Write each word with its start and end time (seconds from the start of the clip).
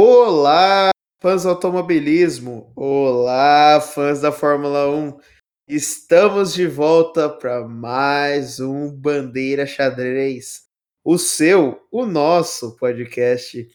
Olá, 0.00 0.90
fãs 1.20 1.42
do 1.42 1.48
automobilismo! 1.48 2.72
Olá, 2.76 3.80
fãs 3.80 4.20
da 4.20 4.30
Fórmula 4.30 4.88
1! 4.88 5.18
Estamos 5.66 6.54
de 6.54 6.68
volta 6.68 7.28
para 7.28 7.66
mais 7.66 8.60
um 8.60 8.92
Bandeira 8.92 9.66
Xadrez, 9.66 10.68
o 11.04 11.18
seu, 11.18 11.84
o 11.90 12.06
nosso 12.06 12.76
podcast 12.76 13.68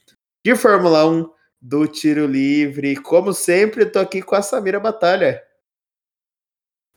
de 0.45 0.55
Fórmula 0.55 1.05
1 1.05 1.29
do 1.61 1.85
Tiro 1.89 2.25
Livre. 2.25 2.95
Como 2.95 3.33
sempre, 3.33 3.83
estou 3.83 4.01
aqui 4.01 4.21
com 4.21 4.35
a 4.35 4.41
Samira 4.41 4.79
Batalha. 4.79 5.43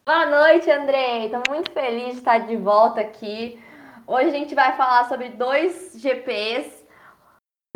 Boa 0.05 0.27
noite, 0.27 0.71
Andrei. 0.71 1.25
Estou 1.25 1.43
muito 1.49 1.73
feliz 1.73 2.13
de 2.13 2.19
estar 2.19 2.47
de 2.47 2.55
volta 2.55 3.01
aqui. 3.01 3.61
Hoje 4.07 4.29
a 4.29 4.33
gente 4.33 4.55
vai 4.55 4.77
falar 4.77 5.09
sobre 5.09 5.31
dois 5.31 5.95
GPs 5.97 6.76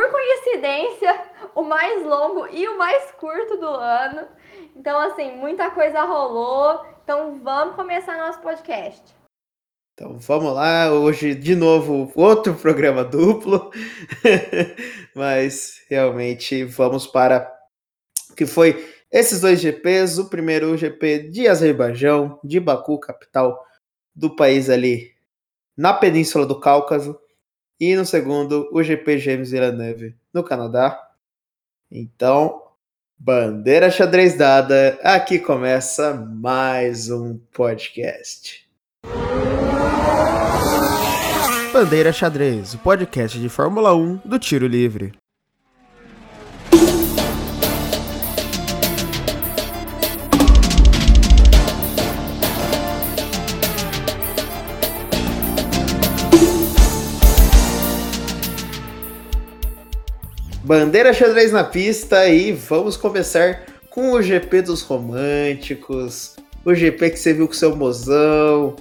por 0.01 0.11
coincidência, 0.11 1.25
o 1.55 1.63
mais 1.63 2.03
longo 2.07 2.47
e 2.47 2.67
o 2.67 2.79
mais 2.79 3.11
curto 3.13 3.59
do 3.59 3.67
ano. 3.67 4.27
Então, 4.75 4.99
assim, 4.99 5.37
muita 5.37 5.71
coisa 5.71 6.05
rolou. 6.05 6.83
Então, 7.05 7.39
vamos 7.43 7.75
começar 7.75 8.17
nosso 8.17 8.41
podcast. 8.41 9.03
Então, 9.93 10.19
vamos 10.19 10.55
lá. 10.55 10.91
Hoje, 10.91 11.35
de 11.35 11.55
novo, 11.55 12.11
outro 12.15 12.55
programa 12.55 13.05
duplo. 13.05 13.71
Mas, 15.15 15.83
realmente, 15.91 16.65
vamos 16.65 17.07
para 17.07 17.53
que 18.35 18.47
foi 18.47 18.89
esses 19.13 19.43
dois 19.43 19.61
GPs. 19.61 20.19
O 20.19 20.31
primeiro, 20.31 20.73
o 20.73 20.79
GP 20.79 21.29
de 21.31 21.47
Azerbaijão, 21.47 22.41
de 22.43 22.59
Baku, 22.59 22.99
capital 22.99 23.63
do 24.15 24.35
país 24.35 24.71
ali 24.71 25.13
na 25.77 25.93
Península 25.93 26.47
do 26.47 26.59
Cáucaso. 26.59 27.21
E 27.81 27.97
no 27.97 28.05
segundo, 28.05 28.69
o 28.73 28.83
GP 28.83 29.19
James 29.19 29.51
Villeneuve, 29.53 30.15
no 30.35 30.45
Canadá. 30.45 31.01
Então, 31.91 32.63
bandeira 33.19 33.91
xadrez 33.91 34.37
dada, 34.37 34.99
aqui 35.03 35.39
começa 35.39 36.13
mais 36.13 37.11
um 37.11 37.39
podcast. 37.51 38.69
Bandeira 41.73 42.13
Xadrez, 42.13 42.75
o 42.75 42.79
podcast 42.79 43.39
de 43.39 43.49
Fórmula 43.49 43.95
1 43.95 44.17
do 44.27 44.39
Tiro 44.39 44.67
Livre. 44.67 45.13
Bandeira 60.63 61.13
xadrez 61.15 61.53
na 61.53 61.65
pista 61.65 62.29
e 62.29 62.53
vamos 62.53 62.97
começar 62.97 63.63
com 63.89 64.13
o 64.13 64.23
GP 64.23 64.63
dos 64.63 64.83
românticos, 64.83 66.37
o 66.65 66.75
GP 66.75 67.11
que 67.11 67.19
você 67.19 67.33
viu 67.33 67.49
com 67.49 67.55
seu 67.55 67.75
mozão, 67.75 68.77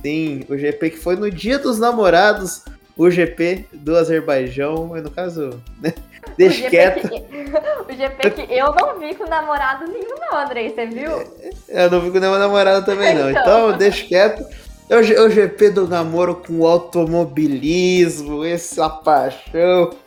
sim, 0.00 0.44
o 0.48 0.56
GP 0.56 0.90
que 0.90 0.96
foi 0.96 1.16
no 1.16 1.28
dia 1.28 1.58
dos 1.58 1.78
namorados, 1.78 2.64
o 2.96 3.10
GP 3.10 3.66
do 3.72 3.96
Azerbaijão, 3.96 4.86
no 4.94 5.10
caso, 5.10 5.60
né? 5.82 5.92
Deixa 6.38 6.70
quieto. 6.70 7.08
Que, 7.08 7.16
o 7.92 7.96
GP 7.96 8.30
que 8.30 8.54
eu 8.54 8.72
não 8.72 8.98
vi 9.00 9.14
com 9.16 9.28
namorado 9.28 9.90
nenhum, 9.90 10.14
não, 10.20 10.38
Andrei, 10.38 10.70
você 10.70 10.86
viu? 10.86 11.24
Eu 11.68 11.90
não 11.90 12.00
vi 12.00 12.12
com 12.12 12.20
nenhum 12.20 12.38
namorado 12.38 12.86
também, 12.86 13.12
não. 13.12 13.30
Então, 13.34 13.42
então 13.42 13.78
deixa 13.78 14.06
quieto. 14.06 14.44
É 14.88 14.96
o, 14.96 15.30
GP 15.30 15.70
do 15.70 15.88
namoro 15.88 16.34
com 16.34 16.66
automobilismo, 16.66 18.44
essa 18.44 18.88
paixão. 18.88 19.90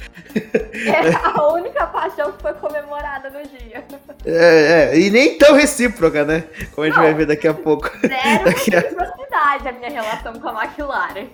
É 0.75 1.15
a 1.15 1.47
única 1.51 1.87
paixão 1.87 2.31
que 2.31 2.41
foi 2.41 2.53
comemorada 2.53 3.29
no 3.29 3.41
dia. 3.47 3.83
É, 4.25 4.91
é, 4.93 4.99
e 4.99 5.09
nem 5.09 5.37
tão 5.37 5.55
recíproca, 5.55 6.23
né? 6.23 6.43
Como 6.75 6.85
a 6.85 6.87
gente 6.87 6.95
Não, 6.95 7.03
vai 7.03 7.13
ver 7.13 7.25
daqui 7.25 7.47
a 7.47 7.53
pouco. 7.53 7.89
Zero 8.05 8.45
daqui 8.45 8.69
reciprocidade 8.69 9.67
a... 9.67 9.69
a 9.69 9.73
minha 9.73 9.89
relação 9.89 10.33
com 10.33 10.49
a 10.49 10.63
McLaren. 10.63 11.27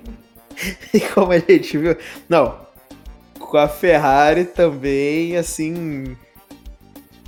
E 0.94 1.00
como 1.02 1.34
a 1.34 1.40
gente 1.40 1.78
viu. 1.78 1.98
Não, 2.30 2.58
com 3.40 3.58
a 3.58 3.68
Ferrari 3.68 4.46
também, 4.46 5.36
assim. 5.36 6.16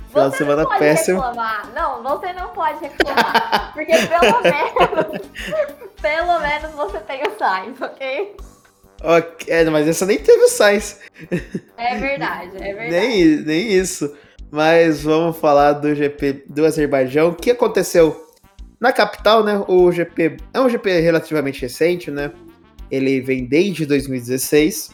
Final 0.08 0.30
de 0.30 0.36
semana 0.38 0.62
não 0.62 0.78
péssimo. 0.78 1.20
Reclamar. 1.20 1.70
Não, 1.74 2.02
você 2.02 2.32
não 2.32 2.48
pode 2.48 2.80
reclamar. 2.80 3.72
porque 3.74 3.92
pelo 3.92 4.42
menos. 4.42 5.26
Pelo 6.00 6.40
menos 6.40 6.72
você 6.72 6.98
tem 7.00 7.22
o 7.22 7.38
Sainz, 7.38 7.80
ok? 7.80 8.36
Ok, 9.02 9.46
é, 9.52 9.64
mas 9.68 9.86
essa 9.86 10.06
nem 10.06 10.18
teve 10.18 10.44
o 10.44 10.48
Sainz. 10.48 11.00
É 11.76 11.98
verdade, 11.98 12.56
é 12.56 12.72
verdade. 12.74 12.90
nem, 12.90 13.36
nem 13.38 13.72
isso. 13.72 14.14
Mas 14.50 15.02
vamos 15.02 15.36
falar 15.38 15.72
do 15.74 15.94
GP 15.94 16.44
do 16.48 16.64
Azerbaijão. 16.64 17.30
O 17.30 17.34
que 17.34 17.50
aconteceu 17.50 18.26
na 18.80 18.92
capital, 18.92 19.44
né? 19.44 19.62
O 19.68 19.90
GP 19.90 20.36
é 20.54 20.60
um 20.60 20.68
GP 20.68 21.00
relativamente 21.00 21.60
recente, 21.62 22.10
né? 22.10 22.32
Ele 22.90 23.20
vem 23.20 23.44
desde 23.44 23.84
2016. 23.84 24.90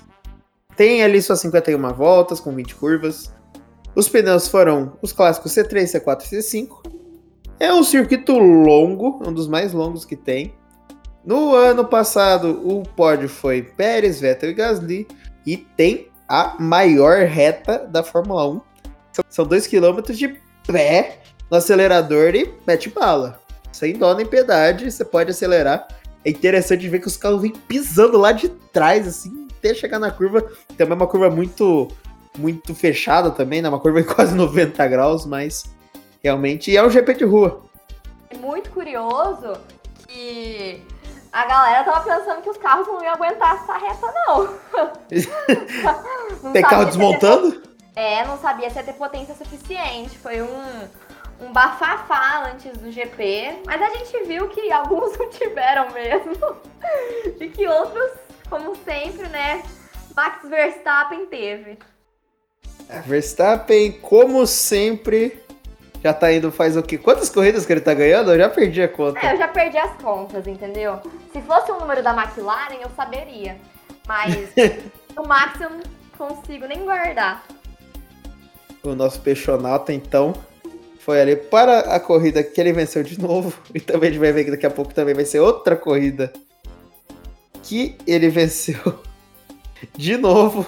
Tem 0.76 1.02
ali 1.02 1.20
suas 1.20 1.40
51 1.40 1.92
voltas 1.92 2.40
com 2.40 2.54
20 2.54 2.74
curvas. 2.76 3.32
Os 3.94 4.08
pneus 4.08 4.48
foram 4.48 4.96
os 5.02 5.12
clássicos 5.12 5.52
C3, 5.52 5.84
C4 5.84 6.22
e 6.22 6.36
C5. 6.36 6.68
É 7.60 7.72
um 7.72 7.84
circuito 7.84 8.38
longo, 8.38 9.20
um 9.26 9.32
dos 9.32 9.46
mais 9.46 9.72
longos 9.72 10.04
que 10.04 10.16
tem. 10.16 10.54
No 11.24 11.54
ano 11.54 11.84
passado, 11.84 12.60
o 12.64 12.82
pódio 12.82 13.28
foi 13.28 13.62
Pérez, 13.62 14.20
Vettel 14.20 14.50
e 14.50 14.54
Gasly. 14.54 15.08
E 15.46 15.56
tem 15.56 16.08
a 16.28 16.56
maior 16.58 17.26
reta 17.26 17.78
da 17.78 18.02
Fórmula 18.02 18.48
1. 18.48 18.60
São 19.28 19.46
2 19.46 19.66
km 19.66 20.00
de 20.12 20.36
pé 20.66 21.18
no 21.50 21.56
acelerador 21.56 22.34
e 22.34 22.52
mete 22.66 22.88
bala. 22.88 23.40
Sem 23.70 23.96
dó 23.96 24.14
nem 24.14 24.26
piedade, 24.26 24.90
você 24.90 25.04
pode 25.04 25.30
acelerar. 25.30 25.86
É 26.24 26.30
interessante 26.30 26.88
ver 26.88 27.00
que 27.00 27.06
os 27.06 27.16
carros 27.16 27.42
vêm 27.42 27.52
pisando 27.52 28.18
lá 28.18 28.32
de 28.32 28.48
trás, 28.48 29.06
assim, 29.06 29.48
até 29.58 29.74
chegar 29.74 29.98
na 29.98 30.10
curva. 30.10 30.42
Também 30.76 30.92
é 30.92 30.94
uma 30.94 31.06
curva 31.06 31.30
muito 31.30 31.88
muito 32.38 32.74
fechada 32.74 33.30
também, 33.30 33.60
né? 33.60 33.68
Uma 33.68 33.78
curva 33.78 34.00
em 34.00 34.04
quase 34.04 34.34
90 34.36 34.86
graus, 34.88 35.26
mas 35.26 35.64
realmente 36.22 36.74
é 36.74 36.82
um 36.82 36.90
GP 36.90 37.14
de 37.14 37.24
rua. 37.24 37.62
É 38.30 38.36
muito 38.36 38.70
curioso 38.70 39.52
que 40.08 40.82
a 41.32 41.46
galera 41.46 41.82
tava 41.84 42.00
pensando 42.04 42.42
que 42.42 42.50
os 42.50 42.58
carros 42.58 42.86
não 42.86 43.02
iam 43.02 43.14
aguentar 43.14 43.56
essa 43.56 43.72
reta, 43.78 44.12
não. 44.26 44.58
não 46.42 46.52
Tem 46.52 46.62
carro 46.62 46.84
desmontando? 46.84 47.52
Ter... 47.52 47.72
É, 47.96 48.24
não 48.26 48.38
sabia 48.38 48.68
se 48.68 48.76
ia 48.76 48.82
ter 48.82 48.92
potência 48.92 49.34
suficiente. 49.34 50.18
Foi 50.18 50.42
um, 50.42 50.88
um 51.40 51.52
bafafá 51.52 52.50
antes 52.50 52.76
do 52.76 52.92
GP. 52.92 53.62
Mas 53.64 53.80
a 53.80 53.88
gente 53.96 54.24
viu 54.24 54.48
que 54.48 54.70
alguns 54.70 55.16
não 55.18 55.30
tiveram 55.30 55.90
mesmo. 55.90 56.56
e 57.40 57.48
que 57.48 57.66
outros, 57.66 58.10
como 58.50 58.76
sempre, 58.76 59.26
né? 59.28 59.62
Max 60.14 60.46
Verstappen 60.46 61.26
teve. 61.26 61.78
É, 62.88 63.00
Verstappen, 63.00 63.92
como 64.00 64.46
sempre, 64.46 65.41
já 66.02 66.12
tá 66.12 66.32
indo 66.32 66.50
faz 66.50 66.76
o 66.76 66.82
quê? 66.82 66.98
Quantas 66.98 67.30
corridas 67.30 67.64
que 67.64 67.72
ele 67.72 67.80
tá 67.80 67.94
ganhando? 67.94 68.32
Eu 68.32 68.38
já 68.38 68.48
perdi 68.48 68.82
a 68.82 68.88
conta. 68.88 69.24
É, 69.24 69.34
eu 69.34 69.38
já 69.38 69.48
perdi 69.48 69.78
as 69.78 69.96
contas, 70.02 70.46
entendeu? 70.46 70.98
Se 71.32 71.40
fosse 71.42 71.70
o 71.70 71.78
número 71.78 72.02
da 72.02 72.12
McLaren, 72.12 72.74
eu 72.82 72.90
saberia. 72.96 73.56
Mas 74.06 74.50
o 75.16 75.26
Max 75.26 75.60
eu 75.60 75.70
não 75.70 75.82
consigo 76.18 76.66
nem 76.66 76.84
guardar. 76.84 77.44
O 78.82 78.96
nosso 78.96 79.20
peixonauta, 79.20 79.92
então, 79.92 80.34
foi 80.98 81.20
ali 81.20 81.36
para 81.36 81.80
a 81.94 82.00
corrida 82.00 82.42
que 82.42 82.60
ele 82.60 82.72
venceu 82.72 83.04
de 83.04 83.20
novo. 83.20 83.56
E 83.72 83.78
também 83.78 84.08
a 84.08 84.12
gente 84.12 84.20
vai 84.20 84.32
ver 84.32 84.44
que 84.44 84.50
daqui 84.50 84.66
a 84.66 84.70
pouco 84.70 84.92
também 84.92 85.14
vai 85.14 85.24
ser 85.24 85.38
outra 85.38 85.76
corrida 85.76 86.32
que 87.62 87.96
ele 88.08 88.28
venceu 88.28 89.00
de 89.96 90.16
novo. 90.16 90.66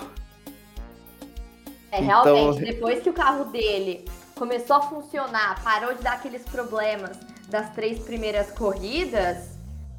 É, 1.90 2.00
realmente, 2.00 2.58
então... 2.58 2.72
depois 2.72 3.02
que 3.02 3.10
o 3.10 3.12
carro 3.12 3.46
dele 3.46 4.04
começou 4.34 4.76
a 4.76 4.82
funcionar, 4.82 5.62
parou 5.62 5.94
de 5.94 6.02
dar 6.02 6.14
aqueles 6.14 6.42
problemas 6.42 7.16
das 7.48 7.70
três 7.74 7.98
primeiras 7.98 8.50
corridas, 8.50 9.38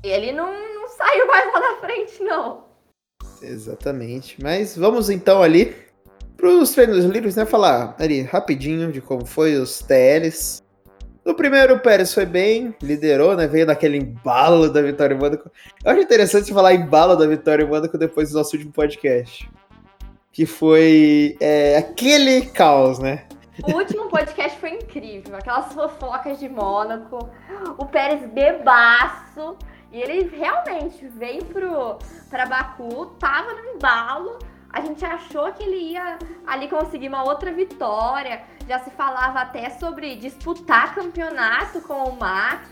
ele 0.04 0.32
não, 0.32 0.52
não 0.52 0.88
saiu 0.90 1.28
mais 1.28 1.54
lá 1.54 1.60
na 1.60 1.78
frente, 1.80 2.24
não. 2.24 2.66
Exatamente. 3.42 4.42
Mas 4.42 4.78
vamos 4.78 5.10
então 5.10 5.42
ali 5.42 5.76
para 6.38 6.50
os 6.50 6.72
treinos 6.72 7.06
livres, 7.06 7.36
né? 7.36 7.46
Falar 7.46 7.96
ali 8.00 8.22
rapidinho 8.22 8.92
de 8.92 9.02
como 9.02 9.26
foi 9.26 9.56
os 9.56 9.80
TLs. 9.80 10.64
No 11.24 11.34
primeiro, 11.34 11.76
o 11.76 11.80
Pérez 11.80 12.14
foi 12.14 12.26
bem, 12.26 12.76
liderou, 12.82 13.36
né? 13.36 13.48
Veio 13.48 13.66
naquele 13.66 13.98
embalo 13.98 14.70
da 14.70 14.82
vitória 14.82 15.16
em 15.16 15.18
Mônaco. 15.18 15.50
Eu 15.84 15.92
acho 15.92 16.02
interessante 16.02 16.54
falar 16.54 16.76
embalo 16.76 17.16
da 17.16 17.26
vitória 17.26 17.64
em 17.64 17.68
Mônaco 17.68 17.98
depois 17.98 18.30
do 18.30 18.38
nosso 18.38 18.56
último 18.56 18.72
podcast 18.72 19.50
que 20.36 20.46
foi 20.46 21.38
é, 21.40 21.78
aquele 21.78 22.42
caos, 22.48 23.00
né? 23.00 23.24
O 23.64 23.72
último 23.72 24.10
podcast 24.10 24.60
foi 24.60 24.72
incrível, 24.72 25.38
aquelas 25.38 25.74
fofocas 25.74 26.40
de 26.40 26.50
Mônaco, 26.50 27.30
o 27.78 27.86
Pérez 27.86 28.30
bebaço, 28.30 29.58
e 29.92 30.02
ele 30.02 30.36
realmente 30.36 31.08
veio 31.08 31.46
pro, 31.46 31.98
pra 32.30 32.46
Baku, 32.46 33.06
tava 33.18 33.54
no 33.54 33.76
embalo, 33.76 34.38
a 34.76 34.82
gente 34.82 35.06
achou 35.06 35.54
que 35.54 35.64
ele 35.64 35.94
ia 35.94 36.20
ali 36.46 36.68
conseguir 36.68 37.08
uma 37.08 37.24
outra 37.24 37.50
vitória. 37.54 38.44
Já 38.68 38.80
se 38.80 38.92
falava 38.92 39.40
até 39.40 39.70
sobre 39.70 40.18
disputar 40.18 40.94
campeonato 40.94 41.80
com 41.80 42.10
o 42.10 42.20
Max. 42.20 42.68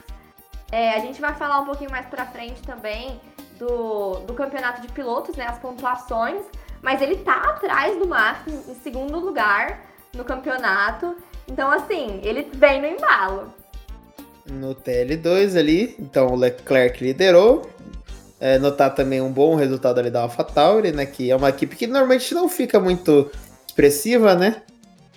É, 0.69 0.95
a 0.95 0.99
gente 0.99 1.21
vai 1.21 1.33
falar 1.33 1.61
um 1.61 1.65
pouquinho 1.65 1.89
mais 1.89 2.05
pra 2.07 2.25
frente 2.25 2.61
também 2.63 3.21
do, 3.57 4.15
do 4.25 4.33
campeonato 4.33 4.81
de 4.81 4.89
pilotos, 4.89 5.37
né? 5.37 5.45
As 5.45 5.59
pontuações. 5.59 6.43
Mas 6.81 7.01
ele 7.01 7.19
tá 7.19 7.37
atrás 7.51 7.97
do 7.97 8.05
Max 8.05 8.45
em 8.47 8.75
segundo 8.75 9.17
lugar 9.17 9.92
no 10.15 10.23
campeonato. 10.23 11.15
Então, 11.47 11.69
assim, 11.71 12.19
ele 12.23 12.47
vem 12.53 12.81
no 12.81 12.87
embalo. 12.87 13.53
No 14.45 14.75
TL2 14.75 15.57
ali, 15.57 15.95
então 15.99 16.27
o 16.27 16.35
Leclerc 16.35 17.03
liderou, 17.03 17.69
é, 18.39 18.59
notar 18.59 18.93
também 18.93 19.21
um 19.21 19.31
bom 19.31 19.55
resultado 19.55 19.99
ali 19.99 20.09
da 20.09 20.21
AlphaTauri, 20.21 20.91
né? 20.91 21.05
Que 21.05 21.31
é 21.31 21.35
uma 21.35 21.49
equipe 21.49 21.75
que 21.75 21.87
normalmente 21.87 22.33
não 22.33 22.49
fica 22.49 22.79
muito 22.79 23.31
expressiva, 23.65 24.35
né? 24.35 24.61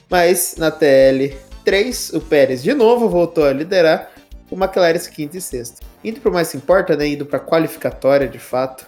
Mas 0.09 0.55
na 0.57 0.71
TL3, 0.71 2.17
o 2.17 2.21
Pérez 2.21 2.63
de 2.63 2.73
novo 2.73 3.09
voltou 3.09 3.45
a 3.45 3.53
liderar, 3.53 4.13
o 4.49 4.55
McLaren 4.55 4.99
quinto 5.11 5.37
e 5.37 5.41
sexto. 5.41 5.85
Indo 6.05 6.21
para 6.21 6.31
o 6.31 6.35
mais 6.35 6.55
importa, 6.55 6.97
né? 6.97 7.09
Indo 7.09 7.27
para 7.27 7.41
qualificatória 7.41 8.29
de 8.29 8.39
fato. 8.39 8.87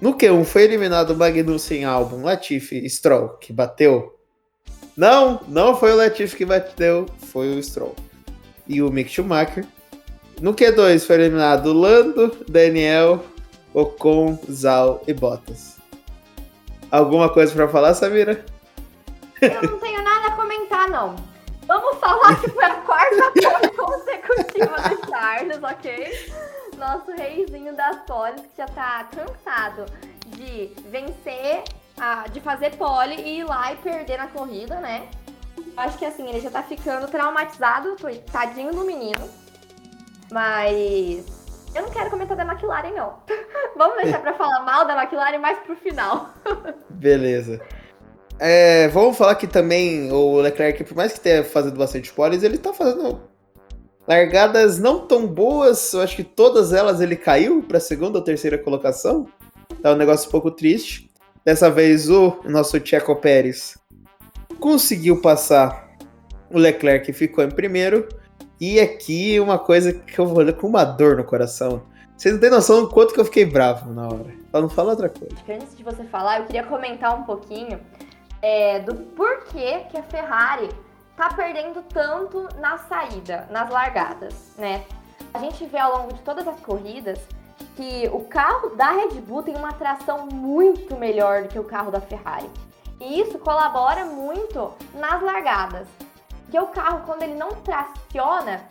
No 0.00 0.16
Q1 0.16 0.44
foi 0.44 0.62
eliminado 0.62 1.10
o 1.10 1.16
Magnussen 1.16 1.84
Albon, 1.84 2.22
Latifi 2.22 2.88
Stroll, 2.88 3.30
que 3.38 3.52
bateu. 3.52 4.21
Não, 4.96 5.40
não 5.48 5.74
foi 5.74 5.92
o 5.92 5.96
Latifi 5.96 6.36
que 6.36 6.44
bateu, 6.44 7.06
foi 7.28 7.56
o 7.56 7.62
Stroll. 7.62 7.96
E 8.66 8.82
o 8.82 8.90
Mick 8.90 9.10
Schumacher. 9.10 9.66
No 10.40 10.54
Q2 10.54 11.06
foi 11.06 11.16
eliminado 11.16 11.72
Lando, 11.72 12.36
Daniel, 12.48 13.24
Ocon, 13.72 14.38
Zal 14.50 15.02
e 15.06 15.14
Bottas. 15.14 15.76
Alguma 16.90 17.28
coisa 17.28 17.54
para 17.54 17.68
falar, 17.68 17.94
Samira? 17.94 18.44
Eu 19.40 19.62
não 19.62 19.78
tenho 19.78 20.02
nada 20.02 20.28
a 20.28 20.36
comentar, 20.36 20.90
não. 20.90 21.16
Vamos 21.66 21.98
falar 21.98 22.38
que 22.40 22.50
foi 22.50 22.64
a 22.64 22.74
quarta 22.74 23.32
pole 23.32 23.68
consecutiva 23.70 24.76
do 24.76 25.08
Charles, 25.08 25.62
ok? 25.62 26.30
Nosso 26.76 27.12
reizinho 27.12 27.74
das 27.74 27.96
poles 28.06 28.40
que 28.42 28.58
já 28.58 28.66
tá 28.66 29.08
cansado 29.14 29.86
de 30.26 30.70
vencer, 30.90 31.64
de 32.32 32.40
fazer 32.40 32.76
pole 32.76 33.14
e 33.14 33.40
ir 33.40 33.44
lá 33.44 33.72
e 33.72 33.76
perder 33.76 34.18
na 34.18 34.26
corrida, 34.28 34.80
né? 34.80 35.08
Acho 35.76 35.98
que 35.98 36.04
assim, 36.04 36.28
ele 36.28 36.40
já 36.40 36.50
tá 36.50 36.62
ficando 36.62 37.08
traumatizado, 37.08 37.96
tadinho 38.30 38.72
do 38.72 38.84
menino. 38.84 39.28
Mas 40.30 41.24
eu 41.74 41.82
não 41.82 41.90
quero 41.90 42.10
comentar 42.10 42.36
da 42.36 42.44
McLaren, 42.44 42.90
não. 42.90 43.14
Vamos 43.76 44.02
deixar 44.02 44.20
para 44.20 44.34
falar 44.34 44.62
mal 44.62 44.86
da 44.86 45.00
McLaren 45.00 45.38
mais 45.38 45.58
pro 45.60 45.76
final. 45.76 46.30
Beleza. 46.90 47.60
É, 48.38 48.88
vamos 48.88 49.16
falar 49.16 49.36
que 49.36 49.46
também 49.46 50.10
o 50.10 50.40
Leclerc, 50.40 50.82
por 50.84 50.96
mais 50.96 51.12
que 51.12 51.20
tenha 51.20 51.44
fazendo 51.44 51.76
bastante 51.76 52.12
poles, 52.12 52.42
ele 52.42 52.58
tá 52.58 52.72
fazendo 52.72 53.20
largadas 54.06 54.80
não 54.80 55.06
tão 55.06 55.26
boas. 55.26 55.92
Eu 55.92 56.00
acho 56.00 56.16
que 56.16 56.24
todas 56.24 56.72
elas 56.72 57.00
ele 57.00 57.14
caiu 57.14 57.62
para 57.62 57.78
segunda 57.78 58.18
ou 58.18 58.24
terceira 58.24 58.58
colocação. 58.58 59.28
Tá 59.80 59.92
um 59.92 59.96
negócio 59.96 60.28
um 60.28 60.32
pouco 60.32 60.50
triste. 60.50 61.11
Dessa 61.44 61.68
vez 61.68 62.08
o 62.08 62.40
nosso 62.44 62.80
Checo 62.84 63.16
Pérez 63.16 63.76
conseguiu 64.60 65.20
passar 65.20 65.90
o 66.48 66.56
Leclerc 66.56 67.10
e 67.10 67.14
ficou 67.14 67.42
em 67.42 67.50
primeiro. 67.50 68.08
E 68.60 68.78
aqui 68.78 69.40
uma 69.40 69.58
coisa 69.58 69.92
que 69.92 70.18
eu 70.18 70.26
vou 70.26 70.52
com 70.52 70.68
uma 70.68 70.84
dor 70.84 71.16
no 71.16 71.24
coração. 71.24 71.82
Vocês 72.16 72.32
não 72.32 72.40
têm 72.40 72.50
noção 72.50 72.82
do 72.82 72.88
quanto 72.88 73.12
que 73.12 73.18
eu 73.18 73.24
fiquei 73.24 73.44
bravo 73.44 73.92
na 73.92 74.06
hora. 74.06 74.32
Pra 74.52 74.60
não 74.60 74.68
falar 74.68 74.90
outra 74.90 75.08
coisa. 75.08 75.34
Antes 75.48 75.76
de 75.76 75.82
você 75.82 76.04
falar, 76.04 76.38
eu 76.38 76.46
queria 76.46 76.62
comentar 76.62 77.18
um 77.18 77.24
pouquinho 77.24 77.80
é, 78.40 78.78
do 78.78 78.94
porquê 78.94 79.80
que 79.90 79.98
a 79.98 80.02
Ferrari 80.04 80.68
tá 81.16 81.34
perdendo 81.34 81.82
tanto 81.92 82.48
na 82.60 82.78
saída, 82.78 83.48
nas 83.50 83.68
largadas, 83.68 84.52
né? 84.56 84.84
A 85.34 85.38
gente 85.38 85.66
vê 85.66 85.78
ao 85.78 85.98
longo 85.98 86.14
de 86.14 86.20
todas 86.20 86.46
as 86.46 86.60
corridas 86.60 87.18
que 87.76 88.08
o 88.12 88.24
carro 88.24 88.70
da 88.76 88.90
Red 88.90 89.20
Bull 89.20 89.42
tem 89.42 89.56
uma 89.56 89.72
tração 89.72 90.26
muito 90.26 90.96
melhor 90.96 91.42
do 91.42 91.48
que 91.48 91.58
o 91.58 91.64
carro 91.64 91.90
da 91.90 92.00
Ferrari. 92.00 92.50
E 93.00 93.20
isso 93.20 93.38
colabora 93.38 94.04
muito 94.04 94.72
nas 94.94 95.22
largadas. 95.22 95.88
Porque 96.42 96.58
o 96.58 96.68
carro, 96.68 97.02
quando 97.06 97.22
ele 97.22 97.34
não 97.34 97.50
traciona, 97.62 98.62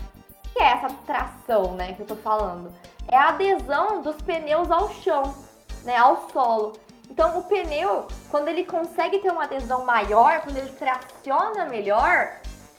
que 0.54 0.62
é 0.62 0.74
essa 0.74 0.90
tração, 1.06 1.74
né, 1.74 1.94
que 1.94 2.02
eu 2.02 2.06
tô 2.06 2.16
falando? 2.16 2.72
É 3.08 3.18
a 3.18 3.30
adesão 3.30 4.02
dos 4.02 4.16
pneus 4.22 4.70
ao 4.70 4.90
chão, 4.90 5.36
né, 5.84 5.98
ao 5.98 6.30
solo. 6.30 6.74
Então, 7.10 7.38
o 7.40 7.44
pneu, 7.44 8.08
quando 8.30 8.48
ele 8.48 8.66
consegue 8.66 9.20
ter 9.20 9.32
uma 9.32 9.44
adesão 9.44 9.84
maior, 9.84 10.42
quando 10.42 10.58
ele 10.58 10.72
traciona 10.72 11.66
melhor, 11.66 12.38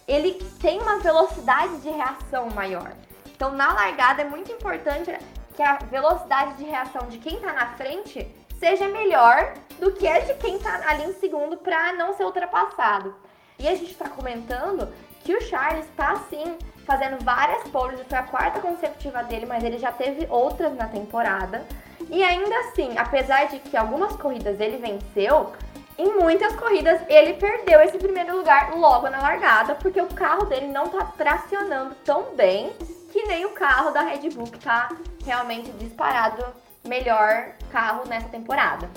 ele 0.08 0.34
tem 0.60 0.80
uma 0.80 0.98
velocidade 1.00 1.78
de 1.78 1.90
reação 1.90 2.48
maior. 2.50 2.92
Então, 3.26 3.50
na 3.50 3.72
largada 3.74 4.22
é 4.22 4.24
muito 4.24 4.50
importante 4.50 5.10
que 5.54 5.62
a 5.62 5.76
velocidade 5.76 6.54
de 6.54 6.64
reação 6.64 7.08
de 7.08 7.18
quem 7.18 7.36
está 7.36 7.52
na 7.52 7.66
frente 7.74 8.26
seja 8.58 8.88
melhor 8.88 9.54
do 9.78 9.92
que 9.92 10.06
a 10.06 10.20
de 10.20 10.34
quem 10.34 10.56
está 10.56 10.88
ali 10.88 11.04
em 11.04 11.14
segundo 11.14 11.56
para 11.56 11.92
não 11.94 12.14
ser 12.14 12.24
ultrapassado. 12.24 13.14
E 13.58 13.68
a 13.68 13.74
gente 13.74 13.92
está 13.92 14.08
comentando 14.08 14.88
que 15.24 15.34
o 15.34 15.40
Charles 15.40 15.84
está 15.86 16.16
sim 16.30 16.56
fazendo 16.84 17.22
várias 17.24 17.68
poles, 17.68 18.00
foi 18.08 18.18
a 18.18 18.22
quarta 18.22 18.60
consecutiva 18.60 19.22
dele, 19.22 19.46
mas 19.46 19.62
ele 19.62 19.78
já 19.78 19.92
teve 19.92 20.26
outras 20.28 20.74
na 20.74 20.86
temporada. 20.86 21.64
E 22.10 22.22
ainda 22.22 22.56
assim, 22.60 22.96
apesar 22.98 23.46
de 23.46 23.58
que 23.60 23.76
algumas 23.76 24.16
corridas 24.16 24.58
ele 24.58 24.78
venceu, 24.78 25.52
em 25.96 26.18
muitas 26.18 26.54
corridas 26.56 27.00
ele 27.08 27.34
perdeu 27.34 27.80
esse 27.80 27.98
primeiro 27.98 28.36
lugar 28.36 28.74
logo 28.76 29.08
na 29.08 29.20
largada, 29.20 29.74
porque 29.76 30.00
o 30.00 30.06
carro 30.06 30.46
dele 30.46 30.66
não 30.68 30.86
está 30.86 31.04
tracionando 31.04 31.94
tão 32.04 32.34
bem 32.34 32.72
que 33.12 33.26
nem 33.26 33.44
o 33.44 33.50
carro 33.50 33.90
da 33.90 34.02
Red 34.02 34.30
Bull, 34.30 34.46
que 34.46 34.58
tá 34.58 34.88
realmente 35.24 35.70
disparado 35.72 36.44
melhor 36.84 37.52
carro 37.70 38.08
nessa 38.08 38.28
temporada 38.28 38.88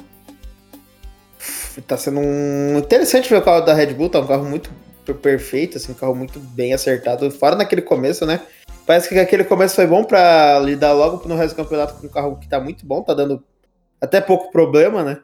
tá 1.82 1.98
sendo 1.98 2.20
um... 2.20 2.78
interessante 2.78 3.30
ver 3.30 3.38
o 3.38 3.42
carro 3.42 3.62
da 3.62 3.74
Red 3.74 3.94
Bull, 3.94 4.10
tá 4.10 4.20
um 4.20 4.28
carro 4.28 4.46
muito 4.46 4.70
perfeito, 5.22 5.78
assim, 5.78 5.92
um 5.92 5.96
carro 5.96 6.16
muito 6.16 6.40
bem 6.40 6.74
acertado, 6.74 7.30
fora 7.30 7.56
naquele 7.56 7.82
começo, 7.82 8.26
né? 8.26 8.42
Parece 8.86 9.10
que 9.10 9.20
aquele 9.20 9.44
começo 9.44 9.76
foi 9.76 9.88
bom 9.88 10.04
para 10.04 10.60
lidar 10.60 10.94
logo 10.94 11.28
no 11.28 11.36
resto 11.36 11.56
do 11.56 11.64
campeonato 11.64 11.96
com 11.96 12.08
um 12.08 12.10
carro 12.10 12.40
que 12.40 12.48
tá 12.48 12.60
muito 12.60 12.86
bom, 12.86 13.04
tá 13.04 13.14
dando 13.14 13.44
até 14.00 14.22
pouco 14.22 14.52
problema, 14.52 15.04
né? 15.04 15.20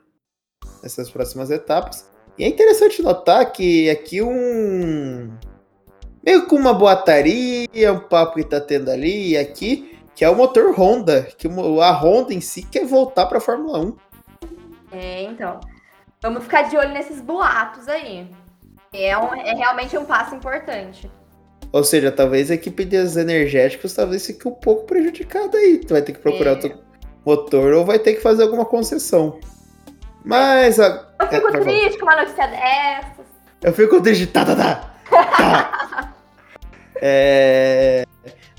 Nessas 0.82 1.10
próximas 1.10 1.50
etapas. 1.50 2.06
E 2.38 2.44
é 2.44 2.48
interessante 2.48 3.02
notar 3.02 3.52
que 3.52 3.90
aqui 3.90 4.22
um. 4.22 5.32
Meio 6.24 6.46
com 6.46 6.56
uma 6.56 6.74
boataria, 6.74 7.94
um 7.94 8.00
papo 8.00 8.36
que 8.36 8.44
tá 8.44 8.60
tendo 8.60 8.90
ali 8.90 9.32
e 9.32 9.38
aqui, 9.38 10.00
que 10.16 10.24
é 10.24 10.30
o 10.30 10.36
motor 10.36 10.74
Honda, 10.78 11.28
que 11.38 11.48
a 11.48 11.92
Honda 11.92 12.34
em 12.34 12.42
si 12.42 12.64
quer 12.64 12.86
voltar 12.86 13.26
pra 13.26 13.40
Fórmula 13.40 13.80
1. 13.80 13.96
É, 14.92 15.24
então. 15.24 15.60
Vamos 16.22 16.44
ficar 16.44 16.64
de 16.64 16.78
olho 16.78 16.92
nesses 16.92 17.20
boatos 17.20 17.88
aí. 17.88 18.30
É, 18.94 19.18
um, 19.18 19.34
é 19.34 19.56
realmente 19.56 19.98
um 19.98 20.06
passo 20.06 20.36
importante. 20.36 21.10
Ou 21.72 21.84
seja, 21.84 22.12
talvez 22.12 22.52
a 22.52 22.56
equipe 22.56 22.84
dos 22.84 23.16
energéticos 23.16 23.94
talvez 23.94 24.26
fique 24.26 24.48
um 24.48 24.52
pouco 24.52 24.84
prejudicada 24.84 25.58
aí. 25.58 25.78
Tu 25.78 25.94
vai 25.94 26.02
ter 26.02 26.12
que 26.12 26.20
procurar 26.20 26.52
é. 26.52 26.54
outro 26.54 26.80
motor 27.26 27.74
ou 27.74 27.86
vai 27.86 27.98
ter 27.98 28.14
que 28.14 28.22
fazer 28.22 28.44
alguma 28.44 28.66
concessão. 28.66 29.40
Mas. 30.24 30.80
A... 30.80 31.08
Eu 31.20 31.28
fico 31.28 31.48
é, 31.48 31.60
triste 31.62 32.00
com 32.00 32.06
uma 32.06 32.18
notícia 32.18 32.48
dessas. 32.48 33.26
Eu 33.64 33.74
fico 33.74 34.02
triste. 34.02 34.28
Tá, 34.28 34.46
tá, 34.46 34.56
tá. 34.56 34.94
tá. 35.10 36.11
É... 37.02 38.06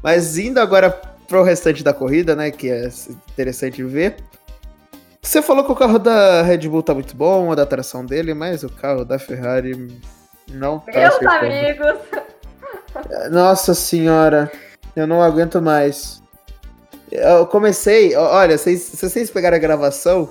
Mas 0.02 0.36
indo 0.36 0.58
agora 0.58 0.90
pro 1.28 1.42
restante 1.42 1.82
da 1.82 1.94
corrida, 1.94 2.34
né? 2.34 2.50
Que 2.50 2.70
é 2.70 2.88
interessante 3.30 3.82
ver. 3.82 4.16
Você 5.22 5.40
falou 5.40 5.64
que 5.64 5.70
o 5.70 5.76
carro 5.76 5.98
da 5.98 6.42
Red 6.42 6.68
Bull 6.68 6.82
tá 6.82 6.92
muito 6.92 7.14
bom, 7.14 7.52
a 7.52 7.54
da 7.54 7.64
tração 7.64 8.04
dele, 8.04 8.34
mas 8.34 8.64
o 8.64 8.68
carro 8.68 9.04
da 9.04 9.18
Ferrari 9.18 10.00
não 10.50 10.80
tá 10.80 10.92
Meus 10.92 11.14
acertando. 11.14 11.46
amigos! 11.46 11.98
Nossa 13.30 13.72
senhora, 13.72 14.50
eu 14.96 15.06
não 15.06 15.22
aguento 15.22 15.62
mais. 15.62 16.20
Eu 17.10 17.46
comecei, 17.46 18.16
olha, 18.16 18.58
se 18.58 18.76
vocês 18.76 19.30
pegarem 19.30 19.58
a 19.58 19.62
gravação 19.62 20.28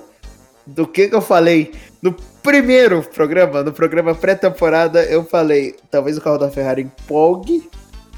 do 0.66 0.86
que, 0.86 1.08
que 1.08 1.14
eu 1.14 1.22
falei 1.22 1.72
no 2.00 2.12
primeiro 2.42 3.02
programa, 3.02 3.62
no 3.62 3.72
programa 3.72 4.14
pré-temporada, 4.14 5.02
eu 5.04 5.24
falei, 5.24 5.76
talvez 5.90 6.18
o 6.18 6.20
carro 6.20 6.38
da 6.38 6.50
Ferrari 6.50 6.82
empolgue, 6.82 7.68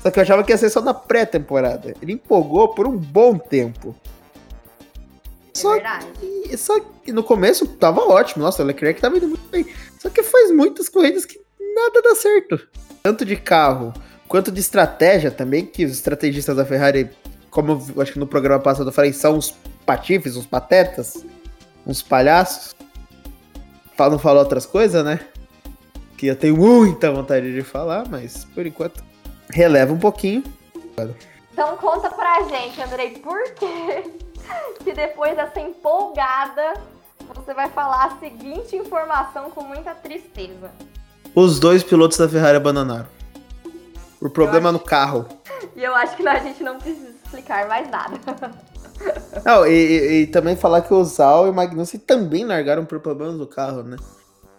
só 0.04 0.10
que 0.10 0.18
eu 0.18 0.22
achava 0.22 0.44
que 0.44 0.52
ia 0.52 0.58
ser 0.58 0.68
só 0.68 0.82
na 0.82 0.92
pré-temporada. 0.92 1.94
Ele 2.02 2.12
empolgou 2.12 2.74
por 2.74 2.86
um 2.86 2.94
bom 2.94 3.38
tempo. 3.38 3.96
É 5.54 5.58
só. 5.58 5.80
Que, 5.80 6.56
só 6.58 6.78
que 7.02 7.10
no 7.10 7.24
começo 7.24 7.66
tava 7.66 8.02
ótimo. 8.02 8.44
Nossa, 8.44 8.62
o 8.62 8.66
Leclerc 8.66 9.00
tava 9.00 9.16
indo 9.16 9.28
muito 9.28 9.48
bem. 9.48 9.66
Só 9.98 10.10
que 10.10 10.22
faz 10.22 10.50
muitas 10.50 10.90
corridas 10.90 11.24
que 11.24 11.40
nada 11.74 12.02
dá 12.02 12.14
certo. 12.14 12.68
Tanto 13.02 13.24
de 13.24 13.34
carro 13.34 13.94
quanto 14.28 14.52
de 14.52 14.60
estratégia 14.60 15.30
também, 15.30 15.64
que 15.64 15.86
os 15.86 15.92
estrategistas 15.92 16.54
da 16.54 16.66
Ferrari, 16.66 17.08
como 17.48 17.82
eu 17.96 18.02
acho 18.02 18.12
que 18.12 18.18
no 18.18 18.26
programa 18.26 18.62
passado 18.62 18.86
eu 18.86 18.92
falei, 18.92 19.10
são 19.10 19.38
uns 19.38 19.54
patifes, 19.86 20.36
uns 20.36 20.44
patetas, 20.44 21.24
uns 21.86 22.02
palhaços. 22.02 22.76
não 23.98 24.18
falar 24.18 24.40
outras 24.40 24.66
coisas, 24.66 25.02
né? 25.02 25.18
Que 26.18 26.26
eu 26.26 26.36
tenho 26.36 26.58
muita 26.58 27.10
vontade 27.10 27.54
de 27.54 27.62
falar, 27.62 28.06
mas 28.06 28.44
por 28.54 28.66
enquanto 28.66 29.02
releva 29.50 29.92
um 29.92 29.98
pouquinho. 29.98 30.42
Então 31.52 31.76
conta 31.76 32.10
pra 32.10 32.42
gente, 32.42 32.80
Andrei, 32.82 33.18
por 33.18 33.42
que, 33.54 34.12
que 34.82 34.92
depois 34.92 35.36
dessa 35.36 35.60
empolgada 35.60 36.74
você 37.34 37.54
vai 37.54 37.68
falar 37.70 38.06
a 38.06 38.18
seguinte 38.18 38.76
informação 38.76 39.50
com 39.50 39.62
muita 39.62 39.94
tristeza. 39.94 40.70
Os 41.34 41.58
dois 41.58 41.82
pilotos 41.82 42.18
da 42.18 42.28
Ferrari 42.28 42.56
abandonaram. 42.56 43.06
Por 44.20 44.30
problema 44.30 44.70
acho... 44.70 44.78
no 44.78 44.84
carro. 44.84 45.26
E 45.74 45.82
eu 45.82 45.94
acho 45.94 46.14
que 46.16 46.28
a 46.28 46.38
gente 46.38 46.62
não 46.62 46.78
precisa 46.78 47.08
explicar 47.24 47.66
mais 47.66 47.90
nada. 47.90 48.20
Não, 49.44 49.66
e, 49.66 49.72
e, 49.72 50.22
e, 50.22 50.26
também 50.28 50.54
falar 50.54 50.82
que 50.82 50.94
o 50.94 51.02
Zal 51.02 51.46
e 51.46 51.50
o 51.50 51.54
Magnussen 51.54 51.98
também 51.98 52.44
largaram 52.44 52.84
por 52.84 53.00
problemas 53.00 53.36
do 53.38 53.46
carro, 53.46 53.82
né? 53.82 53.96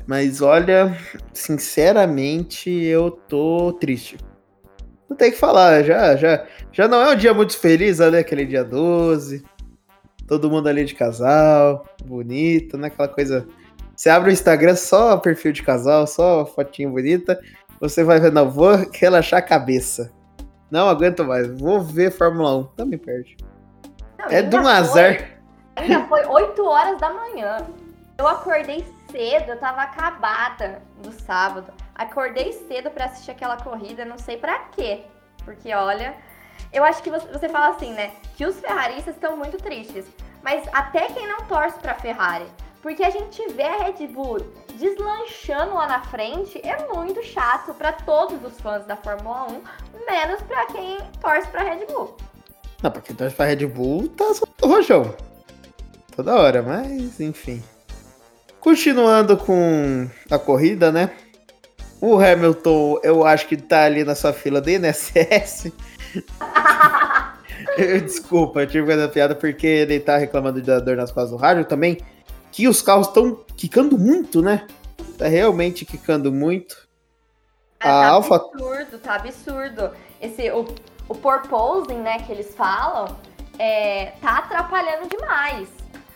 Mas 0.06 0.42
olha, 0.42 0.98
sinceramente, 1.34 2.70
eu 2.70 3.12
tô 3.12 3.72
triste. 3.80 4.18
Não 5.10 5.16
tem 5.16 5.32
que 5.32 5.38
falar, 5.38 5.84
já, 5.84 6.16
já, 6.16 6.46
já 6.72 6.88
não 6.88 7.02
é 7.02 7.14
um 7.14 7.16
dia 7.16 7.34
muito 7.34 7.58
feliz, 7.58 8.00
né? 8.00 8.20
Aquele 8.20 8.46
dia 8.46 8.64
12. 8.64 9.44
Todo 10.28 10.50
mundo 10.50 10.68
ali 10.68 10.84
de 10.86 10.96
casal, 10.96 11.86
bonito, 12.04 12.78
né? 12.78 12.88
Aquela 12.88 13.08
coisa. 13.08 13.48
Você 13.96 14.10
abre 14.10 14.32
o 14.32 14.34
Instagram 14.34 14.76
só 14.76 15.18
perfil 15.18 15.54
de 15.54 15.64
casal, 15.64 16.08
só 16.08 16.46
fotinho 16.46 16.92
bonita. 16.92 17.40
Você 17.80 18.04
vai 18.04 18.20
ver, 18.20 18.32
não, 18.32 18.50
vou 18.50 18.72
relaxar 18.94 19.40
a 19.40 19.44
cabeça. 19.44 20.12
Não 20.72 20.90
aguento 20.90 21.24
mais, 21.24 21.48
vou 21.60 21.80
ver 21.80 22.12
Fórmula 22.12 22.58
1. 22.58 22.64
Também 22.76 22.98
perde. 22.98 23.38
Não, 24.18 24.26
é 24.28 24.42
do 24.42 24.58
um 24.58 24.68
azar. 24.68 25.40
Ainda 25.76 26.08
foi 26.08 26.26
8 26.26 26.66
horas 26.66 27.00
da 27.00 27.14
manhã. 27.14 27.58
Eu 28.18 28.28
acordei 28.28 28.84
cedo, 29.12 29.52
eu 29.52 29.60
tava 29.60 29.84
acabada 29.84 30.82
no 31.06 31.12
sábado. 31.12 31.72
Acordei 31.96 32.52
cedo 32.68 32.92
para 32.92 33.06
assistir 33.06 33.32
aquela 33.32 33.58
corrida, 33.58 34.04
não 34.04 34.18
sei 34.18 34.38
para 34.38 34.60
quê. 34.76 35.04
Porque 35.46 35.74
olha, 35.74 36.16
eu 36.74 36.84
acho 36.84 37.02
que 37.02 37.10
você, 37.10 37.48
fala 37.48 37.70
assim, 37.70 37.94
né? 37.94 38.12
Que 38.36 38.46
os 38.46 38.60
ferraristas 38.60 39.16
estão 39.16 39.38
muito 39.38 39.58
tristes. 39.58 40.06
Mas 40.44 40.68
até 40.74 41.08
quem 41.08 41.26
não 41.28 41.46
torce 41.48 41.80
pra 41.80 41.96
Ferrari. 41.96 42.46
Porque 42.82 43.04
a 43.04 43.10
gente 43.10 43.48
vê 43.54 43.64
a 43.64 43.78
Red 43.78 44.06
Bull 44.08 44.40
deslanchando 44.76 45.74
lá 45.74 45.88
na 45.88 46.02
frente 46.02 46.62
é 46.64 46.86
muito 46.94 47.24
chato 47.24 47.74
para 47.74 47.94
todos 47.94 48.44
os 48.44 48.60
fãs 48.60 48.86
da 48.86 48.96
Fórmula 48.96 49.48
1, 49.50 49.62
menos 50.06 50.42
para 50.44 50.68
quem 50.68 50.98
torce 51.20 51.48
pra 51.48 51.64
Red 51.64 51.86
Bull. 51.88 52.16
Não, 52.84 52.92
pra 52.92 53.02
quem 53.02 53.16
torce 53.16 53.36
pra 53.36 53.46
Red 53.46 53.66
Bull 53.68 54.10
tá 54.10 54.26
o 54.62 54.68
rojão. 54.68 55.16
Toda 56.16 56.36
hora, 56.36 56.62
mas 56.62 57.20
enfim. 57.20 57.64
Continuando 58.60 59.38
com 59.38 60.10
a 60.30 60.38
corrida, 60.38 60.92
né? 60.92 61.12
O 62.02 62.20
Hamilton, 62.20 63.00
eu 63.04 63.26
acho 63.26 63.48
que 63.48 63.58
tá 63.58 63.84
ali 63.84 64.04
na 64.04 64.16
sua 64.16 64.34
fila 64.34 64.62
de 64.62 64.78
INSS. 64.78 65.72
Desculpa, 68.04 68.62
eu 68.62 68.68
tive 68.68 68.94
essa 68.94 69.08
piada 69.08 69.36
porque 69.36 69.66
ele 69.66 70.00
tá 70.00 70.18
reclamando 70.18 70.62
da 70.62 70.80
dor 70.80 70.98
nas 70.98 71.12
costas 71.12 71.32
do 71.32 71.38
rádio 71.38 71.66
também. 71.66 71.98
Que 72.52 72.68
os 72.68 72.82
carros 72.82 73.08
estão 73.08 73.44
quicando 73.58 73.98
muito, 73.98 74.42
né? 74.42 74.68
Tá 75.18 75.28
realmente 75.28 75.86
quicando 75.86 76.32
muito. 76.32 76.88
É, 77.80 77.90
a 77.90 78.22
tá 78.22 78.36
absurdo, 78.36 79.00
tá 79.00 79.16
absurdo. 79.16 79.92
Esse, 80.22 80.50
o, 80.52 80.66
o 81.08 81.16
porposing, 81.16 81.98
né, 81.98 82.20
que 82.20 82.32
eles 82.32 82.54
falam, 82.56 83.18
é, 83.60 84.14
tá 84.22 84.40
atrapalhando 84.40 85.08
demais. 85.10 85.70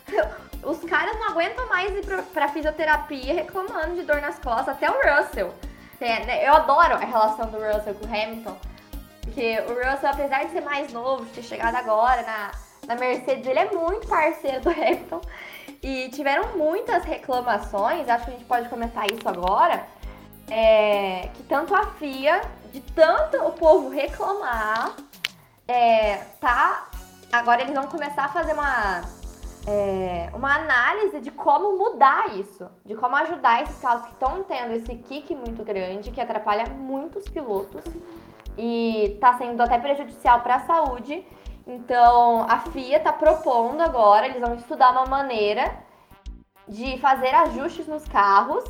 Os 0.63 0.79
caras 0.79 1.17
não 1.17 1.29
aguentam 1.29 1.67
mais 1.69 1.91
ir 1.91 2.05
pra, 2.05 2.21
pra 2.21 2.49
fisioterapia 2.49 3.33
reclamando 3.33 3.95
de 3.95 4.03
dor 4.03 4.21
nas 4.21 4.37
costas, 4.39 4.69
até 4.69 4.89
o 4.89 4.93
Russell. 4.93 5.53
Né, 5.99 6.47
eu 6.47 6.53
adoro 6.53 6.95
a 6.95 6.99
relação 6.99 7.49
do 7.49 7.57
Russell 7.57 7.93
com 7.95 8.05
o 8.05 8.07
Hamilton, 8.07 8.57
porque 9.21 9.59
o 9.67 9.73
Russell, 9.73 10.09
apesar 10.09 10.45
de 10.45 10.51
ser 10.51 10.61
mais 10.61 10.93
novo, 10.93 11.25
de 11.25 11.31
ter 11.31 11.43
chegado 11.43 11.75
agora 11.75 12.21
na, 12.21 12.51
na 12.87 12.95
Mercedes, 12.95 13.45
ele 13.45 13.59
é 13.59 13.69
muito 13.71 14.07
parceiro 14.07 14.61
do 14.61 14.69
Hamilton. 14.69 15.21
E 15.81 16.09
tiveram 16.09 16.57
muitas 16.57 17.03
reclamações, 17.03 18.07
acho 18.09 18.25
que 18.25 18.31
a 18.31 18.33
gente 18.33 18.45
pode 18.45 18.69
comentar 18.69 19.05
isso 19.11 19.27
agora, 19.27 19.85
é, 20.49 21.29
que 21.33 21.43
tanto 21.43 21.75
a 21.75 21.85
FIA, 21.93 22.41
de 22.71 22.81
tanto 22.81 23.37
o 23.37 23.51
povo 23.51 23.89
reclamar, 23.89 24.95
é, 25.67 26.17
tá. 26.39 26.87
Agora 27.31 27.61
eles 27.61 27.75
vão 27.75 27.87
começar 27.87 28.25
a 28.25 28.29
fazer 28.29 28.53
uma, 28.53 29.01
é, 29.71 30.31
uma 30.33 30.55
análise 30.55 31.19
de 31.19 31.29
como 31.29 31.77
mudar 31.77 32.35
isso, 32.35 32.67
de 32.83 32.95
como 32.95 33.15
ajudar 33.17 33.61
esses 33.61 33.79
carros 33.79 34.07
que 34.07 34.13
estão 34.13 34.43
tendo 34.43 34.73
esse 34.73 34.95
kick 34.95 35.35
muito 35.35 35.63
grande, 35.63 36.09
que 36.09 36.19
atrapalha 36.19 36.65
muitos 36.73 37.29
pilotos 37.29 37.83
e 38.57 39.13
está 39.13 39.37
sendo 39.37 39.61
até 39.61 39.77
prejudicial 39.77 40.41
para 40.41 40.55
a 40.55 40.59
saúde. 40.61 41.23
Então, 41.67 42.47
a 42.49 42.57
FIA 42.71 42.97
está 42.97 43.13
propondo 43.13 43.79
agora, 43.81 44.25
eles 44.25 44.41
vão 44.41 44.55
estudar 44.55 44.91
uma 44.91 45.05
maneira 45.05 45.71
de 46.67 46.97
fazer 46.97 47.35
ajustes 47.35 47.87
nos 47.87 48.07
carros 48.07 48.63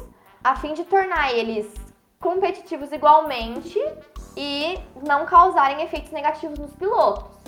a 0.43 0.57
fim 0.57 0.73
de 0.73 0.83
tornar 0.83 1.33
eles 1.33 1.73
competitivos 2.19 2.91
igualmente 2.91 3.79
e 4.35 4.77
não 5.07 5.25
causarem 5.25 5.81
efeitos 5.81 6.11
negativos 6.11 6.59
nos 6.59 6.73
pilotos. 6.75 7.39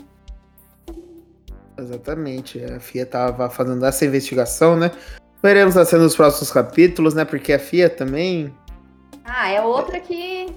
Exatamente, 1.77 2.63
a 2.63 2.79
FIA 2.79 3.03
estava 3.03 3.49
fazendo 3.49 3.85
essa 3.85 4.05
investigação, 4.05 4.75
né? 4.75 4.91
Veremos 5.41 5.75
assim 5.75 5.97
nos 5.97 6.15
próximos 6.15 6.51
capítulos, 6.51 7.13
né? 7.13 7.25
Porque 7.25 7.53
a 7.53 7.59
FIA 7.59 7.89
também. 7.89 8.53
Ah, 9.23 9.49
é 9.49 9.61
outra 9.61 9.99
que 9.99 10.53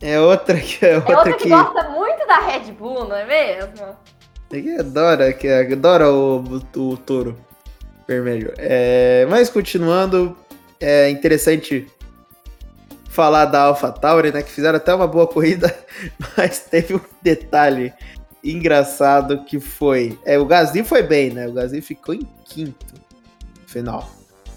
é 0.00 0.20
outra 0.20 0.58
que 0.58 0.84
é 0.84 0.96
outra, 0.96 1.12
é 1.12 1.16
outra 1.16 1.32
que, 1.34 1.42
que, 1.44 1.48
gosta 1.48 1.88
muito 1.90 2.26
da 2.26 2.40
Red 2.40 2.72
Bull, 2.72 3.08
não 3.08 3.16
é 3.16 3.24
mesmo? 3.24 3.96
É 4.52 4.60
que 4.60 4.76
adora, 4.76 5.32
que 5.32 5.48
adora 5.48 6.10
o, 6.10 6.44
o, 6.76 6.80
o 6.80 6.96
touro 6.96 7.38
vermelho. 8.06 8.52
É, 8.58 9.26
mas 9.30 9.48
continuando, 9.48 10.36
é 10.80 11.08
interessante 11.10 11.86
falar 13.08 13.46
da 13.46 13.62
AlphaTauri, 13.62 14.32
né? 14.32 14.42
Que 14.42 14.50
fizeram 14.50 14.76
até 14.76 14.94
uma 14.94 15.06
boa 15.06 15.26
corrida, 15.26 15.74
mas 16.36 16.60
teve 16.60 16.96
um 16.96 17.00
detalhe 17.22 17.92
engraçado 18.44 19.44
que 19.44 19.58
foi. 19.58 20.18
É, 20.24 20.38
o 20.38 20.44
Gasly 20.44 20.84
foi 20.84 21.02
bem, 21.02 21.30
né? 21.30 21.48
O 21.48 21.52
Gasly 21.52 21.80
ficou 21.80 22.14
em 22.14 22.28
quinto 22.44 22.94
final. 23.66 24.08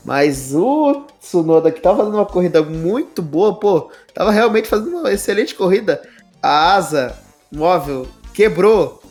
Mas 0.03 0.53
o 0.53 1.06
Tsunoda, 1.20 1.72
que 1.72 1.82
tava 1.82 1.98
fazendo 1.98 2.15
uma 2.15 2.25
corrida 2.25 2.62
muito 2.62 3.22
boa, 3.22 3.60
pô, 3.60 3.91
tava 4.13 4.32
realmente 4.32 4.67
fazendo 4.67 4.98
uma 4.98 5.12
excelente 5.12 5.53
corrida. 5.53 6.01
A 6.41 6.75
asa 6.75 7.17
móvel 7.51 8.08
quebrou. 8.34 9.01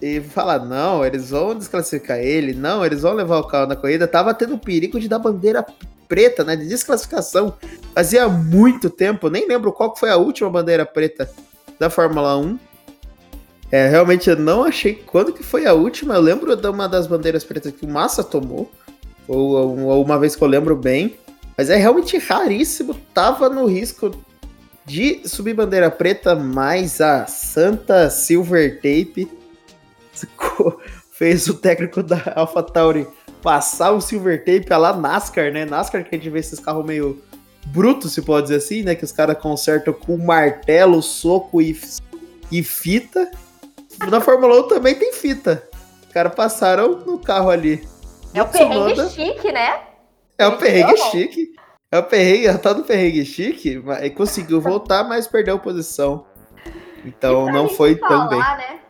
E 0.00 0.20
falar, 0.20 0.58
não, 0.58 1.04
eles 1.04 1.30
vão 1.30 1.54
desclassificar 1.54 2.18
ele, 2.18 2.52
não, 2.52 2.84
eles 2.84 3.00
vão 3.00 3.14
levar 3.14 3.38
o 3.38 3.46
carro 3.46 3.66
na 3.66 3.76
corrida. 3.76 4.06
Tava 4.06 4.34
tendo 4.34 4.58
perigo 4.58 5.00
de 5.00 5.08
dar 5.08 5.18
bandeira 5.18 5.64
preta, 6.06 6.44
né? 6.44 6.56
De 6.56 6.66
desclassificação. 6.66 7.54
Fazia 7.94 8.28
muito 8.28 8.90
tempo, 8.90 9.30
nem 9.30 9.48
lembro 9.48 9.72
qual 9.72 9.96
foi 9.96 10.10
a 10.10 10.16
última 10.16 10.50
bandeira 10.50 10.84
preta 10.84 11.30
da 11.78 11.88
Fórmula 11.88 12.36
1. 12.36 12.58
É, 13.70 13.88
realmente 13.88 14.30
eu 14.30 14.36
não 14.36 14.62
achei 14.62 14.94
quando 14.94 15.32
que 15.32 15.42
foi 15.42 15.66
a 15.66 15.72
última. 15.72 16.14
Eu 16.14 16.20
lembro 16.20 16.54
de 16.54 16.68
uma 16.68 16.88
das 16.88 17.06
bandeiras 17.06 17.44
pretas 17.44 17.72
que 17.72 17.84
o 17.84 17.88
Massa 17.88 18.22
tomou 18.22 18.70
ou, 19.26 19.56
ou 19.86 20.04
uma 20.04 20.18
vez 20.18 20.36
que 20.36 20.42
eu 20.42 20.48
lembro 20.48 20.76
bem. 20.76 21.16
Mas 21.56 21.70
é 21.70 21.76
realmente 21.76 22.18
raríssimo. 22.18 22.94
Tava 23.14 23.48
no 23.48 23.66
risco 23.66 24.12
de 24.84 25.26
subir 25.26 25.54
bandeira 25.54 25.90
preta, 25.90 26.34
mas 26.36 27.00
a 27.00 27.26
Santa 27.26 28.08
Silver 28.08 28.76
Tape 28.76 29.28
fez 31.10 31.48
o 31.48 31.54
técnico 31.54 32.02
da 32.02 32.22
AlphaTauri 32.36 33.06
passar 33.42 33.92
o 33.92 34.00
Silver 34.00 34.38
Tape 34.44 34.68
lá 34.70 34.96
NASCAR, 34.96 35.52
né? 35.52 35.64
NASCAR 35.64 36.04
que 36.04 36.14
a 36.14 36.18
gente 36.18 36.30
vê 36.30 36.38
esses 36.38 36.58
carros 36.60 36.84
meio 36.84 37.22
brutos, 37.66 38.12
se 38.12 38.22
pode 38.22 38.44
dizer 38.44 38.56
assim, 38.56 38.82
né? 38.82 38.94
Que 38.94 39.04
os 39.04 39.12
caras 39.12 39.38
consertam 39.38 39.92
com 39.92 40.16
martelo, 40.16 41.02
soco 41.02 41.60
e, 41.60 41.78
e 42.50 42.62
fita. 42.62 43.30
Na 44.10 44.20
Fórmula 44.20 44.60
1 44.60 44.68
também 44.68 44.94
tem 44.94 45.12
fita. 45.12 45.68
Os 46.06 46.12
caras 46.12 46.34
passaram 46.34 46.98
no 47.00 47.18
carro 47.18 47.50
ali. 47.50 47.86
É 48.34 48.42
o 48.42 48.48
perrengue 48.48 49.08
chique, 49.10 49.52
né? 49.52 49.80
É 50.38 50.46
o 50.46 50.58
perrengue 50.58 50.96
chique. 51.10 51.52
É 51.90 51.98
o 51.98 52.02
perrengue, 52.02 52.48
a 52.48 52.58
tal 52.58 52.74
do 52.74 52.84
perrengue 52.84 53.24
chique, 53.24 53.78
mas 53.78 54.12
conseguiu 54.14 54.60
voltar, 54.60 55.04
mas 55.04 55.26
perdeu 55.26 55.58
posição. 55.58 56.26
Então 57.04 57.46
não 57.46 57.68
foi 57.68 57.96
falar, 57.96 58.08
tão 58.08 58.28
bem. 58.28 58.38
Né, 58.38 58.80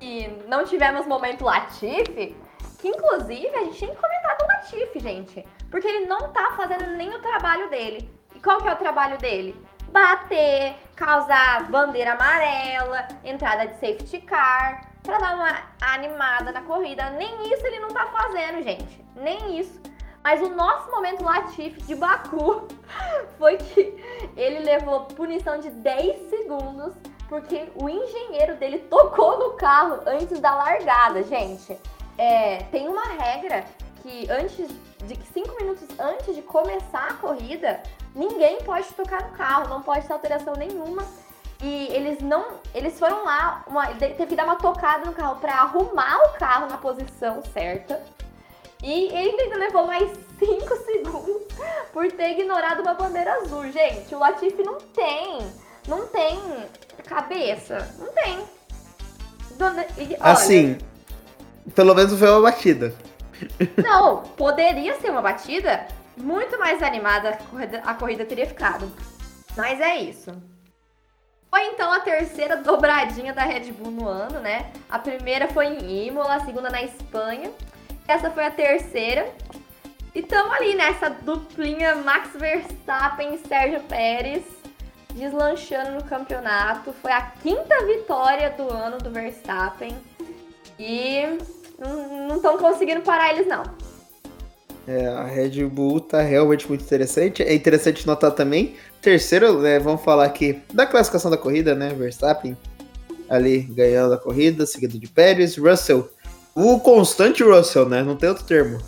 e 0.00 0.28
não 0.48 0.64
tivemos 0.64 1.06
momento 1.06 1.44
Latifi, 1.44 2.34
que 2.78 2.88
inclusive 2.88 3.54
a 3.54 3.64
gente 3.64 3.78
tem 3.78 3.90
que 3.90 3.96
comentar 3.96 4.38
do 4.38 4.46
Latifi, 4.46 4.98
gente. 4.98 5.46
Porque 5.70 5.86
ele 5.86 6.06
não 6.06 6.32
tá 6.32 6.54
fazendo 6.56 6.96
nem 6.96 7.14
o 7.14 7.20
trabalho 7.20 7.68
dele. 7.68 8.10
E 8.34 8.40
qual 8.40 8.60
que 8.62 8.68
é 8.68 8.72
o 8.72 8.76
trabalho 8.76 9.18
dele? 9.18 9.54
Bater, 9.90 10.76
causar 10.94 11.70
bandeira 11.70 12.12
amarela, 12.12 13.08
entrada 13.24 13.66
de 13.66 13.74
safety 13.74 14.20
car, 14.20 14.88
para 15.02 15.18
dar 15.18 15.34
uma 15.34 15.62
animada 15.80 16.52
na 16.52 16.62
corrida. 16.62 17.10
Nem 17.10 17.52
isso 17.52 17.66
ele 17.66 17.80
não 17.80 17.88
tá 17.88 18.06
fazendo, 18.06 18.62
gente. 18.62 19.04
Nem 19.16 19.58
isso. 19.58 19.80
Mas 20.22 20.40
o 20.42 20.50
nosso 20.50 20.90
momento 20.90 21.24
Latifi 21.24 21.82
de 21.82 21.94
Baku 21.94 22.68
foi 23.38 23.56
que 23.56 24.32
ele 24.36 24.60
levou 24.60 25.06
punição 25.06 25.58
de 25.58 25.70
10 25.70 26.28
segundos 26.28 26.94
porque 27.30 27.70
o 27.76 27.88
engenheiro 27.88 28.56
dele 28.56 28.80
tocou 28.90 29.38
no 29.38 29.52
carro 29.52 30.00
antes 30.04 30.40
da 30.40 30.52
largada, 30.52 31.22
gente. 31.22 31.78
É, 32.18 32.64
tem 32.64 32.88
uma 32.88 33.04
regra 33.04 33.64
que 34.02 34.28
antes 34.28 34.68
de 35.06 35.14
que 35.14 35.26
cinco 35.32 35.54
minutos 35.60 35.86
antes 35.98 36.34
de 36.34 36.42
começar 36.42 37.08
a 37.08 37.14
corrida, 37.14 37.80
ninguém 38.14 38.58
pode 38.62 38.86
tocar 38.94 39.22
no 39.22 39.30
carro, 39.30 39.68
não 39.68 39.82
pode 39.82 40.06
ter 40.06 40.12
alteração 40.12 40.54
nenhuma. 40.54 41.04
E 41.62 41.88
eles 41.92 42.20
não. 42.20 42.46
Eles 42.74 42.98
foram 42.98 43.24
lá, 43.24 43.64
uma, 43.66 43.86
teve 43.88 44.26
que 44.26 44.36
dar 44.36 44.44
uma 44.44 44.56
tocada 44.56 45.04
no 45.04 45.12
carro 45.12 45.36
para 45.36 45.54
arrumar 45.54 46.16
o 46.24 46.38
carro 46.38 46.66
na 46.68 46.78
posição 46.78 47.42
certa. 47.52 48.02
E 48.82 49.14
ele 49.14 49.42
ainda 49.42 49.56
levou 49.56 49.86
mais 49.86 50.10
5 50.38 50.76
segundos 50.84 51.42
por 51.92 52.10
ter 52.12 52.30
ignorado 52.30 52.80
uma 52.80 52.94
bandeira 52.94 53.34
azul. 53.34 53.70
Gente, 53.70 54.14
o 54.14 54.18
Latifi 54.18 54.62
não 54.62 54.78
tem. 54.78 55.38
Não 55.86 56.06
tem 56.06 56.40
cabeça. 57.06 57.94
Não 57.98 58.08
tem. 58.12 58.42
Dona, 59.56 59.84
e, 59.98 60.16
assim, 60.20 60.78
pelo 61.74 61.94
menos 61.94 62.18
foi 62.18 62.30
uma 62.30 62.40
batida. 62.40 62.94
Não, 63.76 64.22
poderia 64.22 64.98
ser 65.00 65.10
uma 65.10 65.20
batida 65.20 65.86
muito 66.20 66.58
mais 66.58 66.82
animada 66.82 67.30
a 67.30 67.36
corrida, 67.36 67.82
a 67.84 67.94
corrida 67.94 68.24
teria 68.24 68.46
ficado. 68.46 68.90
Mas 69.56 69.80
é 69.80 69.96
isso. 69.96 70.30
Foi 71.50 71.64
então 71.66 71.90
a 71.90 72.00
terceira 72.00 72.56
dobradinha 72.56 73.32
da 73.32 73.42
Red 73.42 73.72
Bull 73.72 73.90
no 73.90 74.06
ano, 74.06 74.38
né? 74.38 74.70
A 74.88 74.98
primeira 74.98 75.48
foi 75.48 75.66
em 75.66 76.06
Imola, 76.06 76.36
a 76.36 76.44
segunda 76.44 76.70
na 76.70 76.82
Espanha 76.82 77.50
essa 78.10 78.28
foi 78.28 78.44
a 78.44 78.50
terceira. 78.50 79.32
E 80.12 80.18
estamos 80.18 80.52
ali 80.56 80.74
nessa 80.74 81.08
duplinha 81.08 81.94
Max 81.94 82.30
Verstappen 82.34 83.34
e 83.34 83.38
Sérgio 83.38 83.80
Pérez 83.82 84.42
deslanchando 85.14 85.92
no 85.92 86.04
campeonato. 86.04 86.92
Foi 86.92 87.12
a 87.12 87.20
quinta 87.20 87.86
vitória 87.86 88.50
do 88.50 88.68
ano 88.68 88.98
do 88.98 89.10
Verstappen. 89.10 89.96
E 90.76 91.38
não 91.78 92.36
estão 92.36 92.58
conseguindo 92.58 93.02
parar 93.02 93.32
eles, 93.32 93.46
não. 93.46 93.62
É, 94.90 95.06
a 95.06 95.22
Red 95.22 95.64
Bull 95.66 96.00
tá 96.00 96.20
realmente 96.20 96.66
muito 96.66 96.82
interessante. 96.82 97.44
É 97.44 97.54
interessante 97.54 98.04
notar 98.04 98.32
também, 98.32 98.74
terceiro, 99.00 99.60
né, 99.60 99.78
vamos 99.78 100.02
falar 100.02 100.24
aqui 100.24 100.60
da 100.74 100.84
classificação 100.84 101.30
da 101.30 101.36
corrida, 101.36 101.76
né? 101.76 101.90
Verstappen 101.90 102.58
ali 103.28 103.60
ganhando 103.60 104.14
a 104.14 104.18
corrida, 104.18 104.66
seguido 104.66 104.98
de 104.98 105.06
Pérez. 105.06 105.56
Russell 105.56 106.10
o 106.56 106.80
constante 106.80 107.44
Russell, 107.44 107.88
né? 107.88 108.02
Não 108.02 108.16
tem 108.16 108.28
outro 108.28 108.44
termo. 108.44 108.78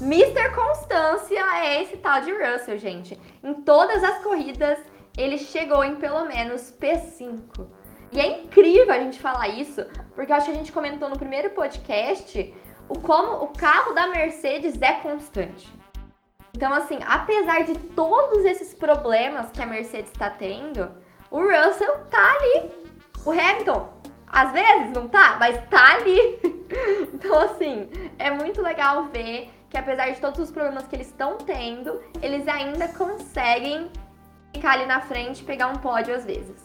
Mr. 0.00 0.54
Constância 0.54 1.40
é 1.56 1.82
esse 1.82 1.96
tal 1.96 2.20
de 2.20 2.30
Russell, 2.30 2.78
gente. 2.78 3.18
Em 3.42 3.52
todas 3.52 4.04
as 4.04 4.22
corridas, 4.22 4.78
ele 5.18 5.38
chegou 5.38 5.82
em 5.82 5.96
pelo 5.96 6.24
menos 6.24 6.72
P5. 6.80 7.66
E 8.12 8.20
é 8.20 8.42
incrível 8.42 8.92
a 8.92 8.98
gente 9.00 9.18
falar 9.18 9.48
isso, 9.48 9.84
porque 10.14 10.32
acho 10.32 10.46
que 10.46 10.52
a 10.52 10.54
gente 10.54 10.70
comentou 10.70 11.08
no 11.08 11.18
primeiro 11.18 11.50
podcast 11.50 12.54
o 12.92 13.00
como 13.00 13.44
o 13.44 13.48
carro 13.48 13.94
da 13.94 14.06
Mercedes 14.08 14.80
é 14.80 14.92
constante. 14.92 15.72
Então, 16.54 16.72
assim, 16.74 16.98
apesar 17.06 17.64
de 17.64 17.78
todos 17.78 18.44
esses 18.44 18.74
problemas 18.74 19.50
que 19.50 19.62
a 19.62 19.66
Mercedes 19.66 20.10
está 20.12 20.28
tendo, 20.28 20.90
o 21.30 21.40
Russell 21.40 21.98
tá 22.10 22.34
ali. 22.34 22.70
O 23.24 23.30
Hamilton 23.30 23.88
às 24.26 24.52
vezes 24.52 24.92
não 24.92 25.08
tá, 25.08 25.36
mas 25.40 25.58
tá 25.68 25.94
ali. 25.94 26.38
então, 27.14 27.38
assim, 27.40 27.88
é 28.18 28.30
muito 28.30 28.60
legal 28.60 29.04
ver 29.06 29.50
que 29.70 29.78
apesar 29.78 30.10
de 30.10 30.20
todos 30.20 30.38
os 30.40 30.50
problemas 30.50 30.86
que 30.86 30.96
eles 30.96 31.06
estão 31.06 31.38
tendo, 31.38 31.98
eles 32.22 32.46
ainda 32.46 32.88
conseguem 32.88 33.90
ficar 34.54 34.72
ali 34.72 34.84
na 34.84 35.00
frente 35.00 35.40
e 35.40 35.44
pegar 35.44 35.68
um 35.68 35.76
pódio 35.76 36.14
às 36.14 36.26
vezes. 36.26 36.56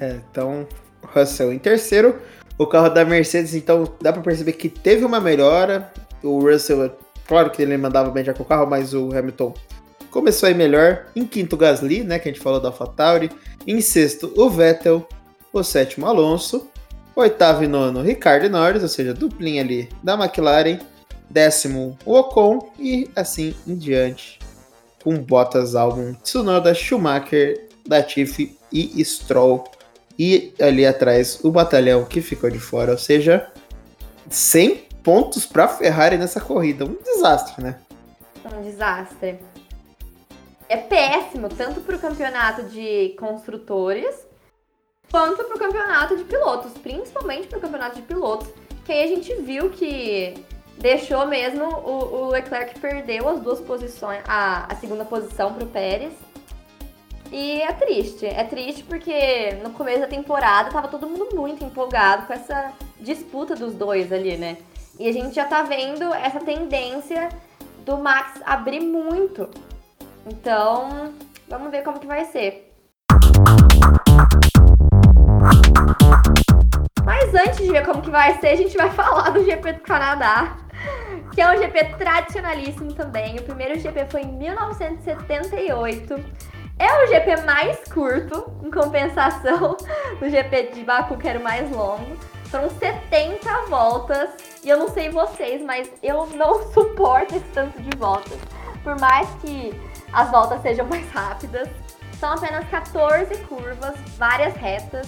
É, 0.00 0.20
então, 0.30 0.66
Russell 1.14 1.52
em 1.52 1.58
terceiro. 1.58 2.20
O 2.58 2.66
carro 2.66 2.88
da 2.88 3.04
Mercedes, 3.04 3.54
então, 3.54 3.84
dá 4.02 4.12
para 4.12 4.20
perceber 4.20 4.52
que 4.52 4.68
teve 4.68 5.04
uma 5.04 5.20
melhora. 5.20 5.92
O 6.22 6.40
Russell, 6.40 6.92
claro 7.26 7.50
que 7.50 7.62
ele 7.62 7.76
mandava 7.76 8.10
bem 8.10 8.24
já 8.24 8.34
com 8.34 8.42
o 8.42 8.46
carro, 8.46 8.66
mas 8.66 8.92
o 8.92 9.16
Hamilton 9.16 9.54
começou 10.10 10.48
a 10.48 10.50
ir 10.50 10.56
melhor. 10.56 11.06
Em 11.14 11.24
quinto, 11.24 11.56
Gasly, 11.56 12.02
né, 12.02 12.18
que 12.18 12.28
a 12.28 12.32
gente 12.32 12.42
falou 12.42 12.60
da 12.60 12.68
AlphaTauri. 12.68 13.30
Em 13.66 13.80
sexto, 13.80 14.32
o 14.36 14.50
Vettel 14.50 15.06
o 15.52 15.62
sétimo 15.62 16.06
Alonso, 16.06 16.68
oitavo 17.16 17.64
e 17.64 17.66
nono 17.66 18.02
Ricardo 18.02 18.48
Norris, 18.48 18.82
ou 18.82 18.88
seja, 18.88 19.14
duplinha 19.14 19.62
ali 19.62 19.88
da 20.02 20.14
McLaren, 20.14 20.78
décimo 21.28 21.98
o 22.04 22.14
Ocon 22.14 22.70
e 22.78 23.10
assim 23.16 23.54
em 23.66 23.74
diante, 23.74 24.38
com 25.02 25.16
Bottas, 25.16 25.74
Albon, 25.74 26.14
Tsunoda, 26.22 26.74
Schumacher, 26.74 27.68
Latifi 27.88 28.56
e 28.72 29.02
Stroll. 29.04 29.64
E 30.18 30.52
ali 30.60 30.84
atrás 30.84 31.38
o 31.44 31.50
batalhão 31.50 32.04
que 32.04 32.20
ficou 32.20 32.50
de 32.50 32.58
fora, 32.58 32.92
ou 32.92 32.98
seja, 32.98 33.50
100 34.28 34.88
pontos 35.02 35.46
para 35.46 35.68
Ferrari 35.68 36.18
nessa 36.18 36.40
corrida. 36.40 36.84
Um 36.84 36.96
desastre, 37.02 37.62
né? 37.62 37.78
Um 38.44 38.62
desastre. 38.62 39.38
É 40.68 40.76
péssimo, 40.76 41.48
tanto 41.48 41.80
para 41.80 41.96
o 41.96 41.98
campeonato 41.98 42.64
de 42.64 43.14
construtores 43.18 44.26
quanto 45.10 45.42
para 45.44 45.56
o 45.56 45.58
campeonato 45.58 46.16
de 46.16 46.24
pilotos, 46.24 46.72
principalmente 46.82 47.46
para 47.46 47.58
o 47.58 47.60
campeonato 47.60 47.96
de 47.96 48.02
pilotos, 48.02 48.48
que 48.84 48.92
aí 48.92 49.04
a 49.04 49.06
gente 49.06 49.34
viu 49.36 49.70
que 49.70 50.34
deixou 50.76 51.26
mesmo 51.26 51.64
o, 51.64 52.26
o 52.26 52.28
Leclerc 52.28 52.78
perdeu 52.78 53.28
as 53.28 53.40
duas 53.40 53.60
posições, 53.60 54.22
a, 54.26 54.70
a 54.72 54.76
segunda 54.76 55.04
posição 55.04 55.54
para 55.54 55.64
o 55.64 55.68
Pérez. 55.68 56.12
E 57.30 57.60
é 57.60 57.72
triste, 57.72 58.24
é 58.24 58.42
triste 58.44 58.82
porque 58.84 59.52
no 59.62 59.68
começo 59.70 60.00
da 60.00 60.06
temporada 60.06 60.70
tava 60.70 60.88
todo 60.88 61.06
mundo 61.06 61.28
muito 61.34 61.62
empolgado 61.62 62.26
com 62.26 62.32
essa 62.32 62.72
disputa 62.98 63.54
dos 63.54 63.74
dois 63.74 64.10
ali, 64.10 64.38
né? 64.38 64.56
E 64.98 65.06
a 65.08 65.12
gente 65.12 65.34
já 65.34 65.44
tá 65.44 65.62
vendo 65.62 66.02
essa 66.14 66.40
tendência 66.40 67.28
do 67.84 67.98
Max 67.98 68.40
abrir 68.44 68.80
muito. 68.80 69.48
Então, 70.26 71.12
vamos 71.48 71.70
ver 71.70 71.84
como 71.84 72.00
que 72.00 72.06
vai 72.06 72.24
ser. 72.24 72.72
Mas 77.04 77.34
antes 77.34 77.58
de 77.58 77.70
ver 77.70 77.84
como 77.84 78.00
que 78.02 78.10
vai 78.10 78.38
ser, 78.40 78.48
a 78.48 78.56
gente 78.56 78.76
vai 78.76 78.90
falar 78.96 79.30
do 79.30 79.44
GP 79.44 79.74
do 79.74 79.80
Canadá, 79.80 80.56
que 81.34 81.40
é 81.40 81.50
um 81.50 81.58
GP 81.58 81.96
tradicionalíssimo 81.96 82.92
também. 82.94 83.38
O 83.38 83.42
primeiro 83.42 83.78
GP 83.78 84.06
foi 84.06 84.22
em 84.22 84.32
1978. 84.32 86.48
É 86.78 87.04
o 87.04 87.08
GP 87.08 87.42
mais 87.42 87.78
curto, 87.92 88.52
em 88.62 88.70
compensação 88.70 89.76
do 90.20 90.30
GP 90.30 90.70
de 90.74 90.84
Baku, 90.84 91.16
que 91.16 91.28
era 91.28 91.38
o 91.38 91.42
mais 91.42 91.70
longo. 91.70 92.16
Foram 92.50 92.70
70 92.70 93.66
voltas. 93.68 94.30
E 94.62 94.68
eu 94.68 94.78
não 94.78 94.88
sei 94.88 95.10
vocês, 95.10 95.60
mas 95.62 95.90
eu 96.02 96.26
não 96.26 96.62
suporto 96.72 97.34
esse 97.34 97.44
tanto 97.46 97.80
de 97.82 97.96
voltas. 97.96 98.38
Por 98.84 98.98
mais 99.00 99.28
que 99.40 99.74
as 100.12 100.30
voltas 100.30 100.62
sejam 100.62 100.86
mais 100.88 101.08
rápidas. 101.10 101.68
São 102.20 102.32
apenas 102.32 102.68
14 102.68 103.32
curvas, 103.44 103.94
várias 104.16 104.54
retas 104.54 105.06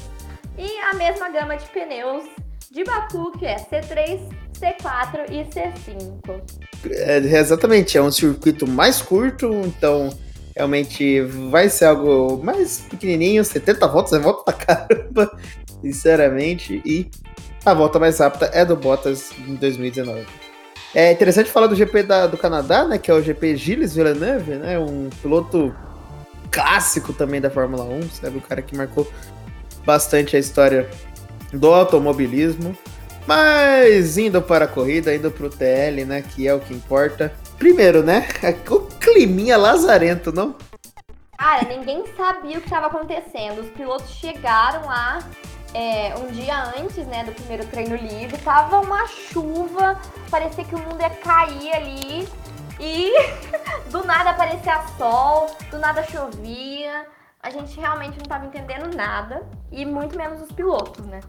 e 0.57 0.79
a 0.79 0.95
mesma 0.95 1.29
gama 1.29 1.57
de 1.57 1.67
pneus 1.67 2.25
de 2.71 2.85
Baku, 2.85 3.33
que 3.33 3.47
é 3.47 3.57
C3, 3.57 4.21
C4 4.61 5.29
e 5.29 5.45
C5. 5.45 6.41
É, 6.89 7.17
exatamente, 7.17 7.99
é 7.99 8.03
um 8.03 8.13
circuito 8.13 8.65
mais 8.65 9.03
curto, 9.03 9.51
então 9.65 10.11
realmente 10.61 11.23
vai 11.51 11.71
ser 11.71 11.87
algo 11.87 12.43
mais 12.45 12.81
pequenininho, 12.81 13.43
70 13.43 13.89
voltas 13.89 14.13
é 14.13 14.19
volta 14.19 14.53
pra 14.53 14.53
caramba, 14.53 15.39
sinceramente, 15.81 16.83
e 16.85 17.11
a 17.65 17.73
volta 17.73 17.99
mais 17.99 18.19
rápida 18.19 18.51
é 18.53 18.63
do 18.63 18.77
Bottas 18.77 19.31
em 19.39 19.55
2019. 19.55 20.27
É 20.95 21.13
interessante 21.13 21.51
falar 21.51 21.67
do 21.67 21.75
GP 21.75 22.03
da, 22.03 22.27
do 22.27 22.37
Canadá, 22.37 22.85
né, 22.85 22.99
que 22.99 23.11
é 23.11 23.15
o 23.15 23.23
GP 23.23 23.57
Gilles 23.57 23.95
Villeneuve, 23.95 24.57
né, 24.57 24.79
um 24.79 25.09
piloto 25.23 25.75
clássico 26.51 27.15
também 27.15 27.41
da 27.41 27.49
Fórmula 27.49 27.85
1, 27.85 28.11
sabe, 28.11 28.37
o 28.37 28.43
cara 28.43 28.61
que 28.61 28.77
marcou 28.77 29.11
bastante 29.87 30.37
a 30.37 30.39
história 30.39 30.91
do 31.53 31.73
automobilismo. 31.73 32.77
Mas 33.27 34.19
indo 34.19 34.43
para 34.43 34.65
a 34.65 34.69
corrida, 34.69 35.15
indo 35.15 35.31
para 35.31 35.47
o 35.47 35.51
TL, 35.51 36.05
né? 36.05 36.23
Que 36.23 36.49
é 36.49 36.55
o 36.55 36.59
que 36.59 36.75
importa. 36.75 37.33
Primeiro, 37.61 38.03
né? 38.03 38.27
O 38.69 38.81
climinha 38.99 39.57
lazarento, 39.57 40.33
não? 40.33 40.57
Cara, 41.39 41.63
ninguém 41.69 42.05
sabia 42.17 42.59
o 42.59 42.61
que 42.61 42.67
estava 42.67 42.89
acontecendo. 42.89 43.61
Os 43.61 43.71
pilotos 43.71 44.11
chegaram 44.11 44.87
lá 44.87 45.21
é, 45.73 46.13
um 46.17 46.27
dia 46.33 46.73
antes, 46.77 47.07
né, 47.07 47.23
do 47.23 47.31
primeiro 47.31 47.65
treino 47.69 47.95
livre. 47.95 48.37
Tava 48.39 48.81
uma 48.81 49.07
chuva, 49.07 49.97
parecia 50.29 50.65
que 50.65 50.75
o 50.75 50.79
mundo 50.79 51.01
ia 51.01 51.11
cair 51.11 51.73
ali. 51.73 52.29
E 52.81 53.13
do 53.93 54.05
nada 54.05 54.31
aparecia 54.31 54.83
sol, 54.99 55.55
do 55.71 55.79
nada 55.79 56.03
chovia 56.03 57.07
a 57.43 57.51
gente 57.51 57.79
realmente 57.79 58.17
não 58.17 58.23
estava 58.23 58.47
entendendo 58.47 58.95
nada, 58.95 59.43
e 59.73 59.87
muito 59.87 60.17
menos 60.17 60.43
os 60.43 60.53
pilotos, 60.53 61.07
né? 61.07 61.21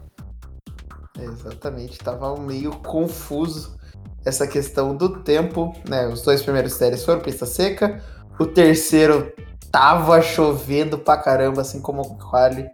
Exatamente, 1.18 1.98
tava 1.98 2.36
meio 2.36 2.72
confuso. 2.80 3.78
Essa 4.24 4.46
questão 4.46 4.94
do 4.94 5.20
tempo, 5.22 5.74
né? 5.88 6.06
Os 6.06 6.22
dois 6.22 6.42
primeiros 6.42 6.74
séries 6.74 7.04
foram 7.04 7.20
pista 7.20 7.46
seca, 7.46 8.02
o 8.38 8.46
terceiro 8.46 9.32
tava 9.70 10.20
chovendo 10.20 10.98
pra 10.98 11.16
caramba, 11.16 11.62
assim 11.62 11.80
como 11.80 12.02
o 12.02 12.18
quali. 12.18 12.68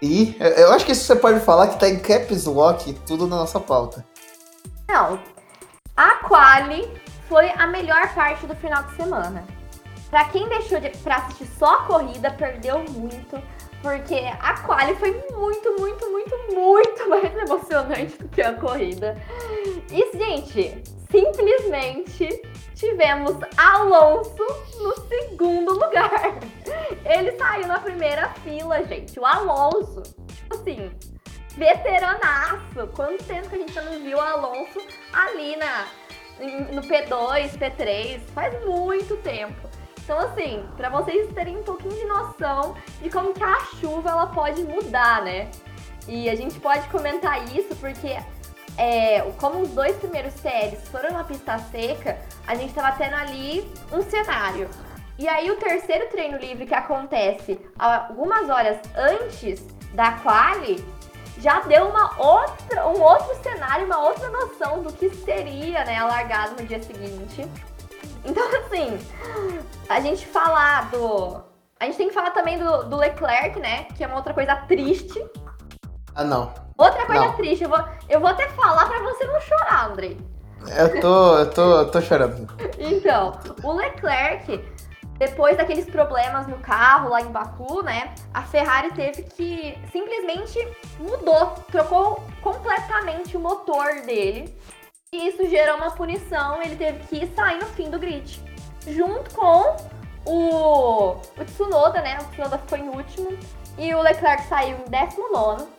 E 0.00 0.36
eu 0.56 0.72
acho 0.72 0.86
que 0.86 0.92
isso 0.92 1.04
você 1.04 1.16
pode 1.16 1.40
falar 1.40 1.68
que 1.68 1.80
tá 1.80 1.88
em 1.88 1.98
caps 1.98 2.44
lock 2.44 2.92
tudo 3.06 3.26
na 3.26 3.36
nossa 3.36 3.58
pauta. 3.58 4.04
Não, 4.88 5.18
a 5.96 6.14
quali 6.26 6.88
foi 7.28 7.50
a 7.50 7.66
melhor 7.66 8.14
parte 8.14 8.46
do 8.46 8.54
final 8.54 8.82
de 8.84 8.96
semana. 8.96 9.44
Pra 10.08 10.24
quem 10.26 10.48
deixou 10.48 10.80
de, 10.80 10.90
pra 10.98 11.16
assistir 11.16 11.46
só 11.58 11.80
a 11.80 11.82
corrida, 11.82 12.30
perdeu 12.30 12.82
muito, 12.84 13.42
porque 13.82 14.16
a 14.40 14.60
quali 14.60 14.94
foi 14.96 15.12
muito, 15.32 15.76
muito, 15.78 16.10
muito, 16.10 16.36
muito 16.54 17.08
mais 17.08 17.36
emocionante 17.36 18.18
do 18.18 18.28
que 18.28 18.42
a 18.42 18.54
corrida. 18.54 19.16
E, 19.90 20.16
gente, 20.16 20.82
simplesmente 21.10 22.42
tivemos 22.74 23.36
Alonso 23.56 24.46
no 24.78 24.94
segundo 25.08 25.72
lugar. 25.72 26.38
Ele 27.04 27.32
saiu 27.32 27.66
na 27.66 27.78
primeira 27.78 28.28
fila, 28.44 28.84
gente. 28.84 29.18
O 29.18 29.24
Alonso, 29.24 30.02
tipo 30.34 30.54
assim, 30.54 30.90
veteranaço. 31.56 32.86
Quanto 32.94 33.22
tempo 33.24 33.48
que 33.48 33.56
a 33.56 33.58
gente 33.58 33.80
não 33.80 34.00
viu 34.00 34.18
o 34.18 34.20
Alonso 34.20 34.80
ali 35.12 35.56
na, 35.56 35.86
no 36.72 36.82
P2, 36.82 37.58
P3? 37.58 38.20
Faz 38.34 38.64
muito 38.64 39.16
tempo. 39.18 39.67
Então, 40.08 40.20
assim, 40.20 40.64
para 40.74 40.88
vocês 40.88 41.30
terem 41.34 41.58
um 41.58 41.62
pouquinho 41.62 41.94
de 41.94 42.06
noção 42.06 42.74
de 43.02 43.10
como 43.10 43.34
que 43.34 43.44
a 43.44 43.60
chuva 43.78 44.08
ela 44.08 44.26
pode 44.28 44.64
mudar, 44.64 45.20
né? 45.20 45.50
E 46.06 46.30
a 46.30 46.34
gente 46.34 46.58
pode 46.58 46.88
comentar 46.88 47.46
isso 47.54 47.76
porque 47.76 48.16
é, 48.78 49.20
como 49.38 49.60
os 49.60 49.68
dois 49.68 49.94
primeiros 49.98 50.32
séries 50.32 50.88
foram 50.88 51.10
na 51.10 51.24
pista 51.24 51.58
seca, 51.58 52.18
a 52.46 52.54
gente 52.54 52.70
estava 52.70 52.96
tendo 52.96 53.16
ali 53.16 53.70
um 53.92 54.00
cenário. 54.00 54.70
E 55.18 55.28
aí 55.28 55.50
o 55.50 55.56
terceiro 55.56 56.08
treino 56.08 56.38
livre 56.38 56.64
que 56.64 56.74
acontece 56.74 57.60
algumas 57.78 58.48
horas 58.48 58.78
antes 58.96 59.62
da 59.92 60.12
quali 60.12 60.82
já 61.36 61.60
deu 61.60 61.86
uma 61.86 62.18
outra, 62.18 62.88
um 62.88 62.98
outro 62.98 63.34
cenário, 63.42 63.84
uma 63.84 63.98
outra 63.98 64.30
noção 64.30 64.82
do 64.82 64.90
que 64.90 65.10
seria 65.16 65.84
né, 65.84 65.98
a 65.98 66.06
largada 66.06 66.52
no 66.52 66.66
dia 66.66 66.82
seguinte. 66.82 67.46
Então, 68.28 68.46
assim, 68.60 68.98
a 69.88 70.00
gente 70.00 70.26
falar 70.26 70.90
do. 70.90 71.42
A 71.80 71.86
gente 71.86 71.96
tem 71.96 72.08
que 72.08 72.14
falar 72.14 72.30
também 72.32 72.58
do, 72.58 72.84
do 72.84 72.96
Leclerc, 72.96 73.58
né? 73.58 73.84
Que 73.96 74.04
é 74.04 74.06
uma 74.06 74.16
outra 74.16 74.34
coisa 74.34 74.54
triste. 74.54 75.24
Ah, 76.14 76.24
não. 76.24 76.52
Outra 76.76 77.06
coisa 77.06 77.26
não. 77.26 77.36
triste, 77.36 77.64
eu 77.64 77.70
vou, 77.70 77.82
eu 78.08 78.20
vou 78.20 78.28
até 78.28 78.48
falar 78.48 78.86
pra 78.86 79.00
você 79.00 79.24
não 79.24 79.40
chorar, 79.40 79.90
Andrei. 79.90 80.18
Eu 80.76 81.00
tô, 81.00 81.38
eu 81.38 81.50
tô, 81.50 81.78
eu 81.78 81.90
tô 81.90 82.00
chorando. 82.00 82.46
Então, 82.78 83.38
o 83.62 83.72
Leclerc, 83.72 84.62
depois 85.18 85.56
daqueles 85.56 85.86
problemas 85.86 86.46
no 86.46 86.58
carro 86.58 87.10
lá 87.10 87.20
em 87.20 87.28
Baku, 87.28 87.82
né? 87.82 88.14
A 88.34 88.42
Ferrari 88.42 88.92
teve 88.92 89.22
que 89.22 89.78
simplesmente 89.90 90.58
mudou, 90.98 91.54
trocou 91.70 92.22
completamente 92.42 93.36
o 93.36 93.40
motor 93.40 94.02
dele. 94.04 94.56
E 95.14 95.28
isso 95.28 95.48
gerou 95.48 95.76
uma 95.76 95.90
punição, 95.90 96.62
ele 96.62 96.76
teve 96.76 96.98
que 97.06 97.26
sair 97.34 97.58
no 97.58 97.66
fim 97.66 97.90
do 97.90 97.98
grid. 97.98 98.40
Junto 98.86 99.34
com 99.34 99.76
o, 100.26 101.12
o 101.12 101.44
Tsunoda, 101.44 102.02
né? 102.02 102.18
O 102.20 102.24
Tsunoda 102.26 102.58
ficou 102.58 102.78
em 102.78 102.88
último 102.88 103.38
e 103.78 103.94
o 103.94 104.02
Leclerc 104.02 104.42
saiu 104.44 104.76
em 104.76 104.90
19 104.90 105.78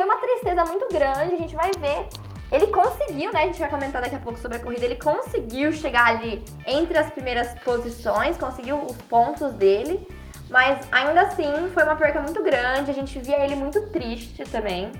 foi 0.00 0.06
uma 0.06 0.16
tristeza 0.16 0.64
muito 0.64 0.88
grande, 0.88 1.34
a 1.34 1.36
gente 1.36 1.54
vai 1.54 1.70
ver. 1.78 2.08
Ele 2.50 2.68
conseguiu, 2.68 3.30
né? 3.34 3.42
A 3.42 3.46
gente 3.46 3.60
vai 3.60 3.68
comentar 3.68 4.00
daqui 4.00 4.16
a 4.16 4.18
pouco 4.18 4.38
sobre 4.38 4.56
a 4.56 4.60
corrida. 4.60 4.86
Ele 4.86 4.96
conseguiu 4.96 5.70
chegar 5.72 6.06
ali 6.06 6.42
entre 6.66 6.96
as 6.96 7.10
primeiras 7.10 7.52
posições, 7.60 8.38
conseguiu 8.38 8.82
os 8.82 8.96
pontos 9.02 9.52
dele. 9.52 10.08
Mas 10.48 10.88
ainda 10.90 11.20
assim 11.20 11.68
foi 11.74 11.82
uma 11.82 11.96
perca 11.96 12.18
muito 12.22 12.42
grande. 12.42 12.90
A 12.90 12.94
gente 12.94 13.18
via 13.20 13.44
ele 13.44 13.54
muito 13.54 13.88
triste 13.90 14.42
também. 14.44 14.90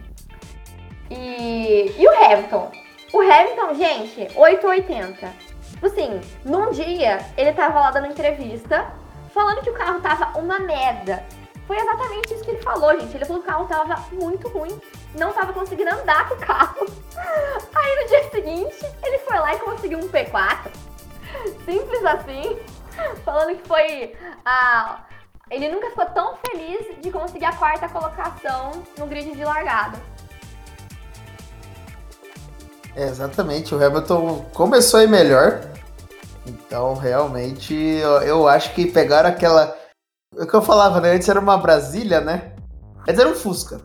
E, 1.10 1.94
e 1.98 2.06
o 2.06 2.24
Hamilton? 2.24 2.70
O 3.12 3.20
Hamilton, 3.20 3.74
gente, 3.74 4.28
880. 4.36 5.32
Tipo 5.70 5.86
assim, 5.86 6.20
num 6.44 6.70
dia 6.70 7.24
ele 7.36 7.52
tava 7.52 7.80
lá 7.80 7.90
dando 7.90 8.06
entrevista 8.06 8.92
falando 9.32 9.62
que 9.62 9.70
o 9.70 9.74
carro 9.74 10.00
tava 10.00 10.38
uma 10.38 10.58
merda. 10.58 11.24
Foi 11.66 11.76
exatamente 11.76 12.34
isso 12.34 12.44
que 12.44 12.50
ele 12.50 12.62
falou, 12.62 12.98
gente. 12.98 13.14
Ele 13.14 13.24
falou 13.24 13.42
que 13.42 13.48
o 13.48 13.50
carro 13.52 13.66
tava 13.66 14.04
muito 14.12 14.48
ruim, 14.48 14.80
não 15.14 15.32
tava 15.32 15.52
conseguindo 15.52 15.90
andar 15.90 16.28
com 16.28 16.34
o 16.34 16.38
carro. 16.38 16.86
Aí 17.74 18.02
no 18.02 18.08
dia 18.08 18.30
seguinte, 18.30 18.86
ele 19.04 19.18
foi 19.18 19.38
lá 19.38 19.54
e 19.54 19.58
conseguiu 19.58 19.98
um 19.98 20.08
P4. 20.08 20.70
Simples 21.64 22.04
assim. 22.04 22.58
Falando 23.24 23.56
que 23.56 23.66
foi 23.68 24.16
a. 24.44 25.04
Ele 25.48 25.68
nunca 25.68 25.90
ficou 25.90 26.06
tão 26.06 26.36
feliz 26.36 27.00
de 27.00 27.10
conseguir 27.10 27.46
a 27.46 27.56
quarta 27.56 27.88
colocação 27.88 28.72
no 28.98 29.06
grid 29.06 29.30
de 29.30 29.44
largada. 29.44 29.98
É, 33.00 33.04
exatamente, 33.04 33.74
o 33.74 33.82
Hamilton 33.82 34.44
começou 34.52 35.00
aí 35.00 35.06
melhor. 35.06 35.62
Então, 36.46 36.92
realmente, 36.92 37.72
eu, 37.72 38.10
eu 38.20 38.46
acho 38.46 38.74
que 38.74 38.84
pegaram 38.84 39.30
aquela 39.30 39.74
o 40.36 40.46
que 40.46 40.52
eu 40.52 40.60
falava, 40.60 41.00
né? 41.00 41.12
Antes 41.12 41.26
era 41.26 41.40
uma 41.40 41.56
Brasília, 41.56 42.20
né? 42.20 42.52
Antes 43.08 43.18
era 43.18 43.30
um 43.30 43.34
Fusca. 43.34 43.80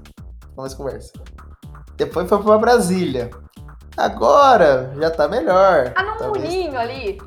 Vamos 0.53 0.73
conversa. 0.73 1.13
Depois 1.95 2.27
foi 2.27 2.39
pra 2.39 2.47
uma 2.47 2.57
Brasília. 2.57 3.31
Agora 3.95 4.93
já 4.99 5.09
tá 5.09 5.29
melhor. 5.29 5.93
Ah, 5.95 6.03
num 6.03 6.17
Talvez... 6.17 6.49
Ninho 6.49 6.77
ali. 6.77 7.17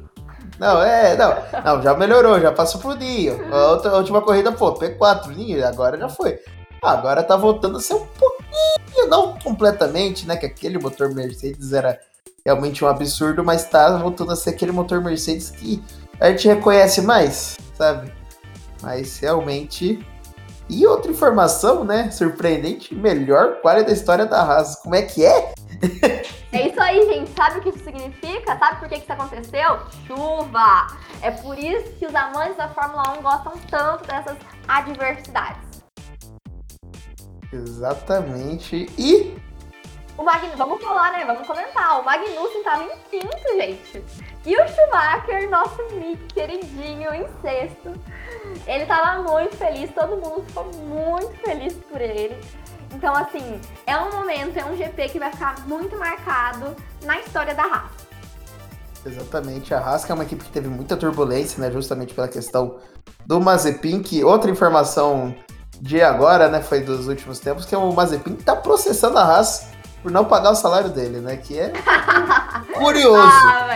Não, 0.58 0.82
é, 0.82 1.16
não. 1.16 1.34
Não, 1.64 1.82
já 1.82 1.94
melhorou, 1.94 2.38
já 2.38 2.52
passou 2.52 2.82
pro 2.82 2.96
Ninho. 2.96 3.50
A, 3.50 3.70
outra, 3.70 3.92
a 3.92 3.96
última 3.96 4.20
corrida, 4.20 4.52
pô, 4.52 4.74
P4, 4.74 5.28
Ninho, 5.28 5.66
agora 5.66 5.96
já 5.96 6.10
foi. 6.10 6.38
Agora 6.82 7.22
tá 7.22 7.34
voltando 7.34 7.78
a 7.78 7.80
ser 7.80 7.94
um 7.94 8.06
pouquinho, 8.98 9.08
não 9.08 9.38
completamente, 9.38 10.26
né? 10.26 10.36
Que 10.36 10.46
aquele 10.46 10.78
motor 10.78 11.14
Mercedes 11.14 11.72
era 11.72 12.00
realmente 12.44 12.84
um 12.84 12.88
absurdo, 12.88 13.44
mas 13.44 13.64
tá 13.68 13.96
voltando 13.98 14.32
a 14.32 14.36
ser 14.36 14.50
aquele 14.50 14.72
motor 14.72 15.02
Mercedes 15.02 15.50
que 15.50 15.82
a 16.20 16.30
gente 16.30 16.48
reconhece 16.48 17.02
mais, 17.02 17.58
sabe? 17.74 18.12
Mas 18.82 19.18
realmente. 19.18 20.04
E 20.68 20.86
outra 20.86 21.10
informação, 21.10 21.82
né? 21.82 22.10
Surpreendente, 22.10 22.94
melhor 22.94 23.60
qualidade 23.62 23.88
da 23.88 23.98
história 23.98 24.26
da 24.26 24.42
Haas. 24.42 24.76
Como 24.76 24.94
é 24.94 25.02
que 25.02 25.24
é? 25.24 25.52
É 26.50 26.66
isso 26.66 26.80
aí, 26.80 27.04
gente. 27.12 27.30
Sabe 27.36 27.58
o 27.58 27.62
que 27.62 27.68
isso 27.68 27.84
significa? 27.84 28.56
Sabe 28.58 28.80
por 28.80 28.88
que, 28.88 28.94
que 28.96 29.02
isso 29.02 29.12
aconteceu? 29.12 29.80
Chuva! 30.06 30.86
É 31.20 31.30
por 31.30 31.58
isso 31.58 31.92
que 31.98 32.06
os 32.06 32.14
amantes 32.14 32.56
da 32.56 32.68
Fórmula 32.68 33.18
1 33.18 33.22
gostam 33.22 33.52
tanto 33.70 34.06
dessas 34.06 34.38
adversidades. 34.66 35.67
Exatamente. 37.52 38.86
E. 38.98 39.36
O 40.16 40.22
Magn... 40.24 40.48
Vamos 40.56 40.82
falar, 40.82 41.12
né? 41.12 41.24
Vamos 41.24 41.46
comentar. 41.46 42.00
O 42.00 42.04
Magnussen 42.04 42.62
tava 42.64 42.84
em 42.84 42.98
quinto, 43.10 43.56
gente. 43.56 44.04
E 44.44 44.56
o 44.56 44.68
Schumacher, 44.68 45.48
nosso 45.48 45.82
Mick 45.94 46.34
queridinho, 46.34 47.14
em 47.14 47.26
sexto. 47.40 47.94
Ele 48.66 48.86
tava 48.86 49.22
muito 49.22 49.56
feliz, 49.56 49.90
todo 49.94 50.16
mundo 50.16 50.44
ficou 50.46 50.64
muito 50.64 51.32
feliz 51.40 51.74
por 51.74 52.00
ele. 52.00 52.36
Então, 52.94 53.14
assim, 53.14 53.60
é 53.86 53.96
um 53.98 54.10
momento, 54.10 54.56
é 54.56 54.64
um 54.64 54.76
GP 54.76 55.10
que 55.10 55.18
vai 55.18 55.30
ficar 55.30 55.66
muito 55.66 55.96
marcado 55.98 56.74
na 57.04 57.20
história 57.20 57.54
da 57.54 57.62
Haas. 57.62 57.90
Exatamente, 59.04 59.72
a 59.72 59.78
Haas 59.78 60.08
é 60.08 60.14
uma 60.14 60.24
equipe 60.24 60.44
que 60.44 60.50
teve 60.50 60.68
muita 60.68 60.96
turbulência, 60.96 61.60
né, 61.60 61.70
justamente 61.70 62.14
pela 62.14 62.28
questão 62.28 62.78
do 63.26 63.40
Mazepin, 63.40 64.02
que 64.02 64.24
outra 64.24 64.50
informação 64.50 65.34
de 65.80 66.02
agora, 66.02 66.48
né, 66.48 66.60
foi 66.60 66.80
dos 66.80 67.08
últimos 67.08 67.38
tempos, 67.38 67.64
que 67.64 67.74
é 67.74 67.78
o 67.78 67.92
Mazepin 67.92 68.34
tá 68.34 68.56
processando 68.56 69.18
a 69.18 69.22
Haas 69.22 69.68
por 70.02 70.10
não 70.10 70.24
pagar 70.24 70.52
o 70.52 70.54
salário 70.54 70.90
dele, 70.90 71.18
né? 71.18 71.36
Que 71.36 71.58
é 71.58 71.72
curioso. 72.78 73.18
ah, 73.20 73.68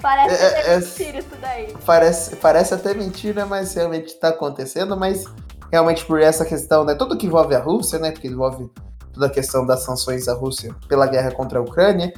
parece 0.00 0.42
é, 0.42 0.46
até 0.48 0.72
é, 0.72 0.78
mentira 0.80 1.18
isso 1.18 1.28
daí. 1.40 1.74
Parece, 1.86 2.36
parece 2.36 2.74
até 2.74 2.94
mentira, 2.94 3.46
mas 3.46 3.74
realmente 3.74 4.14
tá 4.14 4.28
acontecendo, 4.28 4.96
mas 4.96 5.24
realmente 5.70 6.04
por 6.04 6.20
essa 6.20 6.44
questão, 6.44 6.84
né? 6.84 6.94
Tudo 6.94 7.16
que 7.16 7.26
envolve 7.26 7.54
a 7.54 7.60
Rússia, 7.60 7.98
né? 7.98 8.10
Porque 8.10 8.28
envolve 8.28 8.70
toda 9.12 9.26
a 9.26 9.30
questão 9.30 9.64
das 9.64 9.84
sanções 9.84 10.28
à 10.28 10.34
Rússia 10.34 10.74
pela 10.88 11.06
guerra 11.06 11.30
contra 11.30 11.58
a 11.58 11.62
Ucrânia. 11.62 12.12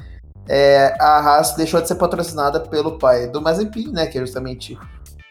É, 0.49 0.95
a 0.99 1.19
Haas 1.19 1.53
deixou 1.55 1.81
de 1.81 1.87
ser 1.87 1.95
patrocinada 1.95 2.59
pelo 2.59 2.97
pai 2.97 3.27
do 3.27 3.41
Mazepin, 3.41 3.91
né? 3.91 4.07
Que 4.07 4.19
justamente 4.19 4.77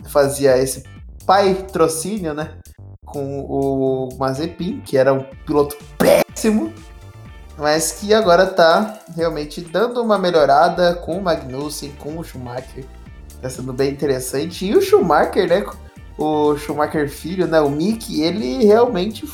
fazia 0.09 0.57
esse 0.57 0.85
pai-trocínio, 1.27 2.33
né? 2.33 2.55
Com 3.13 3.41
o 3.41 4.09
Mazepin, 4.19 4.81
que 4.81 4.97
era 4.97 5.13
um 5.13 5.25
piloto 5.45 5.77
péssimo, 5.99 6.73
mas 7.59 7.93
que 7.93 8.15
agora 8.15 8.47
tá 8.47 9.01
realmente 9.17 9.61
dando 9.61 10.03
uma 10.03 10.17
melhorada 10.17 10.95
com 10.95 11.19
o 11.19 11.23
Magnussen, 11.23 11.93
com 11.99 12.19
o 12.19 12.25
Schumacher. 12.25 12.85
Tá 13.43 13.51
sendo 13.51 13.73
bem 13.73 13.91
interessante. 13.91 14.65
E 14.67 14.77
o 14.77 14.81
Schumacher, 14.81 15.49
né? 15.49 15.65
O 16.17 16.57
Schumacher 16.57 17.09
filho, 17.11 17.47
né? 17.47 17.61
O 17.61 17.69
Mick, 17.69 18.23
ele 18.23 18.65
realmente 18.65 19.29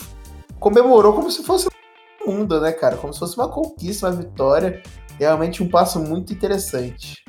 comemorou 0.58 1.12
como 1.12 1.30
se 1.30 1.42
fosse 1.42 1.68
um 2.26 2.32
mundo, 2.32 2.60
né, 2.60 2.72
cara? 2.72 2.96
Como 2.96 3.12
se 3.12 3.18
fosse 3.18 3.36
uma 3.36 3.48
conquista, 3.48 4.08
uma 4.08 4.16
vitória. 4.16 4.82
Realmente 5.18 5.62
um 5.62 5.68
passo 5.68 6.00
muito 6.00 6.32
interessante. 6.32 7.24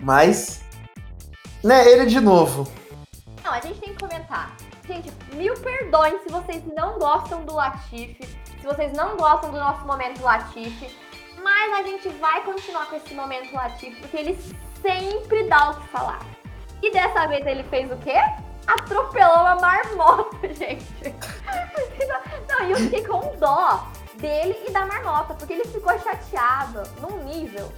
Mas, 0.00 0.62
né, 1.62 1.88
ele 1.90 2.06
de 2.06 2.20
novo. 2.20 2.66
Não, 3.44 3.52
a 3.52 3.60
gente 3.60 3.78
tem 3.80 3.94
que 3.94 4.00
comentar. 4.00 4.56
Gente, 4.92 5.10
mil 5.34 5.54
perdões 5.54 6.22
se 6.22 6.28
vocês 6.28 6.62
não 6.66 6.98
gostam 6.98 7.42
do 7.46 7.54
Latifi, 7.54 8.28
se 8.60 8.66
vocês 8.66 8.92
não 8.92 9.16
gostam 9.16 9.50
do 9.50 9.58
nosso 9.58 9.86
momento 9.86 10.22
Latifi, 10.22 10.94
mas 11.42 11.72
a 11.80 11.82
gente 11.82 12.10
vai 12.10 12.44
continuar 12.44 12.84
com 12.90 12.96
esse 12.96 13.14
momento 13.14 13.54
Latifi 13.54 13.98
porque 14.02 14.18
ele 14.18 14.38
sempre 14.82 15.48
dá 15.48 15.70
o 15.70 15.80
que 15.80 15.88
falar. 15.88 16.20
E 16.82 16.92
dessa 16.92 17.26
vez 17.26 17.46
ele 17.46 17.64
fez 17.64 17.90
o 17.90 17.96
quê? 17.96 18.18
Atropelou 18.66 19.38
uma 19.38 19.54
marmota, 19.54 20.48
gente. 20.52 20.84
Não, 22.46 22.66
e 22.66 22.72
eu 22.72 22.76
fiquei 22.76 23.06
com 23.06 23.34
dó 23.38 23.88
dele 24.16 24.62
e 24.68 24.72
da 24.72 24.84
marmota, 24.84 25.32
porque 25.32 25.54
ele 25.54 25.64
ficou 25.64 25.98
chateado 26.00 26.82
num 27.00 27.24
nível. 27.24 27.72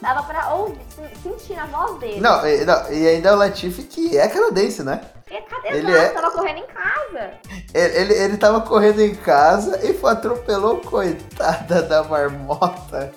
Dava 0.00 0.22
pra 0.22 0.54
ouvir, 0.54 0.80
sentir 1.22 1.54
na 1.54 1.66
voz 1.66 1.98
dele. 1.98 2.18
Não, 2.18 2.48
e, 2.48 2.64
não, 2.64 2.90
e 2.90 3.06
ainda 3.08 3.34
o 3.34 3.36
Latifi 3.36 3.82
que 3.82 4.16
é 4.16 4.26
canadense, 4.26 4.82
né? 4.82 5.02
Cadê 5.42 5.68
ele 5.68 5.92
é... 5.92 6.08
tava 6.08 6.30
correndo 6.30 6.58
em 6.58 6.66
casa. 6.66 7.30
Ele, 7.74 7.98
ele, 7.98 8.14
ele 8.14 8.36
tava 8.36 8.60
correndo 8.60 9.00
em 9.00 9.14
casa 9.14 9.84
e 9.86 9.94
foi, 9.94 10.12
atropelou, 10.12 10.78
coitada 10.78 11.82
da 11.82 12.04
marmota. 12.04 13.12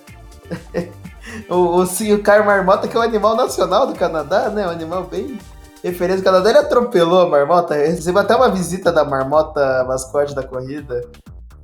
o, 1.49 1.55
o, 1.55 1.85
sim, 1.85 2.13
o 2.13 2.23
Car 2.23 2.45
Marmota, 2.45 2.87
que 2.87 2.95
é 2.95 2.99
o 2.99 3.03
animal 3.03 3.35
nacional 3.35 3.87
do 3.87 3.95
Canadá, 3.95 4.49
né? 4.49 4.65
Um 4.65 4.71
animal 4.71 5.03
bem 5.03 5.39
referência 5.83 6.21
do 6.21 6.25
Canadá. 6.25 6.49
Ele 6.49 6.59
atropelou 6.59 7.21
a 7.21 7.29
marmota, 7.29 7.75
recebeu 7.75 8.21
até 8.21 8.35
uma 8.35 8.49
visita 8.49 8.91
da 8.91 9.03
marmota 9.03 9.83
mascote 9.85 10.35
da 10.35 10.43
corrida. 10.43 11.01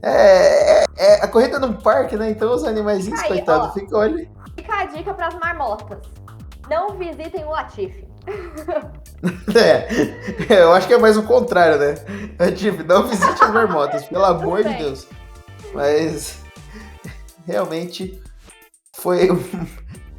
É, 0.02 0.82
é, 0.82 0.86
é 0.98 1.24
a 1.24 1.28
corrida 1.28 1.60
num 1.60 1.74
parque, 1.74 2.16
né? 2.16 2.30
Então 2.30 2.54
os 2.54 2.64
animaizinhos, 2.64 3.20
Aí, 3.22 3.28
coitados, 3.28 3.74
ficam 3.74 4.00
ali. 4.00 4.30
Fica 4.56 4.82
a 4.82 4.86
dica 4.86 5.14
pras 5.14 5.34
marmotas. 5.36 6.00
Não 6.70 6.98
visitem 6.98 7.44
o 7.46 7.50
Latifi. 7.50 8.08
é, 9.56 10.62
eu 10.62 10.74
acho 10.74 10.88
que 10.88 10.94
é 10.94 10.98
mais 10.98 11.18
o 11.18 11.24
contrário, 11.24 11.78
né? 11.78 11.96
É 12.40 12.52
tipo, 12.52 12.84
não 12.84 13.08
visite 13.08 13.44
as 13.44 13.54
marmotas, 13.54 14.06
pelo 14.06 14.26
amor 14.26 14.64
de 14.64 14.74
Deus. 14.74 15.08
Mas 15.74 16.40
realmente 17.46 18.22
foi. 18.96 19.30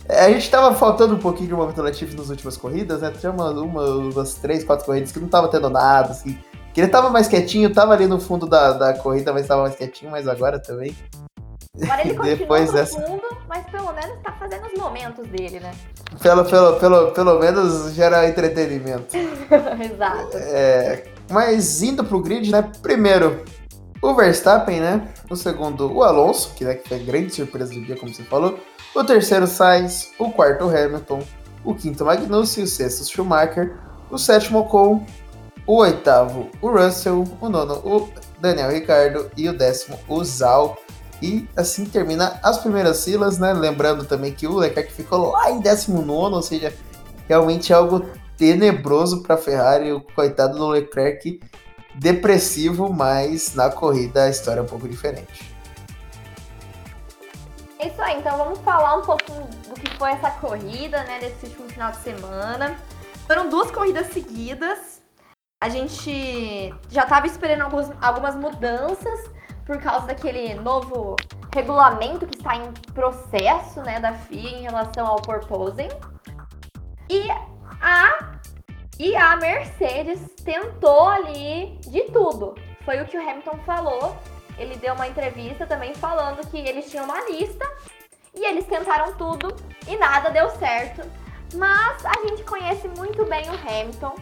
A 0.09 0.31
gente 0.31 0.49
tava 0.49 0.73
faltando 0.73 1.17
um 1.17 1.19
pouquinho 1.19 1.49
de 1.49 1.55
uma 1.55 1.65
alternativa 1.65 2.17
nas 2.17 2.31
últimas 2.31 2.57
corridas, 2.57 3.01
né? 3.01 3.11
Tinha 3.19 3.33
uma, 3.33 3.51
uma, 3.51 3.83
umas 3.97 4.35
três, 4.35 4.63
quatro 4.63 4.87
corridas 4.87 5.11
que 5.11 5.19
não 5.19 5.27
tava 5.27 5.49
tendo 5.49 5.69
nada, 5.69 6.13
assim. 6.13 6.39
Que 6.73 6.81
ele 6.81 6.89
tava 6.89 7.11
mais 7.11 7.27
quietinho, 7.27 7.75
tava 7.75 7.93
ali 7.93 8.07
no 8.07 8.21
fundo 8.21 8.47
da, 8.47 8.73
da 8.73 8.95
corrida, 8.95 9.33
mas 9.33 9.49
tava 9.49 9.63
mais 9.63 9.75
quietinho, 9.75 10.13
mas 10.13 10.29
agora 10.29 10.61
também. 10.61 10.95
Agora 11.83 12.01
ele 12.03 12.15
continua 12.17 12.37
Depois 12.37 12.67
no 12.69 12.73
dessa... 12.73 13.01
fundo, 13.01 13.23
mas 13.49 13.67
pelo 13.67 13.93
menos 13.93 14.23
tá 14.23 14.33
fazendo 14.33 14.67
os 14.67 14.79
momentos 14.79 15.27
dele, 15.29 15.61
né? 15.61 15.73
Pelo, 16.23 16.45
pelo, 16.45 16.77
pelo, 16.77 17.11
pelo 17.13 17.39
menos 17.39 17.93
gera 17.95 18.29
entretenimento. 18.29 19.17
Exato. 19.17 20.37
É, 20.37 21.05
mas 21.31 21.83
indo 21.83 22.05
pro 22.05 22.21
grid, 22.21 22.51
né? 22.51 22.71
Primeiro, 22.81 23.45
o 24.01 24.15
Verstappen, 24.15 24.81
né? 24.81 25.09
O 25.31 25.37
segundo, 25.37 25.93
o 25.93 26.03
Alonso, 26.03 26.55
que, 26.55 26.65
né, 26.65 26.75
que 26.75 26.89
foi 26.89 27.01
a 27.01 27.03
grande 27.03 27.35
surpresa 27.35 27.75
do 27.75 27.81
dia, 27.81 27.97
como 27.97 28.13
você 28.13 28.23
falou. 28.23 28.59
O 28.95 29.05
terceiro, 29.05 29.47
Sainz. 29.47 30.13
O 30.19 30.31
quarto, 30.31 30.65
Hamilton. 30.65 31.23
O 31.65 31.75
quinto, 31.75 32.05
Magnussen. 32.05 32.65
O 32.65 32.67
sexto, 32.67 33.05
Schumacher. 33.05 33.77
O 34.11 34.17
sétimo, 34.17 34.61
Ocon 34.61 35.05
o 35.67 35.79
oitavo, 35.79 36.49
o 36.63 36.71
Russell, 36.71 37.25
o 37.41 37.49
nono, 37.49 37.75
o 37.85 38.09
Daniel 38.41 38.71
Ricardo 38.71 39.29
e 39.37 39.49
o 39.49 39.53
décimo, 39.53 39.99
o 40.09 40.23
Zal. 40.25 40.79
E 41.27 41.49
assim 41.57 41.85
termina 41.85 42.39
as 42.41 42.59
primeiras 42.59 43.05
filas, 43.05 43.37
né? 43.37 43.53
Lembrando 43.53 44.05
também 44.05 44.33
que 44.33 44.47
o 44.47 44.59
Leclerc 44.59 44.93
ficou 44.93 45.33
lá 45.33 45.51
em 45.51 45.59
19, 45.59 46.37
ou 46.37 46.41
seja, 46.41 46.73
realmente 47.29 47.73
algo 47.73 48.09
tenebroso 48.37 49.25
para 49.25 49.35
a 49.35 49.39
Ferrari. 49.39 49.93
O 49.93 50.01
coitado 50.01 50.57
do 50.57 50.69
Leclerc, 50.69 51.41
depressivo, 51.97 52.93
mas 52.93 53.57
na 53.57 53.69
corrida 53.71 54.23
a 54.23 54.31
história 54.31 54.61
é 54.61 54.63
um 54.63 54.67
pouco 54.67 54.89
diferente. 54.89 55.53
É 57.81 57.89
isso 57.89 58.01
aí, 58.01 58.21
então 58.21 58.39
vamos 58.39 58.61
falar 58.61 58.97
um 58.97 59.03
pouquinho 59.03 59.49
do 59.69 59.75
que 59.75 59.91
foi 59.99 60.13
essa 60.13 60.31
corrida, 60.31 61.03
né, 61.03 61.19
desse 61.19 61.47
último 61.47 61.69
final 61.69 61.91
de 61.91 61.99
semana. 61.99 62.79
Foram 63.27 63.51
duas 63.51 63.73
corridas 63.73 64.13
seguidas, 64.13 65.03
a 65.61 65.69
gente 65.69 66.73
já 66.89 67.03
estava 67.03 67.27
esperando 67.27 67.63
alguns, 67.63 67.91
algumas 68.01 68.37
mudanças 68.37 69.37
por 69.67 69.79
causa 69.81 70.07
daquele 70.07 70.55
novo 70.55 71.17
regulamento 71.55 72.27
que 72.27 72.37
está 72.37 72.57
em 72.57 72.73
processo, 72.95 73.81
né, 73.83 73.99
da 74.01 74.13
FIA 74.15 74.59
em 74.59 74.63
relação 74.63 75.07
ao 75.07 75.17
porposing. 75.17 75.89
E 77.11 77.29
a 77.81 78.37
e 78.99 79.15
a 79.15 79.37
Mercedes 79.37 80.21
tentou 80.43 81.07
ali 81.07 81.79
de 81.87 82.05
tudo. 82.05 82.55
Foi 82.83 82.99
o 83.03 83.07
que 83.07 83.19
o 83.19 83.21
Hamilton 83.21 83.59
falou. 83.67 84.17
Ele 84.57 84.75
deu 84.77 84.95
uma 84.95 85.07
entrevista 85.07 85.67
também 85.67 85.95
falando 85.95 86.47
que 86.51 86.57
eles 86.57 86.91
tinham 86.91 87.05
uma 87.05 87.21
lista 87.29 87.71
e 88.35 88.47
eles 88.47 88.65
tentaram 88.65 89.13
tudo 89.17 89.55
e 89.87 89.97
nada 89.97 90.31
deu 90.31 90.49
certo. 90.51 91.03
Mas 91.55 92.07
a 92.07 92.27
gente 92.27 92.43
conhece 92.45 92.89
muito 92.89 93.27
bem 93.27 93.45
o 93.51 93.53
Hamilton 93.53 94.15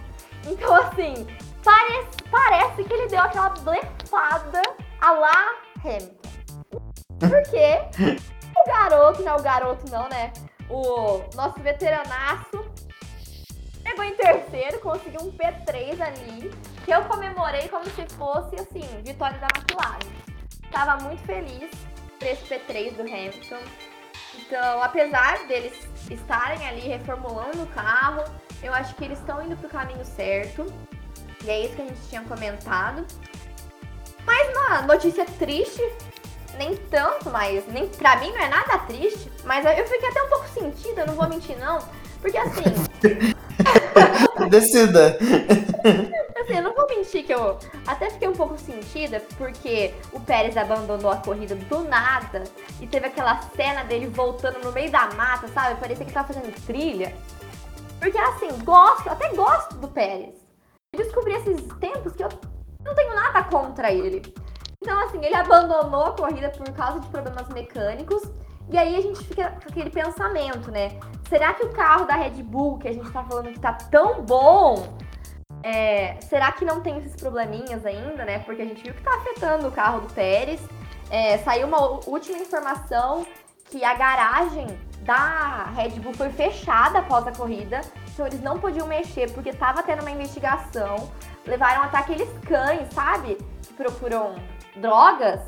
então, 0.46 0.74
assim, 0.74 1.26
parece, 1.62 2.22
parece 2.30 2.84
que 2.84 2.92
ele 2.92 3.08
deu 3.08 3.20
aquela 3.20 3.50
blefada 3.50 4.62
a 5.04 5.10
lá 5.12 5.54
Hamilton. 5.84 6.30
Porque 7.18 8.18
o 8.56 8.66
garoto, 8.66 9.22
não 9.22 9.32
é 9.32 9.36
o 9.36 9.42
garoto 9.42 9.90
não, 9.90 10.08
né? 10.08 10.32
O 10.70 11.22
nosso 11.34 11.60
veteranaço 11.60 12.64
chegou 13.86 14.04
em 14.04 14.14
terceiro, 14.14 14.80
conseguiu 14.80 15.20
um 15.20 15.32
P3 15.32 16.00
ali, 16.00 16.50
que 16.84 16.90
eu 16.90 17.04
comemorei 17.04 17.68
como 17.68 17.84
se 17.84 18.06
fosse, 18.16 18.56
assim, 18.56 18.86
vitória 19.02 19.38
da 19.38 19.48
McLaren. 19.54 19.98
Tava 20.72 21.04
muito 21.04 21.22
feliz 21.24 21.70
por 22.18 22.26
esse 22.26 22.42
P3 22.46 22.94
do 22.94 23.02
Hamilton. 23.02 23.60
Então, 24.38 24.82
apesar 24.82 25.46
deles 25.46 25.86
estarem 26.10 26.66
ali 26.66 26.80
reformulando 26.80 27.62
o 27.62 27.66
carro, 27.68 28.24
eu 28.62 28.72
acho 28.72 28.94
que 28.94 29.04
eles 29.04 29.18
estão 29.18 29.42
indo 29.42 29.56
pro 29.56 29.68
caminho 29.68 30.04
certo. 30.04 30.66
E 31.44 31.50
é 31.50 31.66
isso 31.66 31.76
que 31.76 31.82
a 31.82 31.86
gente 31.86 32.08
tinha 32.08 32.22
comentado. 32.22 33.06
Mas 34.26 34.56
uma 34.56 34.82
notícia 34.82 35.24
triste, 35.38 35.82
nem 36.56 36.76
tanto, 36.76 37.30
mas 37.30 37.66
nem 37.68 37.88
pra 37.88 38.16
mim 38.16 38.30
não 38.32 38.40
é 38.40 38.48
nada 38.48 38.78
triste. 38.78 39.30
Mas 39.44 39.64
eu 39.64 39.86
fiquei 39.86 40.08
até 40.08 40.22
um 40.22 40.28
pouco 40.28 40.48
sentida, 40.48 41.06
não 41.06 41.14
vou 41.14 41.28
mentir 41.28 41.58
não. 41.58 41.78
Porque 42.20 42.38
assim. 42.38 42.62
Decida. 44.48 45.18
Assim, 46.40 46.56
eu 46.56 46.62
não 46.62 46.74
vou 46.74 46.86
mentir 46.88 47.24
que 47.24 47.32
eu 47.32 47.58
até 47.86 48.10
fiquei 48.10 48.28
um 48.28 48.32
pouco 48.32 48.58
sentida, 48.58 49.20
porque 49.36 49.94
o 50.12 50.20
Pérez 50.20 50.56
abandonou 50.56 51.10
a 51.10 51.16
corrida 51.16 51.54
do 51.54 51.84
nada 51.84 52.44
e 52.80 52.86
teve 52.86 53.06
aquela 53.06 53.40
cena 53.54 53.84
dele 53.84 54.06
voltando 54.06 54.58
no 54.60 54.72
meio 54.72 54.90
da 54.90 55.10
mata, 55.14 55.48
sabe? 55.48 55.78
Parecia 55.80 56.04
que 56.04 56.12
tava 56.12 56.32
fazendo 56.32 56.52
trilha. 56.66 57.14
Porque 58.00 58.18
assim, 58.18 58.48
gosto, 58.64 59.08
até 59.08 59.32
gosto 59.34 59.76
do 59.76 59.88
Pérez. 59.88 60.34
Eu 60.92 60.98
descobri 60.98 61.34
esses 61.34 61.60
tempos 61.80 62.12
que 62.14 62.22
eu 62.22 62.28
não 62.84 62.94
tenho 62.94 63.14
nada 63.14 63.42
contra 63.44 63.92
ele. 63.92 64.22
Então, 64.80 64.98
assim, 65.06 65.24
ele 65.24 65.34
abandonou 65.34 66.04
a 66.04 66.12
corrida 66.12 66.50
por 66.50 66.70
causa 66.72 67.00
de 67.00 67.08
problemas 67.08 67.48
mecânicos. 67.48 68.22
E 68.70 68.78
aí 68.78 68.96
a 68.96 69.00
gente 69.00 69.22
fica 69.24 69.50
com 69.50 69.70
aquele 69.70 69.90
pensamento, 69.90 70.70
né? 70.70 70.98
Será 71.28 71.54
que 71.54 71.64
o 71.64 71.72
carro 71.72 72.06
da 72.06 72.14
Red 72.14 72.42
Bull, 72.42 72.78
que 72.78 72.88
a 72.88 72.92
gente 72.92 73.10
tá 73.10 73.22
falando 73.24 73.52
que 73.52 73.58
tá 73.58 73.72
tão 73.90 74.22
bom, 74.22 74.96
é, 75.62 76.20
será 76.20 76.52
que 76.52 76.64
não 76.64 76.80
tem 76.80 76.98
esses 76.98 77.16
probleminhas 77.16 77.84
ainda, 77.86 78.24
né? 78.24 78.40
Porque 78.40 78.62
a 78.62 78.64
gente 78.64 78.82
viu 78.82 78.94
que 78.94 79.02
tá 79.02 79.14
afetando 79.16 79.68
o 79.68 79.72
carro 79.72 80.00
do 80.00 80.12
Pérez. 80.12 80.60
É, 81.10 81.38
saiu 81.38 81.66
uma 81.66 81.80
última 82.06 82.38
informação 82.38 83.26
que 83.70 83.82
a 83.84 83.94
garagem 83.94 84.66
da 85.04 85.70
Red 85.76 86.00
Bull 86.00 86.14
foi 86.14 86.30
fechada 86.30 86.98
após 86.98 87.26
a 87.26 87.32
corrida, 87.32 87.80
então 88.12 88.26
eles 88.26 88.40
não 88.40 88.58
podiam 88.58 88.86
mexer 88.86 89.30
porque 89.32 89.50
estava 89.50 89.82
tendo 89.82 90.00
uma 90.00 90.10
investigação. 90.10 91.10
Levaram 91.46 91.82
até 91.84 91.98
aqueles 91.98 92.28
cães, 92.46 92.92
sabe? 92.92 93.36
Que 93.62 93.74
procuram 93.74 94.34
drogas 94.76 95.40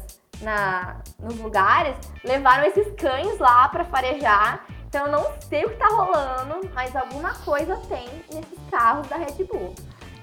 na, 0.43 0.99
nos 1.19 1.39
lugares. 1.39 1.97
Levaram 2.23 2.65
esses 2.65 2.95
cães 2.95 3.39
lá 3.39 3.69
para 3.69 3.85
farejar. 3.85 4.65
Então 4.89 5.07
eu 5.07 5.13
não 5.13 5.27
sei 5.49 5.65
o 5.65 5.71
que 5.71 5.77
tá 5.77 5.89
rolando, 5.89 6.71
mas 6.75 6.95
alguma 6.95 7.35
coisa 7.35 7.77
tem 7.89 8.07
nesses 8.33 8.59
carros 8.71 9.07
da 9.09 9.17
Red 9.17 9.45
Bull. 9.45 9.75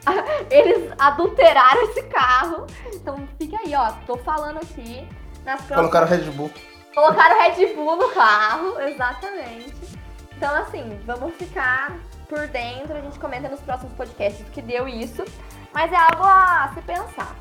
Eles 0.50 0.92
adulteraram 0.98 1.84
esse 1.84 2.04
carro. 2.04 2.68
Então 2.94 3.28
fica 3.38 3.58
aí, 3.64 3.74
ó. 3.76 3.92
Tô 4.06 4.18
falando 4.18 4.58
aqui 4.58 5.08
nas 5.44 5.62
próximas... 5.62 5.78
Colocaram 5.78 6.08
Red 6.08 6.32
Bull. 6.32 6.52
Colocaram 6.94 7.42
Red 7.42 7.74
Bull 7.74 7.96
no 7.98 8.10
carro, 8.10 8.80
exatamente. 8.80 9.74
Então, 10.38 10.54
assim, 10.56 11.00
vamos 11.06 11.34
ficar 11.36 11.98
por 12.30 12.48
dentro. 12.48 12.96
A 12.96 13.02
gente 13.02 13.18
comenta 13.18 13.50
nos 13.50 13.60
próximos 13.62 13.94
podcasts 13.94 14.46
o 14.48 14.52
que 14.52 14.62
deu 14.62 14.88
isso. 14.88 15.24
Mas 15.74 15.92
é 15.92 15.96
algo 15.96 16.24
a 16.24 16.72
se 16.74 16.82
pensar. 16.82 17.36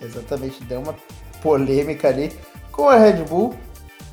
Exatamente, 0.00 0.64
deu 0.64 0.80
uma 0.80 0.94
polêmica 1.42 2.08
ali 2.08 2.32
com 2.70 2.88
a 2.88 2.96
Red 2.96 3.24
Bull. 3.24 3.54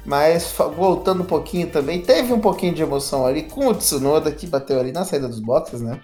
Mas 0.05 0.51
voltando 0.75 1.23
um 1.23 1.25
pouquinho 1.25 1.69
também, 1.69 2.01
teve 2.01 2.33
um 2.33 2.39
pouquinho 2.39 2.73
de 2.73 2.81
emoção 2.81 3.25
ali 3.25 3.43
com 3.43 3.67
o 3.67 3.75
Tsunoda 3.75 4.31
que 4.31 4.47
bateu 4.47 4.79
ali 4.79 4.91
na 4.91 5.05
saída 5.05 5.27
dos 5.27 5.39
boxes, 5.39 5.81
né? 5.81 6.01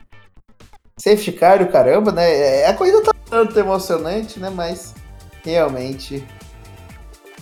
Safety 0.97 1.33
car 1.33 1.61
o 1.61 1.71
caramba, 1.71 2.11
né? 2.11 2.61
É, 2.61 2.67
a 2.67 2.73
corrida 2.73 3.01
tá 3.01 3.11
tanto 3.29 3.57
emocionante, 3.57 4.39
né? 4.39 4.49
Mas 4.49 4.93
realmente 5.43 6.25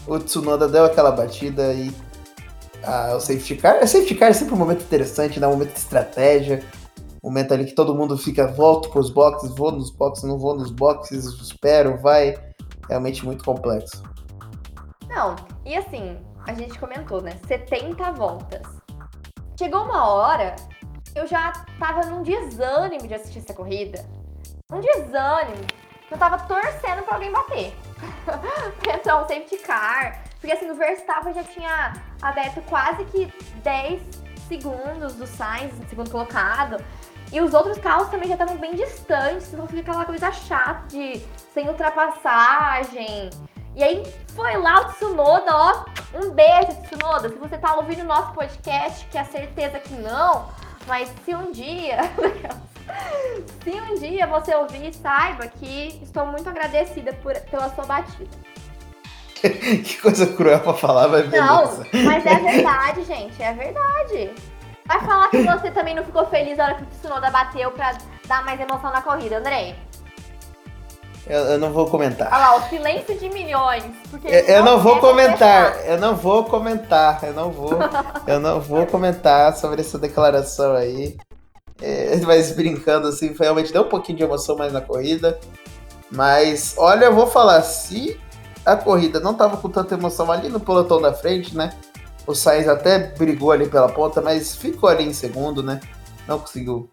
o 0.08 0.20
Tsunoda 0.20 0.68
deu 0.68 0.86
aquela 0.86 1.12
batida 1.12 1.74
e 1.74 1.94
ah, 2.84 3.16
o 3.16 3.20
safety 3.20 3.56
car. 3.56 3.84
O 3.84 3.88
safety 3.88 4.16
car 4.16 4.30
é 4.30 4.34
sempre 4.34 4.54
um 4.54 4.58
momento 4.58 4.84
interessante, 4.84 5.40
né? 5.40 5.48
Um 5.48 5.52
momento 5.52 5.74
de 5.74 5.80
estratégia. 5.80 6.64
Um 7.24 7.30
momento 7.30 7.54
ali 7.54 7.66
que 7.66 7.74
todo 7.74 7.96
mundo 7.96 8.18
fica, 8.18 8.48
volto 8.48 8.90
pros 8.90 9.10
boxes, 9.10 9.56
vou 9.56 9.72
nos 9.72 9.90
boxes, 9.92 10.26
não 10.26 10.38
vou 10.38 10.58
nos 10.58 10.72
boxes, 10.72 11.24
espero, 11.26 11.98
vai. 11.98 12.36
Realmente 12.90 13.24
muito 13.26 13.46
complexo. 13.46 14.04
Não, 15.08 15.36
e 15.66 15.74
assim, 15.76 16.18
a 16.46 16.54
gente 16.54 16.78
comentou, 16.78 17.22
né? 17.22 17.40
70 17.48 18.12
voltas. 18.12 18.62
Chegou 19.58 19.84
uma 19.84 20.10
hora, 20.10 20.56
eu 21.16 21.26
já 21.26 21.54
tava 21.80 22.10
num 22.10 22.24
desânimo 22.24 23.08
de 23.08 23.14
assistir 23.14 23.40
essa 23.40 23.54
corrida. 23.54 24.04
Um 24.70 24.82
desânimo. 24.82 25.64
Eu 26.14 26.20
tava 26.20 26.38
torcendo 26.38 27.02
pra 27.02 27.16
alguém 27.16 27.32
bater. 27.32 27.76
um 28.06 29.02
safety 29.28 29.58
car. 29.58 30.24
Porque 30.40 30.54
assim, 30.54 30.70
o 30.70 30.76
Verstappen 30.76 31.34
já 31.34 31.44
tinha 31.44 31.94
aberto 32.22 32.62
quase 32.70 33.04
que 33.06 33.34
10 33.64 34.00
segundos 34.48 35.16
do 35.16 35.26
Sainz, 35.26 35.74
segundo 35.90 36.12
colocado. 36.12 36.78
E 37.32 37.42
os 37.42 37.52
outros 37.56 37.80
carros 37.80 38.10
também 38.10 38.28
já 38.28 38.36
estavam 38.36 38.58
bem 38.58 38.76
distantes, 38.76 39.52
então 39.52 39.66
fica 39.66 39.82
aquela 39.82 40.06
coisa 40.06 40.32
chata 40.32 40.86
de 40.88 41.20
sem 41.52 41.68
ultrapassagem. 41.68 43.32
E 43.76 43.84
aí 43.84 44.04
foi 44.36 44.56
lá 44.58 44.82
o 44.82 44.86
Tsunoda, 44.94 45.52
ó, 45.52 45.86
um 46.14 46.30
beijo, 46.30 46.80
Tsunoda. 46.84 47.30
Se 47.30 47.36
você 47.36 47.58
tá 47.58 47.76
ouvindo 47.76 48.02
o 48.02 48.08
nosso 48.08 48.34
podcast, 48.34 49.08
que 49.08 49.18
é 49.18 49.24
certeza 49.24 49.80
que 49.80 49.96
não, 49.96 50.48
mas 50.86 51.12
se 51.26 51.34
um 51.34 51.52
dia. 51.52 51.98
se 53.64 53.70
um 53.72 53.96
dia 53.96 54.28
você 54.28 54.56
ouvir, 54.56 54.94
saiba 54.94 55.48
que 55.48 56.00
estou 56.04 56.26
muito 56.26 56.50
agradecida 56.50 57.14
por, 57.14 57.34
pela 57.42 57.70
sua 57.74 57.86
batida. 57.86 58.30
que 59.44 60.02
coisa 60.02 60.28
cruel 60.28 60.60
pra 60.60 60.74
falar, 60.74 61.08
mas 61.08 61.28
beleza. 61.28 61.88
Não, 61.94 62.04
mas 62.06 62.26
é 62.26 62.36
verdade, 62.36 63.04
gente, 63.04 63.42
é 63.42 63.54
verdade. 63.54 64.32
Vai 64.86 65.00
falar 65.02 65.30
que 65.30 65.42
você 65.42 65.72
também 65.72 65.96
não 65.96 66.04
ficou 66.04 66.26
feliz 66.28 66.58
na 66.58 66.66
hora 66.66 66.76
que 66.76 66.84
o 66.84 66.86
Tsunoda 66.88 67.30
bateu 67.30 67.72
pra 67.72 67.98
dar 68.28 68.44
mais 68.44 68.60
emoção 68.60 68.92
na 68.92 69.02
corrida, 69.02 69.38
Andrei. 69.38 69.76
Eu, 71.26 71.40
eu, 71.40 71.58
não 71.58 71.72
vou 71.72 71.88
comentar. 71.88 72.28
Olha 72.28 72.38
lá, 72.38 72.56
o 72.58 72.70
silêncio 72.70 73.18
de 73.18 73.30
milhões. 73.30 73.86
Porque 74.12 74.28
eu, 74.28 74.40
eu 74.40 74.64
não, 74.64 74.80
vou 74.80 75.00
comentar. 75.00 75.86
Eu 75.86 75.98
não 75.98 76.16
vou 76.18 76.44
comentar. 76.44 77.24
Eu 77.24 77.34
não 77.34 77.50
vou. 77.50 77.80
eu 78.28 78.40
não 78.42 78.60
vou 78.60 78.86
comentar 78.86 79.56
sobre 79.56 79.80
essa 79.80 79.98
declaração 79.98 80.76
aí. 80.76 81.18
É, 81.82 82.16
mas 82.18 82.52
brincando 82.52 83.08
assim, 83.08 83.34
realmente 83.38 83.74
deu 83.74 83.84
um 83.84 83.90
pouquinho 83.90 84.18
de 84.18 84.24
emoção 84.24 84.56
mais 84.56 84.72
na 84.72 84.82
corrida. 84.82 85.40
Mas, 86.12 86.76
olha, 86.78 87.06
eu 87.06 87.16
vou 87.16 87.28
falar, 87.28 87.62
se 87.64 88.20
a 88.66 88.76
corrida 88.76 89.20
não 89.20 89.34
tava 89.34 89.58
com 89.58 89.70
tanta 89.70 89.96
emoção 89.96 90.32
ali 90.32 90.50
no 90.50 90.60
pelotão 90.60 91.02
da 91.02 91.14
frente, 91.14 91.56
né? 91.56 91.74
O 92.26 92.34
Sainz 92.34 92.68
até 92.68 93.00
brigou 93.18 93.52
ali 93.52 93.68
pela 93.68 93.90
ponta, 93.90 94.22
mas 94.22 94.56
ficou 94.56 94.88
ali 94.88 95.04
em 95.04 95.14
segundo, 95.14 95.62
né? 95.62 95.82
Não 96.28 96.40
conseguiu 96.40 96.90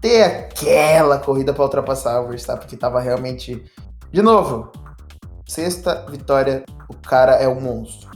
ter 0.00 0.22
aquela 0.22 1.18
corrida 1.18 1.52
para 1.52 1.64
ultrapassar 1.64 2.20
o 2.20 2.28
Verstappen, 2.28 2.66
que 2.66 2.76
tava 2.76 3.00
realmente. 3.00 3.62
De 4.10 4.22
novo, 4.22 4.72
sexta 5.46 6.06
vitória, 6.08 6.64
o 6.88 6.94
cara 6.94 7.34
é 7.34 7.48
um 7.48 7.60
monstro. 7.60 8.10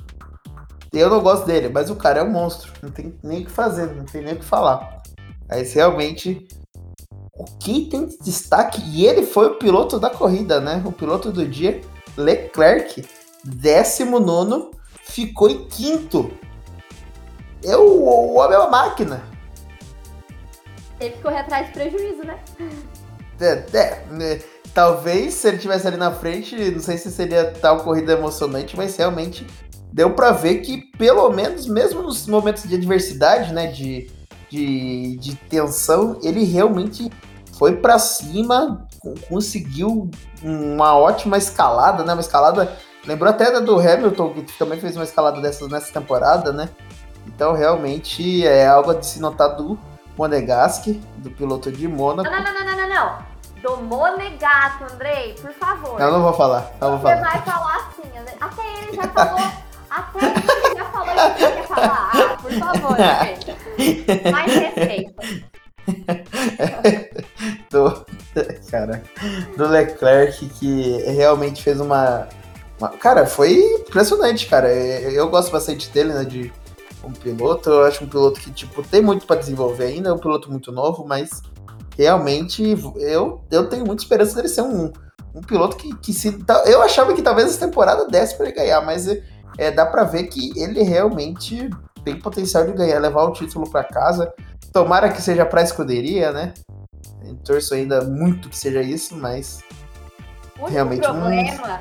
Eu 0.92 1.10
não 1.10 1.20
gosto 1.20 1.44
dele, 1.46 1.68
mas 1.68 1.90
o 1.90 1.96
cara 1.96 2.20
é 2.20 2.22
um 2.22 2.30
monstro. 2.30 2.72
Não 2.82 2.90
tem 2.90 3.18
nem 3.22 3.42
o 3.42 3.44
que 3.44 3.50
fazer, 3.50 3.94
não 3.94 4.04
tem 4.04 4.22
nem 4.22 4.34
o 4.34 4.38
que 4.38 4.44
falar. 4.44 4.95
Mas 5.48 5.72
realmente, 5.72 6.46
o 7.34 7.44
que 7.44 7.86
tem 7.86 8.06
de 8.06 8.18
destaque, 8.18 8.82
e 8.84 9.06
ele 9.06 9.22
foi 9.22 9.48
o 9.48 9.54
piloto 9.54 9.98
da 9.98 10.10
corrida, 10.10 10.60
né? 10.60 10.82
O 10.84 10.92
piloto 10.92 11.30
do 11.30 11.46
dia, 11.46 11.80
Leclerc, 12.16 13.04
19, 13.44 14.70
ficou 15.02 15.48
em 15.48 15.66
quinto. 15.68 16.30
É 17.64 17.76
o, 17.76 17.82
o 17.82 18.34
homem 18.34 18.56
é 18.56 18.58
uma 18.58 18.70
máquina. 18.70 19.22
Teve 20.98 21.16
que 21.16 21.22
correr 21.22 21.38
atrás 21.38 21.66
de 21.66 21.72
prejuízo, 21.72 22.24
né? 22.24 22.38
É, 23.40 23.66
é, 23.76 24.04
né? 24.10 24.40
talvez 24.76 25.32
se 25.32 25.48
ele 25.48 25.58
tivesse 25.58 25.86
ali 25.86 25.96
na 25.96 26.12
frente, 26.12 26.54
não 26.70 26.80
sei 26.80 26.98
se 26.98 27.10
seria 27.10 27.50
tal 27.50 27.82
corrida 27.82 28.12
emocionante, 28.12 28.76
mas 28.76 28.96
realmente 28.96 29.46
deu 29.90 30.10
para 30.10 30.32
ver 30.32 30.58
que 30.58 30.82
pelo 30.98 31.30
menos, 31.30 31.66
mesmo 31.66 32.02
nos 32.02 32.26
momentos 32.26 32.64
de 32.64 32.74
adversidade, 32.74 33.54
né, 33.54 33.68
de, 33.68 34.10
de, 34.56 35.16
de 35.18 35.36
tensão, 35.36 36.18
ele 36.22 36.44
realmente 36.44 37.10
foi 37.58 37.76
para 37.76 37.98
cima, 37.98 38.86
conseguiu 39.28 40.10
uma 40.42 40.96
ótima 40.96 41.36
escalada, 41.36 42.02
né, 42.04 42.12
uma 42.14 42.20
escalada, 42.20 42.76
lembrou 43.06 43.30
até 43.30 43.50
da 43.50 43.60
do 43.60 43.78
Hamilton, 43.78 44.32
que 44.32 44.58
também 44.58 44.80
fez 44.80 44.96
uma 44.96 45.04
escalada 45.04 45.40
dessas 45.40 45.68
nessa 45.68 45.92
temporada, 45.92 46.52
né, 46.52 46.70
então 47.26 47.52
realmente 47.52 48.46
é 48.46 48.66
algo 48.66 48.94
de 48.94 49.06
se 49.06 49.20
notar 49.20 49.56
do 49.56 49.78
Monegasque, 50.16 50.94
do 51.18 51.30
piloto 51.30 51.70
de 51.70 51.86
Mônaco. 51.86 52.30
Não, 52.30 52.42
não, 52.42 52.54
não, 52.54 52.64
não, 52.64 52.76
não, 52.76 52.88
não. 52.88 53.36
Do 53.60 53.82
Monegasco, 53.82 54.84
Andrei, 54.90 55.34
por 55.34 55.52
favor. 55.52 56.00
Eu 56.00 56.12
não 56.12 56.22
vou 56.22 56.32
falar, 56.32 56.70
não 56.80 56.92
vou 56.92 57.00
falar. 57.00 57.16
Você 57.16 57.22
vai 57.22 57.42
falar 57.42 57.76
assim, 57.76 58.36
Até 58.40 58.82
ele 58.82 58.96
já 58.96 59.02
falou, 59.08 59.65
até 59.96 60.74
já 60.74 60.84
falou 60.86 61.14
que 61.14 61.38
quer 61.38 61.66
falar. 61.66 62.10
Ah, 62.12 62.36
por 62.40 62.52
favor, 62.52 62.92
Andrei. 62.92 64.30
Mais 64.30 64.54
respeito. 64.54 65.14
do, 67.70 68.06
cara, 68.70 69.02
do 69.56 69.68
Leclerc 69.68 70.46
que 70.48 70.98
realmente 71.02 71.62
fez 71.62 71.80
uma, 71.80 72.28
uma, 72.78 72.88
Cara, 72.90 73.26
foi 73.26 73.54
impressionante, 73.54 74.46
cara. 74.46 74.72
Eu 74.72 75.28
gosto 75.28 75.52
bastante 75.52 75.88
dele, 75.90 76.12
né? 76.12 76.24
De 76.24 76.52
como 77.00 77.16
piloto. 77.16 77.70
Eu 77.70 77.84
acho 77.84 78.04
um 78.04 78.08
piloto 78.08 78.40
que, 78.40 78.50
tipo, 78.50 78.82
tem 78.82 79.00
muito 79.00 79.26
para 79.26 79.36
desenvolver 79.36 79.84
ainda, 79.84 80.08
é 80.08 80.12
um 80.12 80.18
piloto 80.18 80.50
muito 80.50 80.72
novo, 80.72 81.06
mas 81.06 81.42
realmente 81.96 82.76
eu, 82.96 83.42
eu 83.50 83.68
tenho 83.68 83.86
muita 83.86 84.02
esperança 84.02 84.34
dele 84.34 84.48
ser 84.48 84.62
um, 84.62 84.92
um 85.34 85.40
piloto 85.40 85.76
que, 85.76 85.94
que 85.96 86.12
se. 86.12 86.36
Eu 86.66 86.82
achava 86.82 87.14
que 87.14 87.22
talvez 87.22 87.48
essa 87.48 87.66
temporada 87.66 88.06
desse 88.06 88.36
para 88.36 88.46
ele 88.46 88.56
ganhar, 88.56 88.80
mas 88.82 89.06
é, 89.58 89.70
dá 89.70 89.86
para 89.86 90.04
ver 90.04 90.24
que 90.24 90.58
ele 90.58 90.82
realmente 90.82 91.70
tem 92.04 92.18
potencial 92.18 92.64
de 92.64 92.72
ganhar, 92.72 92.98
levar 92.98 93.24
o 93.24 93.32
título 93.32 93.68
para 93.68 93.84
casa. 93.84 94.32
Tomara 94.72 95.10
que 95.10 95.20
seja 95.22 95.44
para 95.44 95.62
escuderia, 95.62 96.32
né? 96.32 96.54
Eu 97.24 97.34
torço 97.36 97.74
ainda 97.74 98.02
muito 98.02 98.48
que 98.48 98.56
seja 98.56 98.82
isso, 98.82 99.16
mas. 99.16 99.60
O 100.58 100.66
realmente 100.66 101.02
problema 101.02 101.80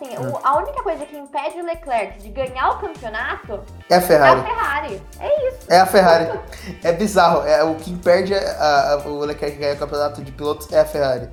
assim, 0.00 0.16
hum. 0.18 0.30
o, 0.30 0.40
a 0.42 0.58
única 0.58 0.82
coisa 0.82 1.04
que 1.04 1.16
impede 1.16 1.60
o 1.60 1.64
Leclerc 1.64 2.18
de 2.20 2.30
ganhar 2.30 2.70
o 2.70 2.78
campeonato 2.78 3.60
é 3.88 3.96
a 3.96 4.00
Ferrari. 4.00 4.40
É 4.40 4.42
a 4.42 4.44
Ferrari. 4.44 5.02
É 5.20 5.48
isso. 5.48 5.58
É 5.68 5.80
a 5.80 5.86
Ferrari. 5.86 6.40
é 6.82 6.92
bizarro. 6.92 7.46
É, 7.46 7.62
o 7.62 7.74
que 7.74 7.90
impede 7.90 8.34
a, 8.34 8.94
a, 8.94 9.08
o 9.08 9.20
Leclerc 9.20 9.56
de 9.56 9.62
ganhar 9.62 9.76
o 9.76 9.78
campeonato 9.78 10.22
de 10.22 10.32
pilotos 10.32 10.72
é 10.72 10.80
a 10.80 10.84
Ferrari. 10.84 11.28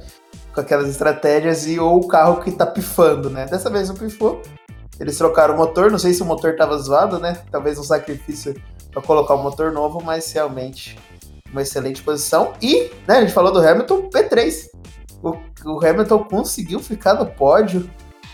Com 0.53 0.61
aquelas 0.61 0.89
estratégias 0.89 1.67
e 1.67 1.79
ou 1.79 1.97
o 1.97 2.07
carro 2.07 2.41
que 2.41 2.51
tá 2.51 2.65
pifando, 2.65 3.29
né? 3.29 3.45
Dessa 3.45 3.69
vez 3.69 3.87
não 3.89 3.95
pifou. 3.95 4.41
Eles 4.99 5.17
trocaram 5.17 5.53
o 5.53 5.57
motor, 5.57 5.91
não 5.91 5.99
sei 5.99 6.13
se 6.13 6.21
o 6.21 6.25
motor 6.25 6.55
tava 6.55 6.77
zoado, 6.77 7.19
né? 7.19 7.41
Talvez 7.51 7.77
um 7.77 7.83
sacrifício 7.83 8.55
para 8.91 9.01
colocar 9.01 9.35
o 9.35 9.39
um 9.39 9.43
motor 9.43 9.71
novo, 9.71 10.01
mas 10.03 10.31
realmente 10.31 10.97
uma 11.51 11.61
excelente 11.61 12.01
posição. 12.01 12.53
E, 12.61 12.91
né, 13.07 13.17
a 13.17 13.21
gente 13.21 13.33
falou 13.33 13.51
do 13.51 13.59
Hamilton, 13.59 14.09
P3. 14.09 14.69
O, 15.21 15.35
o 15.65 15.85
Hamilton 15.85 16.23
conseguiu 16.23 16.79
ficar 16.79 17.13
no 17.13 17.25
pódio 17.25 17.89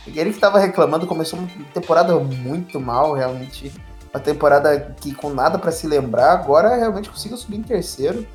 ele 0.08 0.32
que 0.32 0.36
estava 0.36 0.60
reclamando, 0.60 1.08
começou 1.08 1.40
uma 1.40 1.48
temporada 1.74 2.14
muito 2.20 2.80
mal, 2.80 3.14
realmente. 3.14 3.72
Uma 4.14 4.20
temporada 4.20 4.96
que 5.02 5.14
com 5.14 5.30
nada 5.30 5.58
para 5.58 5.72
se 5.72 5.88
lembrar, 5.88 6.34
agora 6.34 6.76
realmente 6.76 7.10
conseguiu 7.10 7.38
subir 7.38 7.58
em 7.58 7.64
terceiro. 7.64 8.28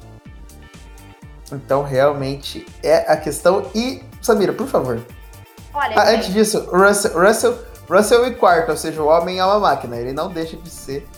Então, 1.52 1.82
realmente 1.82 2.66
é 2.82 3.10
a 3.10 3.16
questão. 3.16 3.70
E, 3.74 4.02
Samira, 4.20 4.52
por 4.52 4.66
favor. 4.66 5.00
Olha, 5.72 5.96
ah, 5.96 6.10
antes 6.10 6.32
disso, 6.32 6.68
Russell, 6.72 7.12
Russell, 7.20 7.58
Russell 7.88 8.26
em 8.26 8.34
quarto, 8.34 8.70
ou 8.70 8.76
seja, 8.76 9.02
o 9.02 9.06
homem 9.06 9.38
é 9.38 9.44
uma 9.44 9.58
máquina. 9.58 9.96
Ele 9.96 10.12
não 10.12 10.28
deixa 10.28 10.56
de 10.56 10.68
ser 10.68 11.08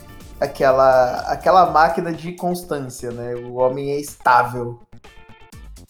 aquela, 0.40 1.20
aquela 1.22 1.66
máquina 1.66 2.12
de 2.12 2.32
constância, 2.32 3.10
né? 3.10 3.34
O 3.34 3.54
homem 3.54 3.90
é 3.90 3.96
estável. 3.96 4.80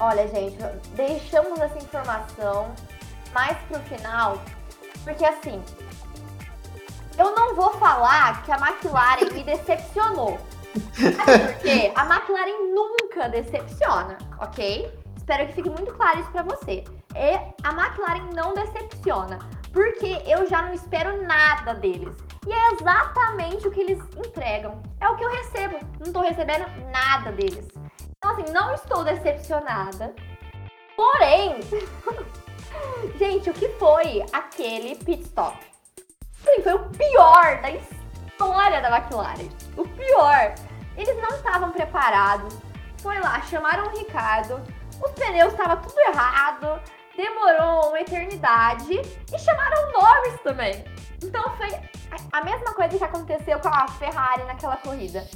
Olha, 0.01 0.27
gente, 0.29 0.57
deixamos 0.95 1.61
essa 1.61 1.77
informação 1.77 2.73
mais 3.35 3.59
pro 3.69 3.79
final, 3.81 4.41
porque 5.05 5.25
assim, 5.25 5.63
eu 7.19 7.35
não 7.35 7.55
vou 7.55 7.71
falar 7.75 8.43
que 8.43 8.51
a 8.51 8.57
McLaren 8.57 9.31
me 9.35 9.45
decepcionou. 9.45 10.39
porque 10.73 11.93
a 11.95 12.05
McLaren 12.07 12.73
nunca 12.75 13.29
decepciona, 13.29 14.17
ok? 14.39 14.91
Espero 15.17 15.47
que 15.49 15.53
fique 15.53 15.69
muito 15.69 15.93
claro 15.93 16.21
isso 16.21 16.31
para 16.31 16.43
você. 16.45 16.85
E 17.15 17.35
a 17.63 17.71
McLaren 17.71 18.31
não 18.35 18.55
decepciona. 18.55 19.39
Porque 19.73 20.23
eu 20.27 20.49
já 20.49 20.63
não 20.63 20.73
espero 20.73 21.23
nada 21.23 21.75
deles. 21.75 22.15
E 22.47 22.53
é 22.53 22.73
exatamente 22.73 23.69
o 23.69 23.71
que 23.71 23.81
eles 23.81 24.03
entregam. 24.17 24.83
É 25.01 25.09
o 25.09 25.17
que 25.17 25.25
eu 25.25 25.31
recebo. 25.31 25.79
Não 26.05 26.13
tô 26.13 26.21
recebendo 26.21 26.67
nada 26.91 27.31
deles. 27.33 27.69
Então, 28.17 28.33
assim, 28.33 28.53
não 28.53 28.75
estou 28.75 29.05
decepcionada. 29.05 30.15
Porém, 30.97 31.61
gente, 33.17 33.51
o 33.51 33.55
que 33.55 33.69
foi 33.71 34.25
aquele 34.33 34.97
pit 34.97 35.23
stop? 35.23 35.59
Sim, 36.45 36.63
foi 36.63 36.75
o 36.75 36.89
pior 36.91 37.61
da 37.61 37.71
história 37.71 38.81
da 38.81 38.97
McLaren. 38.97 39.49
O 39.77 39.87
pior. 39.87 40.55
Eles 40.97 41.17
não 41.17 41.37
estavam 41.37 41.71
preparados. 41.71 42.57
Foi 43.03 43.19
lá, 43.21 43.41
chamaram 43.43 43.87
o 43.87 43.99
Ricardo. 43.99 44.61
Os 45.03 45.13
pneus 45.13 45.53
estavam 45.53 45.81
tudo 45.83 45.99
errado. 46.01 46.83
Demorou 47.21 47.91
uma 47.91 48.01
eternidade. 48.01 48.95
E 48.95 49.39
chamaram 49.39 49.93
Norris 49.93 50.41
também. 50.43 50.83
Então 51.23 51.55
foi 51.59 51.69
a 52.33 52.43
mesma 52.43 52.73
coisa 52.73 52.97
que 52.97 53.05
aconteceu 53.05 53.61
com 53.61 53.69
a 53.69 53.87
Ferrari 53.89 54.45
naquela 54.45 54.79
corrida. 54.79 55.29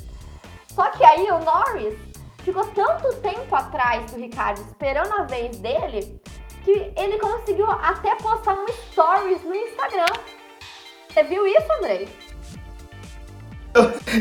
Só 0.69 0.91
que 0.93 1.05
aí 1.05 1.31
o 1.31 1.41
Norris 1.41 1.95
ficou 2.39 2.67
tanto 2.69 3.15
tempo 3.17 3.55
atrás 3.55 4.11
do 4.11 4.19
Ricardo 4.19 4.63
esperando 4.63 5.13
a 5.13 5.25
vez 5.25 5.59
dele 5.59 6.19
que 6.65 6.91
ele 6.97 7.19
conseguiu 7.19 7.71
até 7.71 8.17
postar 8.17 8.55
um 8.55 8.67
stories 8.91 9.45
no 9.45 9.55
Instagram. 9.55 10.07
Você 11.11 11.23
viu 11.25 11.47
isso, 11.47 11.71
Andrei? 11.71 12.09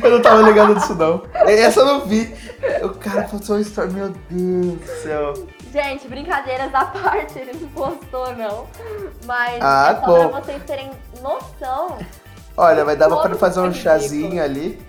Eu, 0.03 0.09
não 0.09 0.21
tava 0.21 0.41
ligado 0.41 0.75
disso, 0.75 0.95
não. 0.95 1.23
Essa 1.33 1.81
eu 1.81 1.85
não 1.85 2.05
vi. 2.05 2.35
O 2.81 2.89
cara 2.89 3.23
postou 3.23 3.57
um 3.57 3.59
story, 3.59 3.93
meu 3.93 4.09
Deus 4.29 4.79
do 4.79 5.01
céu. 5.01 5.33
Gente, 5.71 6.07
brincadeiras 6.07 6.73
à 6.73 6.85
parte, 6.85 7.39
ele 7.39 7.53
não 7.59 7.67
postou, 7.69 8.35
não. 8.35 8.67
Mas 9.25 9.59
ah, 9.61 9.95
é 9.97 9.99
só 9.99 10.05
bom. 10.05 10.29
pra 10.29 10.41
vocês 10.41 10.63
terem 10.63 10.91
noção. 11.21 11.97
Olha, 12.55 12.85
mas 12.85 12.97
dava 12.97 13.21
pra 13.21 13.35
fazer 13.35 13.59
um 13.59 13.73
chazinho 13.73 14.43
ali. 14.43 14.81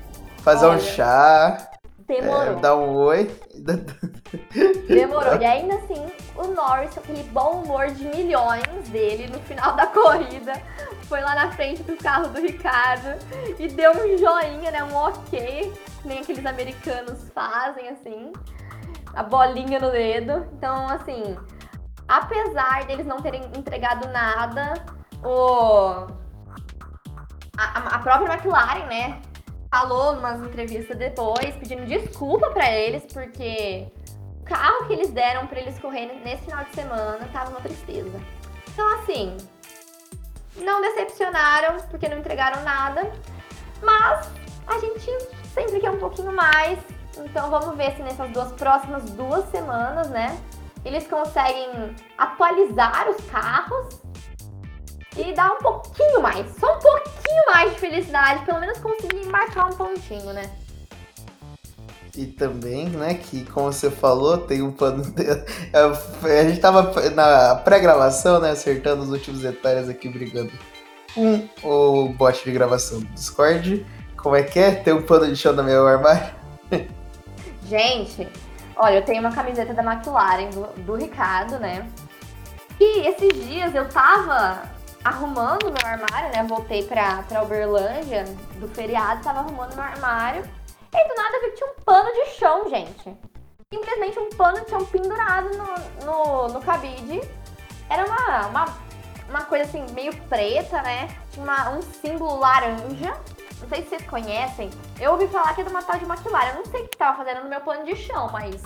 Fazer 0.42 0.66
Olha, 0.66 0.76
um 0.76 0.80
chá. 0.80 1.70
Demorou. 2.06 2.58
É, 2.58 2.60
dar 2.60 2.76
um 2.76 2.94
oi. 2.96 3.30
Demorou. 4.88 5.40
E 5.40 5.44
ainda 5.44 5.76
assim, 5.76 6.06
o 6.36 6.48
Norris, 6.48 6.96
aquele 6.98 7.22
bom 7.24 7.62
humor 7.62 7.86
de 7.86 8.04
milhões 8.04 8.88
dele 8.90 9.28
no 9.28 9.40
final 9.40 9.74
da 9.74 9.86
corrida, 9.88 10.52
foi 11.04 11.20
lá 11.20 11.34
na 11.34 11.52
frente 11.52 11.82
do 11.82 11.96
carro 11.96 12.28
do 12.28 12.40
Ricardo 12.40 13.18
e 13.58 13.68
deu 13.68 13.92
um 13.92 14.18
joinha, 14.18 14.70
né? 14.70 14.84
Um 14.84 14.94
ok, 14.94 15.72
nem 16.04 16.18
aqueles 16.20 16.44
americanos 16.44 17.30
fazem 17.34 17.88
assim. 17.88 18.32
A 19.14 19.22
bolinha 19.22 19.78
no 19.78 19.90
dedo. 19.90 20.46
Então, 20.52 20.88
assim, 20.88 21.36
apesar 22.06 22.84
deles 22.84 23.06
não 23.06 23.20
terem 23.20 23.42
entregado 23.56 24.08
nada, 24.08 24.74
o. 25.22 26.06
A, 27.56 27.94
a 27.94 27.98
própria 28.00 28.34
McLaren, 28.34 28.86
né? 28.86 29.22
Falou 29.74 30.12
umas 30.12 30.40
entrevistas 30.40 30.96
depois, 30.96 31.56
pedindo 31.56 31.84
desculpa 31.84 32.48
para 32.50 32.70
eles, 32.70 33.02
porque 33.12 33.88
o 34.40 34.44
carro 34.44 34.86
que 34.86 34.92
eles 34.92 35.10
deram 35.10 35.48
para 35.48 35.58
eles 35.58 35.76
correrem 35.80 36.20
nesse 36.20 36.44
final 36.44 36.62
de 36.62 36.72
semana 36.76 37.28
tava 37.32 37.50
uma 37.50 37.60
tristeza. 37.60 38.20
Então, 38.72 38.86
assim, 39.00 39.36
não 40.58 40.80
decepcionaram, 40.80 41.78
porque 41.90 42.08
não 42.08 42.18
entregaram 42.18 42.62
nada, 42.62 43.12
mas 43.82 44.30
a 44.68 44.78
gente 44.78 45.10
sempre 45.52 45.80
quer 45.80 45.90
um 45.90 45.98
pouquinho 45.98 46.32
mais. 46.32 46.78
Então, 47.18 47.50
vamos 47.50 47.76
ver 47.76 47.96
se 47.96 48.02
nessas 48.02 48.30
duas 48.30 48.52
próximas 48.52 49.10
duas 49.10 49.44
semanas, 49.50 50.08
né, 50.08 50.38
eles 50.84 51.04
conseguem 51.08 51.96
atualizar 52.16 53.10
os 53.10 53.16
carros 53.28 54.00
e 55.16 55.32
dar 55.32 55.52
um 55.52 55.58
pouquinho 55.58 56.20
mais, 56.20 56.46
só 56.58 56.76
um 56.76 56.80
pouquinho 56.80 57.46
mais 57.46 57.72
de 57.72 57.80
felicidade, 57.80 58.44
pelo 58.44 58.60
menos 58.60 58.78
conseguir 58.78 59.26
marcar 59.26 59.66
um 59.66 59.76
pontinho, 59.76 60.32
né? 60.32 60.50
E 62.16 62.26
também, 62.26 62.88
né, 62.90 63.14
que 63.14 63.44
como 63.44 63.72
você 63.72 63.90
falou, 63.90 64.38
tem 64.38 64.62
um 64.62 64.70
plano. 64.70 65.02
De... 65.02 65.24
É, 66.24 66.40
a 66.40 66.44
gente 66.44 66.60
tava 66.60 66.92
na 67.10 67.56
pré-gravação, 67.56 68.40
né, 68.40 68.50
acertando 68.50 69.02
os 69.02 69.10
últimos 69.10 69.40
detalhes 69.40 69.88
aqui, 69.88 70.08
brigando 70.08 70.52
com 71.14 71.48
o 71.62 72.08
bot 72.10 72.44
de 72.44 72.52
gravação 72.52 73.00
do 73.00 73.06
Discord. 73.06 73.84
Como 74.16 74.36
é 74.36 74.42
que 74.42 74.58
é? 74.58 74.72
Tem 74.72 74.94
um 74.94 75.02
pano 75.02 75.26
de 75.26 75.36
chão 75.36 75.52
no 75.52 75.62
meu 75.62 75.86
armário? 75.86 76.34
Gente, 77.66 78.28
olha, 78.76 78.96
eu 78.96 79.04
tenho 79.04 79.20
uma 79.20 79.32
camiseta 79.32 79.74
da 79.74 79.82
McLaren, 79.82 80.50
do, 80.50 80.66
do 80.82 80.94
Ricardo, 80.94 81.58
né? 81.58 81.88
E 82.78 83.08
esses 83.08 83.46
dias 83.46 83.74
eu 83.74 83.88
tava 83.88 84.73
arrumando 85.04 85.64
meu 85.64 85.86
armário, 85.86 86.30
né? 86.34 86.42
Voltei 86.48 86.82
pra, 86.84 87.22
pra 87.24 87.42
Uberlândia 87.42 88.24
do 88.56 88.66
feriado, 88.68 89.22
tava 89.22 89.40
arrumando 89.40 89.74
meu 89.74 89.84
armário. 89.84 90.42
E 90.92 91.08
do 91.08 91.14
nada 91.14 91.40
vi 91.40 91.50
que 91.50 91.56
tinha 91.56 91.70
um 91.70 91.74
pano 91.84 92.10
de 92.12 92.26
chão, 92.38 92.70
gente. 92.70 93.16
Simplesmente 93.72 94.18
um 94.18 94.30
pano 94.30 94.60
de 94.64 94.70
chão 94.70 94.84
pendurado 94.86 95.50
no, 95.56 96.06
no, 96.06 96.48
no 96.48 96.60
cabide. 96.60 97.20
Era 97.90 98.06
uma, 98.06 98.46
uma, 98.46 98.64
uma 99.28 99.42
coisa 99.42 99.64
assim, 99.64 99.84
meio 99.92 100.14
preta, 100.28 100.80
né? 100.82 101.08
Tinha 101.32 101.70
um 101.70 101.82
símbolo 101.82 102.38
laranja. 102.38 103.14
Não 103.60 103.68
sei 103.68 103.82
se 103.82 103.88
vocês 103.88 104.06
conhecem. 104.06 104.70
Eu 105.00 105.12
ouvi 105.12 105.26
falar 105.28 105.54
que 105.54 105.60
é 105.60 105.64
de 105.64 105.70
uma 105.70 105.82
tal 105.82 105.98
de 105.98 106.04
McLaren. 106.04 106.50
Eu 106.50 106.56
não 106.56 106.64
sei 106.66 106.82
o 106.82 106.88
que 106.88 106.96
tava 106.96 107.16
fazendo 107.16 107.42
no 107.42 107.50
meu 107.50 107.60
pano 107.60 107.84
de 107.84 107.96
chão, 107.96 108.30
mas. 108.32 108.62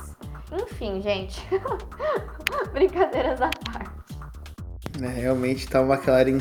Enfim, 0.53 1.01
gente. 1.01 1.47
Brincadeiras 2.73 3.41
à 3.41 3.49
parte. 3.49 3.98
É, 5.03 5.07
realmente 5.07 5.69
tá 5.69 5.81
uma 5.81 5.95
McLaren 5.95 6.39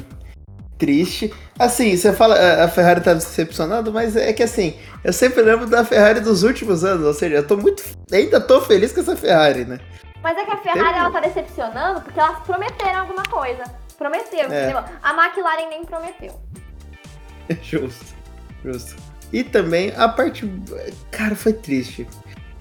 triste. 0.77 1.33
Assim, 1.57 1.95
você 1.95 2.13
fala, 2.13 2.63
a 2.63 2.67
Ferrari 2.67 3.01
tá 3.01 3.13
decepcionando, 3.13 3.91
mas 3.91 4.15
é 4.15 4.31
que 4.31 4.43
assim, 4.43 4.77
eu 5.03 5.11
sempre 5.11 5.41
lembro 5.41 5.65
da 5.65 5.83
Ferrari 5.83 6.19
dos 6.19 6.43
últimos 6.43 6.83
anos, 6.83 7.05
ou 7.05 7.13
seja, 7.13 7.35
eu 7.35 7.47
tô 7.47 7.57
muito. 7.57 7.83
Ainda 8.11 8.39
tô 8.39 8.61
feliz 8.61 8.91
com 8.91 9.01
essa 9.01 9.15
Ferrari, 9.15 9.65
né? 9.65 9.79
Mas 10.21 10.37
é 10.37 10.45
que 10.45 10.51
a 10.51 10.57
Ferrari 10.57 10.97
ela 10.97 11.11
tá 11.11 11.19
decepcionando 11.19 12.01
porque 12.01 12.19
elas 12.19 12.39
prometeram 12.39 13.01
alguma 13.01 13.23
coisa. 13.23 13.63
Prometeu, 13.97 14.39
é. 14.41 14.45
entendeu? 14.45 14.83
A 15.01 15.13
McLaren 15.13 15.69
nem 15.69 15.83
prometeu. 15.83 16.39
Justo, 17.61 18.13
justo. 18.63 18.95
E 19.31 19.43
também 19.43 19.93
a 19.95 20.07
parte. 20.07 20.45
Cara, 21.11 21.35
foi 21.35 21.53
triste. 21.53 22.07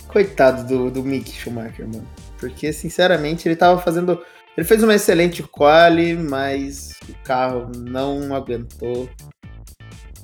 Coitado 0.09 0.65
do, 0.65 0.91
do 0.91 1.03
Mick 1.03 1.31
Schumacher, 1.31 1.87
mano. 1.87 2.07
Porque, 2.39 2.73
sinceramente, 2.73 3.49
ele 3.49 3.57
tava 3.57 3.81
fazendo 3.81 4.23
ele 4.57 4.67
fez 4.67 4.83
uma 4.83 4.95
excelente 4.95 5.43
quali, 5.43 6.15
mas 6.15 6.95
o 7.09 7.15
carro 7.23 7.71
não 7.77 8.35
aguentou. 8.35 9.09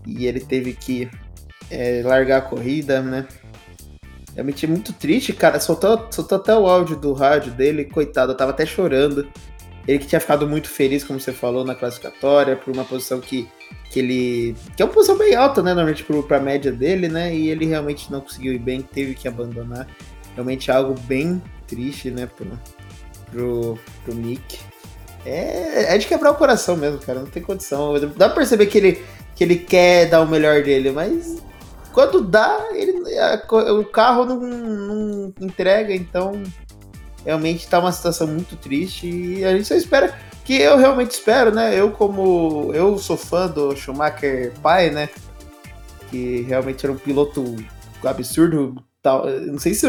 E 0.06 0.26
ele 0.26 0.40
teve 0.40 0.72
que 0.72 1.08
é, 1.70 2.02
largar 2.04 2.38
a 2.38 2.42
corrida, 2.42 3.02
né? 3.02 3.26
Realmente 4.34 4.66
muito 4.66 4.92
triste, 4.94 5.32
cara. 5.32 5.60
Soltou, 5.60 6.08
soltou 6.10 6.38
até 6.38 6.54
o 6.56 6.66
áudio 6.66 6.96
do 6.96 7.12
rádio 7.12 7.52
dele, 7.52 7.84
coitado, 7.84 8.32
eu 8.32 8.36
tava 8.36 8.52
até 8.52 8.64
chorando. 8.64 9.28
Ele 9.86 9.98
que 9.98 10.06
tinha 10.06 10.20
ficado 10.20 10.48
muito 10.48 10.68
feliz, 10.68 11.04
como 11.04 11.20
você 11.20 11.32
falou, 11.32 11.64
na 11.64 11.74
classificatória, 11.74 12.56
por 12.56 12.72
uma 12.72 12.84
posição 12.84 13.20
que, 13.20 13.48
que 13.90 13.98
ele. 13.98 14.56
que 14.76 14.82
é 14.82 14.86
uma 14.86 14.94
posição 14.94 15.18
bem 15.18 15.34
alta, 15.34 15.60
né? 15.62 15.74
Normalmente 15.74 16.04
pro, 16.04 16.22
pra 16.22 16.40
média 16.40 16.72
dele, 16.72 17.08
né? 17.08 17.34
E 17.34 17.50
ele 17.50 17.66
realmente 17.66 18.10
não 18.10 18.20
conseguiu 18.20 18.54
ir 18.54 18.58
bem, 18.58 18.80
teve 18.80 19.14
que 19.14 19.28
abandonar. 19.28 19.86
Realmente 20.34 20.70
é 20.70 20.74
algo 20.74 20.98
bem 21.00 21.42
triste, 21.66 22.10
né? 22.10 22.26
Pro, 22.26 22.46
pro, 23.32 23.78
pro 24.04 24.14
Nick. 24.14 24.60
É, 25.24 25.94
é 25.94 25.98
de 25.98 26.06
quebrar 26.06 26.32
o 26.32 26.36
coração 26.36 26.76
mesmo, 26.76 26.98
cara. 26.98 27.20
Não 27.20 27.26
tem 27.26 27.42
condição. 27.42 27.94
Dá 28.16 28.28
pra 28.28 28.36
perceber 28.36 28.66
que 28.66 28.78
ele, 28.78 29.04
que 29.34 29.42
ele 29.42 29.56
quer 29.56 30.08
dar 30.08 30.20
o 30.20 30.28
melhor 30.28 30.62
dele, 30.62 30.90
mas 30.90 31.42
quando 31.92 32.22
dá, 32.22 32.68
ele, 32.72 33.18
a, 33.18 33.42
o 33.72 33.84
carro 33.84 34.24
não, 34.24 34.40
não, 34.40 35.34
entrega, 35.40 35.94
então 35.94 36.42
realmente 37.24 37.68
tá 37.68 37.78
uma 37.78 37.92
situação 37.92 38.26
muito 38.26 38.56
triste 38.56 39.06
e 39.06 39.44
a 39.44 39.52
gente 39.52 39.68
só 39.68 39.74
espera 39.74 40.18
que 40.44 40.54
eu 40.54 40.76
realmente 40.76 41.12
espero, 41.12 41.52
né? 41.52 41.78
Eu 41.78 41.92
como 41.92 42.72
eu 42.74 42.98
sou 42.98 43.16
fã 43.16 43.46
do 43.46 43.76
Schumacher 43.76 44.52
pai, 44.60 44.90
né? 44.90 45.08
Que 46.10 46.42
realmente 46.42 46.84
era 46.84 46.92
um 46.92 46.98
piloto 46.98 47.54
absurdo, 48.04 48.82
tal. 49.02 49.26
Não 49.26 49.58
sei 49.58 49.74
se 49.74 49.86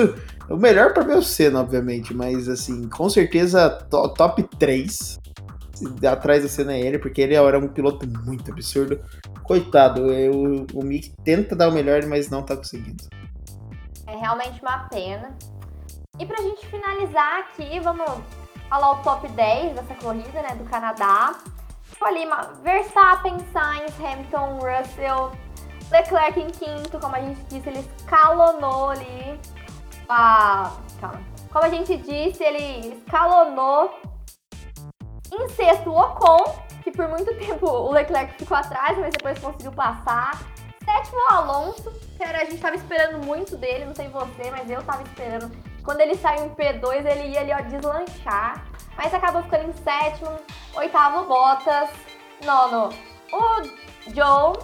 o 0.50 0.58
melhor 0.58 0.94
para 0.94 1.14
é 1.14 1.16
o 1.16 1.22
Senna, 1.22 1.62
obviamente, 1.62 2.14
mas 2.14 2.50
assim, 2.50 2.90
com 2.90 3.10
certeza 3.10 3.70
top 3.90 4.44
3. 4.58 5.20
Atrás 6.10 6.44
do 6.44 6.50
Senna 6.50 6.74
é 6.74 6.80
ele, 6.80 7.00
porque 7.00 7.22
ele 7.22 7.36
era 7.36 7.60
um 7.60 7.68
piloto 7.68 8.08
muito 8.08 8.52
absurdo. 8.52 9.00
Coitado, 9.44 10.12
eu, 10.14 10.66
o 10.74 10.84
Mick 10.84 11.14
tenta 11.24 11.56
dar 11.56 11.70
o 11.70 11.74
melhor, 11.74 12.06
mas 12.06 12.30
não 12.30 12.44
tá 12.44 12.56
conseguindo. 12.56 13.04
É 14.08 14.16
realmente 14.16 14.62
uma 14.62 14.88
pena. 14.90 15.36
E 16.20 16.26
pra 16.26 16.38
gente 16.42 16.66
finalizar 16.68 17.40
aqui, 17.40 17.80
vamos 17.80 18.06
falar 18.70 18.92
o 18.92 19.04
top 19.04 19.28
10 19.28 19.76
dessa 19.76 19.96
corrida, 19.96 20.42
né, 20.42 20.56
do 20.56 20.64
Canadá. 20.66 21.36
Ali, 22.02 22.28
Verstappen, 22.62 23.38
Sainz, 23.54 23.94
Hamilton, 23.98 24.60
Russell, 24.60 25.32
Leclerc 25.94 26.40
em 26.40 26.50
quinto, 26.50 27.00
como 27.00 27.16
a 27.16 27.20
gente 27.20 27.40
disse, 27.44 27.70
ele 27.70 27.80
escalonou 27.80 28.90
ali 28.90 29.40
a. 30.10 30.72
Calma. 31.00 31.22
Como 31.52 31.66
a 31.66 31.70
gente 31.70 31.96
disse, 31.98 32.44
ele 32.44 32.96
escalonou 32.96 33.94
em 35.32 35.48
sexto 35.50 35.92
o 35.92 36.00
Ocon, 36.00 36.44
que 36.84 36.92
por 36.92 37.08
muito 37.08 37.32
tempo 37.38 37.68
o 37.68 37.92
Leclerc 37.92 38.34
ficou 38.40 38.58
atrás, 38.58 38.98
mas 38.98 39.14
depois 39.14 39.38
conseguiu 39.38 39.72
passar. 39.72 40.32
Sétimo 40.84 41.20
Alonso, 41.30 41.92
que 42.18 42.24
era, 42.24 42.42
a 42.42 42.46
gente 42.46 42.58
tava 42.58 42.76
esperando 42.76 43.24
muito 43.24 43.56
dele, 43.56 43.86
não 43.86 43.96
sei 43.96 44.10
você, 44.10 44.50
mas 44.50 44.70
eu 44.70 44.82
tava 44.84 45.04
esperando. 45.04 45.52
Quando 45.84 46.02
ele 46.02 46.16
saiu 46.16 46.46
em 46.46 46.50
P2, 46.50 47.06
ele 47.06 47.34
ia 47.34 47.42
ali, 47.42 47.54
ó, 47.54 47.62
deslanchar. 47.62 48.66
Mas 48.98 49.14
acabou 49.14 49.44
ficando 49.44 49.70
em 49.70 49.74
sétimo. 49.74 50.40
Oitavo, 50.76 51.26
Bottas. 51.26 51.90
Nono, 52.44 52.90
o 53.32 53.64
Joe, 54.14 54.58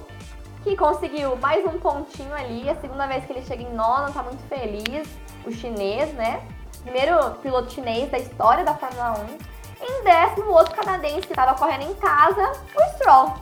que 0.63 0.75
conseguiu 0.75 1.35
mais 1.37 1.65
um 1.65 1.79
pontinho 1.79 2.33
ali. 2.33 2.69
A 2.69 2.75
segunda 2.75 3.07
vez 3.07 3.25
que 3.25 3.33
ele 3.33 3.45
chega 3.45 3.63
em 3.63 3.73
nono, 3.73 4.11
tá 4.11 4.23
muito 4.23 4.41
feliz. 4.47 5.07
O 5.45 5.51
chinês, 5.51 6.13
né? 6.13 6.41
Primeiro 6.83 7.35
piloto 7.41 7.71
chinês 7.71 8.09
da 8.11 8.17
história 8.17 8.63
da 8.63 8.75
Fórmula 8.75 9.19
1. 9.19 9.59
Em 9.81 10.03
décimo, 10.03 10.47
o 10.47 10.53
outro 10.53 10.75
canadense 10.75 11.21
que 11.21 11.33
estava 11.33 11.57
correndo 11.57 11.89
em 11.89 11.95
casa, 11.95 12.51
o 12.75 12.95
Stroll. 12.95 13.33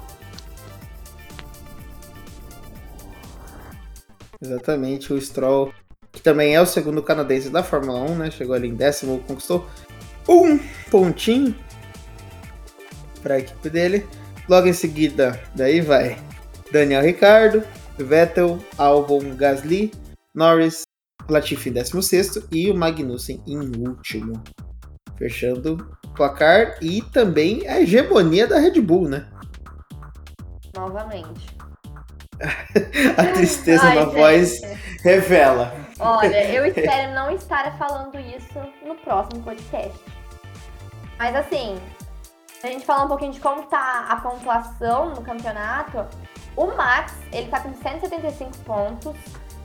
Exatamente, 4.40 5.12
o 5.12 5.20
Stroll, 5.20 5.74
que 6.12 6.22
também 6.22 6.56
é 6.56 6.62
o 6.62 6.66
segundo 6.66 7.02
canadense 7.02 7.50
da 7.50 7.64
Fórmula 7.64 8.00
1, 8.02 8.16
né? 8.16 8.32
Chegou 8.32 8.56
ali 8.56 8.68
em 8.68 8.76
décimo, 8.76 9.24
conquistou 9.28 9.68
um 10.30 10.60
pontinho 10.92 11.56
para 13.24 13.36
a 13.36 13.40
equipe 13.40 13.70
dele. 13.70 14.08
Logo 14.48 14.68
em 14.68 14.74
seguida, 14.74 15.42
daí 15.56 15.82
vai 15.82 16.27
Daniel 16.72 17.04
Ricardo, 17.04 17.64
Vettel, 17.98 18.60
Albon, 18.78 19.36
Gasly, 19.36 19.92
Norris, 20.34 20.84
Latifi 21.30 21.70
em 21.70 21.74
16 21.74 22.48
e 22.52 22.70
o 22.70 22.76
Magnussen 22.76 23.42
em 23.48 23.60
último. 23.88 24.42
Fechando 25.18 25.90
o 26.06 26.10
placar 26.10 26.78
e 26.82 27.02
também 27.02 27.68
a 27.68 27.82
hegemonia 27.82 28.48
da 28.48 28.60
Red 28.60 28.80
Bull, 28.82 29.10
né? 29.10 29.28
Novamente. 30.76 31.58
a 33.18 33.26
tristeza 33.34 33.84
Ai, 33.84 33.96
na 33.96 34.06
gente. 34.06 34.14
voz 34.16 34.62
revela. 35.04 35.74
Olha, 36.00 36.50
eu 36.54 36.66
espero 36.68 37.14
não 37.14 37.32
estar 37.32 37.76
falando 37.78 38.20
isso 38.20 38.60
no 38.86 38.96
próximo 38.96 39.42
podcast. 39.44 40.00
Mas 41.18 41.36
assim, 41.36 41.80
a 42.64 42.68
gente 42.68 42.86
falar 42.86 43.06
um 43.06 43.08
pouquinho 43.08 43.32
de 43.32 43.40
como 43.40 43.64
tá 43.64 44.06
a 44.08 44.18
pontuação 44.18 45.10
no 45.10 45.22
campeonato, 45.22 46.06
o 46.58 46.76
Max, 46.76 47.14
ele 47.32 47.48
tá 47.50 47.60
com 47.60 47.72
175 47.72 48.58
pontos. 48.66 49.16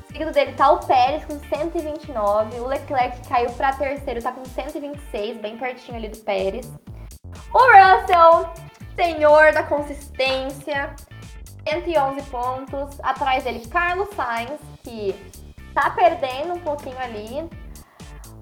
Seguido 0.07 0.31
dele 0.31 0.53
tá 0.53 0.71
o 0.71 0.87
Pérez 0.87 1.25
com 1.25 1.39
129. 1.41 2.61
O 2.61 2.67
Leclerc 2.67 3.27
caiu 3.27 3.51
para 3.53 3.73
terceiro, 3.73 4.23
tá 4.23 4.31
com 4.31 4.45
126, 4.45 5.39
bem 5.39 5.57
pertinho 5.57 5.97
ali 5.97 6.09
do 6.09 6.19
Pérez. 6.19 6.71
O 7.53 7.59
Russell, 7.59 8.53
senhor 8.95 9.55
da 9.55 9.63
consistência, 9.63 10.95
111 11.67 12.23
pontos. 12.31 13.01
Atrás 13.03 13.45
dele, 13.45 13.67
Carlos 13.69 14.11
Sainz, 14.15 14.61
que 14.85 15.15
tá 15.75 15.89
perdendo 15.91 16.53
um 16.55 16.61
pouquinho 16.61 16.99
ali. 16.99 17.49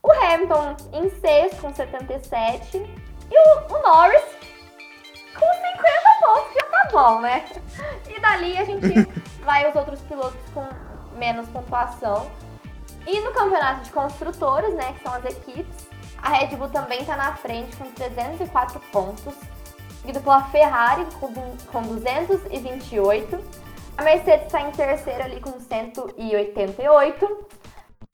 O 0.03 0.11
Hamilton 0.11 0.76
em 0.92 1.09
sexto 1.20 1.61
com 1.61 1.72
77. 1.72 2.78
E 2.78 3.38
o, 3.38 3.74
o 3.74 3.82
Norris 3.82 4.24
com 5.38 5.46
50 5.46 5.80
pontos, 6.20 6.59
bom, 6.91 7.20
né? 7.20 7.45
E 8.09 8.20
dali 8.20 8.57
a 8.57 8.64
gente 8.64 9.09
vai 9.45 9.68
os 9.68 9.76
outros 9.76 10.01
pilotos 10.03 10.41
com 10.53 10.66
menos 11.16 11.49
pontuação. 11.49 12.30
E 13.07 13.20
no 13.20 13.32
campeonato 13.32 13.82
de 13.82 13.91
construtores, 13.91 14.74
né, 14.74 14.93
que 14.93 15.03
são 15.03 15.12
as 15.14 15.24
equipes, 15.24 15.88
a 16.18 16.30
Red 16.30 16.57
Bull 16.57 16.68
também 16.68 17.05
tá 17.05 17.16
na 17.16 17.34
frente 17.34 17.76
com 17.76 17.91
304 17.93 18.78
pontos 18.93 19.34
seguido 20.01 20.20
pela 20.20 20.43
Ferrari 20.45 21.07
com, 21.18 21.32
com 21.70 21.82
228. 21.82 23.38
A 23.97 24.03
Mercedes 24.03 24.47
está 24.47 24.62
em 24.62 24.70
terceiro 24.72 25.22
ali 25.22 25.41
com 25.41 25.59
188. 25.61 27.49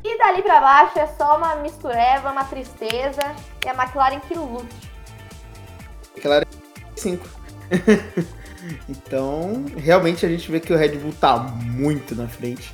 E 0.05 0.19
dali 0.19 0.43
para 0.43 0.61
baixo 0.61 0.99
é 0.99 1.07
só 1.07 1.37
uma 1.37 1.57
mistureva, 1.57 2.31
uma 2.31 2.45
tristeza. 2.45 3.23
E 3.65 3.69
a 3.69 3.75
McLaren 3.75 4.21
que 4.21 4.35
lute. 4.35 4.91
McLaren 6.15 6.47
5. 6.97 7.27
então, 8.89 9.65
realmente 9.77 10.25
a 10.25 10.29
gente 10.29 10.51
vê 10.51 10.61
que 10.61 10.73
o 10.73 10.77
Red 10.77 10.97
Bull 10.99 11.13
tá 11.21 11.39
muito 11.39 12.15
na 12.15 12.29
frente. 12.29 12.73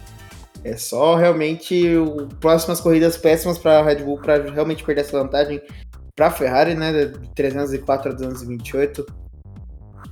É 0.64 0.76
só 0.76 1.16
realmente 1.16 1.96
o, 1.96 2.28
próximas 2.40 2.80
corridas 2.80 3.16
péssimas 3.16 3.58
para 3.58 3.82
Red 3.82 3.96
Bull 3.96 4.18
para 4.18 4.50
realmente 4.50 4.84
perder 4.84 5.00
essa 5.00 5.20
vantagem 5.20 5.60
para 6.14 6.30
Ferrari, 6.30 6.74
né, 6.74 7.06
de 7.06 7.34
304 7.34 8.12
a 8.12 8.14
228. 8.14 9.04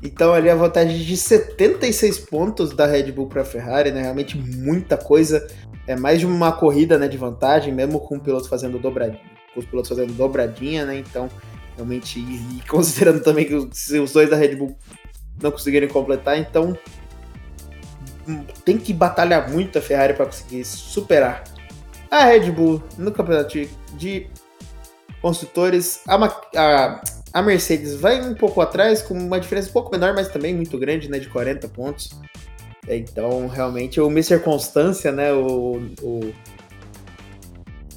Então 0.03 0.33
ali 0.33 0.49
a 0.49 0.55
vantagem 0.55 0.99
de 0.99 1.17
76 1.17 2.19
pontos 2.21 2.75
da 2.75 2.87
Red 2.87 3.13
Bull 3.13 3.29
para 3.29 3.45
Ferrari, 3.45 3.93
né, 3.93 4.03
realmente 4.03 4.37
muita 4.37 4.97
coisa. 4.97 5.47
É 5.87 5.95
mais 5.95 6.21
de 6.21 6.27
uma 6.27 6.53
corrida, 6.53 6.99
né, 6.99 7.07
de 7.07 7.17
vantagem, 7.17 7.73
mesmo 7.73 8.01
com 8.01 8.17
o 8.17 8.21
piloto 8.21 8.49
fazendo 8.49 8.79
dobradinha, 8.79 9.21
com 9.55 9.61
os 9.61 9.67
pilotos 9.67 9.89
fazendo 9.89 10.13
dobradinha, 10.13 10.85
né? 10.85 10.97
Então, 10.97 11.29
realmente 11.77 12.19
e 12.19 12.61
considerando 12.69 13.23
também 13.23 13.45
que 13.45 13.55
os 13.55 14.13
dois 14.13 14.31
da 14.31 14.37
Red 14.37 14.57
Bull 14.57 14.77
não 15.43 15.51
conseguirem 15.51 15.89
completar, 15.89 16.39
então 16.39 16.77
hum, 18.29 18.45
tem 18.65 18.79
que 18.79 18.93
batalhar 18.93 19.51
muito 19.51 19.79
a 19.79 19.83
Ferrari 19.83 20.15
para 20.15 20.27
conseguir 20.27 20.65
superar 20.65 21.45
a 22.11 22.25
Red 22.25 22.51
Bull 22.51 22.83
no 22.99 23.13
campeonato 23.13 23.57
de, 23.95 24.27
construtores. 25.23 26.01
A, 26.09 26.17
a, 26.57 27.01
a, 27.33 27.43
Mercedes 27.43 27.95
vai 27.95 28.21
um 28.21 28.35
pouco 28.35 28.61
atrás, 28.61 29.03
com 29.03 29.15
uma 29.15 29.39
diferença 29.39 29.69
um 29.71 29.73
pouco 29.73 29.93
menor, 29.93 30.15
mas 30.15 30.29
também 30.29 30.55
muito 30.55 30.77
grande, 30.79 31.09
né? 31.09 31.19
De 31.19 31.29
40 31.29 31.69
pontos. 31.69 32.11
Então, 32.89 33.47
realmente, 33.47 34.01
o 34.01 34.09
Mr. 34.09 34.41
Constância, 34.41 35.13
né? 35.13 35.33
O, 35.33 35.81
o, 36.03 36.35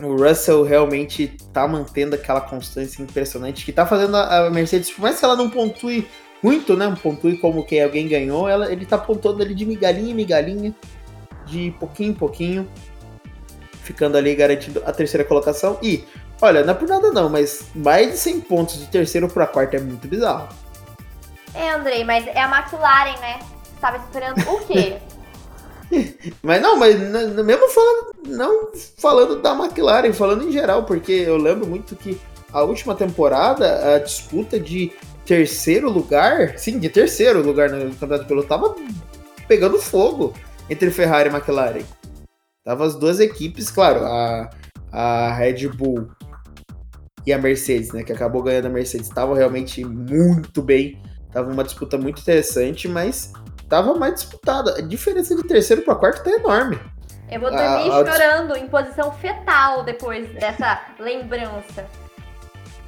o 0.01 0.15
Russell 0.15 0.63
realmente 0.63 1.35
tá 1.51 1.67
mantendo 1.67 2.15
aquela 2.15 2.41
constância 2.41 3.01
impressionante 3.01 3.65
que 3.65 3.71
tá 3.71 3.85
fazendo 3.85 4.15
a 4.17 4.49
Mercedes, 4.49 4.91
por 4.91 5.01
mais 5.01 5.17
que 5.17 5.25
ela 5.25 5.35
não 5.35 5.49
pontue 5.49 6.07
muito, 6.43 6.75
né? 6.75 6.93
Pontue 7.01 7.37
como 7.37 7.65
que 7.65 7.79
alguém 7.79 8.07
ganhou, 8.07 8.47
ela, 8.47 8.71
ele 8.71 8.85
tá 8.85 8.97
pontuando 8.97 9.41
ali 9.41 9.55
de 9.55 9.65
migalhinha 9.65 10.11
em 10.11 10.13
migalhinha, 10.13 10.75
de 11.45 11.73
pouquinho 11.79 12.11
em 12.11 12.13
pouquinho, 12.13 12.69
ficando 13.81 14.17
ali 14.17 14.35
garantindo 14.35 14.83
a 14.85 14.91
terceira 14.91 15.23
colocação. 15.23 15.79
E 15.81 16.03
Olha, 16.43 16.61
não 16.61 16.73
é 16.73 16.75
por 16.75 16.89
nada 16.89 17.09
não, 17.09 17.29
mas 17.29 17.67
mais 17.73 18.11
de 18.11 18.17
100 18.17 18.41
pontos 18.41 18.77
de 18.77 18.87
terceiro 18.87 19.29
para 19.29 19.47
quarto 19.47 19.75
é 19.75 19.79
muito 19.79 20.09
bizarro. 20.09 20.49
É, 21.53 21.69
Andrei, 21.69 22.03
mas 22.03 22.27
é 22.27 22.41
a 22.41 22.49
McLaren, 22.49 23.17
né? 23.21 23.39
Você 23.63 23.79
tava 23.79 23.95
esperando 23.95 24.41
o 24.49 24.59
quê? 24.65 24.97
mas 26.43 26.61
não, 26.61 26.75
mas 26.75 26.99
mesmo 26.99 27.69
falando, 27.69 28.11
não 28.27 28.71
falando 28.97 29.41
da 29.41 29.53
McLaren, 29.53 30.11
falando 30.11 30.45
em 30.45 30.51
geral, 30.51 30.83
porque 30.83 31.13
eu 31.13 31.37
lembro 31.37 31.65
muito 31.65 31.95
que 31.95 32.19
a 32.51 32.61
última 32.61 32.93
temporada, 32.93 33.95
a 33.95 33.99
disputa 33.99 34.59
de 34.59 34.91
terceiro 35.25 35.89
lugar, 35.89 36.57
sim, 36.57 36.79
de 36.79 36.89
terceiro 36.89 37.41
lugar 37.41 37.69
no 37.69 37.93
campeonato 37.95 38.27
piloto, 38.27 38.47
tava 38.47 38.75
pegando 39.47 39.79
fogo 39.79 40.33
entre 40.69 40.91
Ferrari 40.91 41.29
e 41.29 41.31
McLaren. 41.31 41.83
Tava 42.63 42.85
as 42.85 42.95
duas 42.95 43.19
equipes, 43.19 43.69
claro, 43.69 44.05
a, 44.05 44.49
a 44.91 45.33
Red 45.33 45.67
Bull 45.67 46.09
e 47.25 47.33
a 47.33 47.37
Mercedes, 47.37 47.91
né? 47.91 48.03
Que 48.03 48.13
acabou 48.13 48.41
ganhando 48.41 48.67
a 48.67 48.69
Mercedes. 48.69 49.07
Estava 49.07 49.35
realmente 49.35 49.83
muito 49.83 50.61
bem. 50.61 51.01
Tava 51.31 51.51
uma 51.51 51.63
disputa 51.63 51.97
muito 51.97 52.21
interessante, 52.21 52.87
mas 52.87 53.33
tava 53.67 53.95
mais 53.95 54.15
disputada. 54.15 54.77
A 54.77 54.81
diferença 54.81 55.35
de 55.35 55.43
terceiro 55.43 55.81
para 55.81 55.95
quarto 55.95 56.23
tá 56.23 56.31
enorme. 56.31 56.79
Eu 57.29 57.39
vou 57.39 57.49
dormir 57.49 57.65
a, 57.65 57.97
a... 57.97 58.05
chorando 58.05 58.55
em 58.55 58.67
posição 58.67 59.11
fetal 59.13 59.83
depois 59.83 60.29
dessa 60.33 60.81
lembrança. 60.99 61.85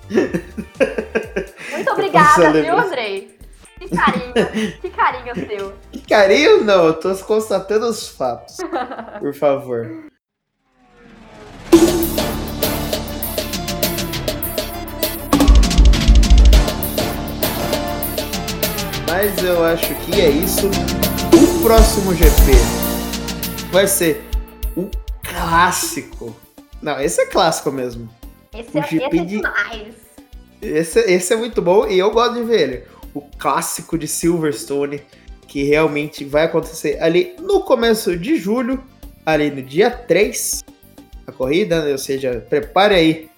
Muito 0.09 1.91
obrigada, 1.91 2.51
viu, 2.61 2.77
Andrei? 2.77 3.35
Que 3.79 3.89
carinho, 3.89 4.33
que 4.81 4.89
carinho 4.89 5.47
seu. 5.47 5.73
Que 5.91 5.99
carinho 6.01 6.63
não, 6.63 6.85
eu 6.85 6.93
tô 6.93 7.15
constatando 7.17 7.87
os 7.87 8.07
fatos. 8.07 8.57
Por 9.19 9.33
favor. 9.33 10.05
Mas 19.07 19.43
eu 19.43 19.63
acho 19.63 19.93
que 19.95 20.21
é 20.21 20.29
isso. 20.29 20.67
O 21.33 21.63
próximo 21.63 22.13
GP 22.13 22.51
vai 23.71 23.87
ser 23.87 24.23
o 24.75 24.89
clássico. 25.23 26.35
Não, 26.81 26.99
esse 26.99 27.21
é 27.21 27.25
clássico 27.25 27.71
mesmo. 27.71 28.09
Esse, 28.55 28.77
o 28.77 28.79
é, 28.79 28.87
GP 28.87 29.05
esse 29.05 29.17
é 29.17 29.25
demais. 29.25 29.95
Esse, 30.61 30.99
esse 30.99 31.33
é 31.33 31.35
muito 31.35 31.61
bom 31.61 31.87
e 31.87 31.99
eu 31.99 32.11
gosto 32.11 32.35
de 32.35 32.43
ver 32.43 32.61
ele. 32.61 32.83
O 33.13 33.21
clássico 33.21 33.97
de 33.97 34.07
Silverstone, 34.07 35.01
que 35.47 35.63
realmente 35.63 36.23
vai 36.23 36.45
acontecer 36.45 37.01
ali 37.01 37.35
no 37.39 37.61
começo 37.61 38.17
de 38.17 38.37
julho, 38.37 38.83
ali 39.25 39.51
no 39.51 39.61
dia 39.61 39.91
3, 39.91 40.63
a 41.27 41.31
corrida, 41.31 41.83
né? 41.83 41.91
ou 41.91 41.97
seja, 41.97 42.45
prepare 42.49 42.95
aí 42.95 43.29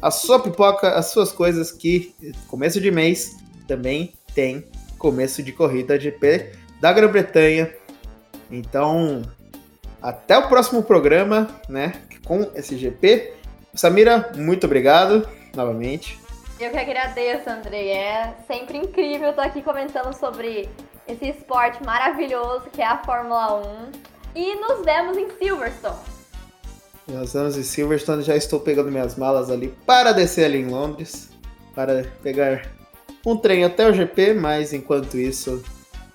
a 0.00 0.10
sua 0.10 0.40
pipoca, 0.40 0.90
as 0.90 1.06
suas 1.06 1.32
coisas 1.32 1.72
que 1.72 2.14
começo 2.48 2.80
de 2.80 2.90
mês 2.90 3.36
também 3.66 4.14
tem 4.34 4.64
começo 4.98 5.42
de 5.42 5.52
corrida 5.52 5.98
GP 5.98 6.52
da 6.80 6.92
Grã-Bretanha. 6.92 7.72
Então, 8.50 9.22
até 10.00 10.38
o 10.38 10.48
próximo 10.48 10.82
programa, 10.82 11.48
né, 11.68 11.94
com 12.24 12.50
esse 12.54 12.76
GP. 12.76 13.35
Samira, 13.76 14.32
muito 14.34 14.64
obrigado 14.64 15.28
novamente. 15.54 16.18
Eu 16.58 16.70
que 16.70 16.78
agradeço, 16.78 17.50
Andrei. 17.50 17.90
É 17.90 18.34
sempre 18.46 18.78
incrível 18.78 19.30
estar 19.30 19.44
aqui 19.44 19.60
comentando 19.60 20.14
sobre 20.14 20.68
esse 21.06 21.28
esporte 21.28 21.84
maravilhoso 21.84 22.70
que 22.72 22.80
é 22.80 22.86
a 22.86 23.04
Fórmula 23.04 23.60
1. 23.60 23.92
E 24.34 24.54
nos 24.54 24.84
vemos 24.84 25.18
em 25.18 25.28
Silverstone. 25.38 25.98
Nós 27.06 27.34
vamos 27.34 27.56
em 27.56 27.62
Silverstone, 27.62 28.22
já 28.22 28.34
estou 28.34 28.58
pegando 28.58 28.90
minhas 28.90 29.16
malas 29.16 29.50
ali 29.50 29.68
para 29.84 30.12
descer 30.12 30.46
ali 30.46 30.58
em 30.58 30.68
Londres, 30.68 31.30
para 31.74 32.04
pegar 32.22 32.66
um 33.24 33.36
trem 33.36 33.64
até 33.64 33.88
o 33.88 33.92
GP, 33.92 34.34
mas 34.34 34.72
enquanto 34.72 35.16
isso, 35.16 35.62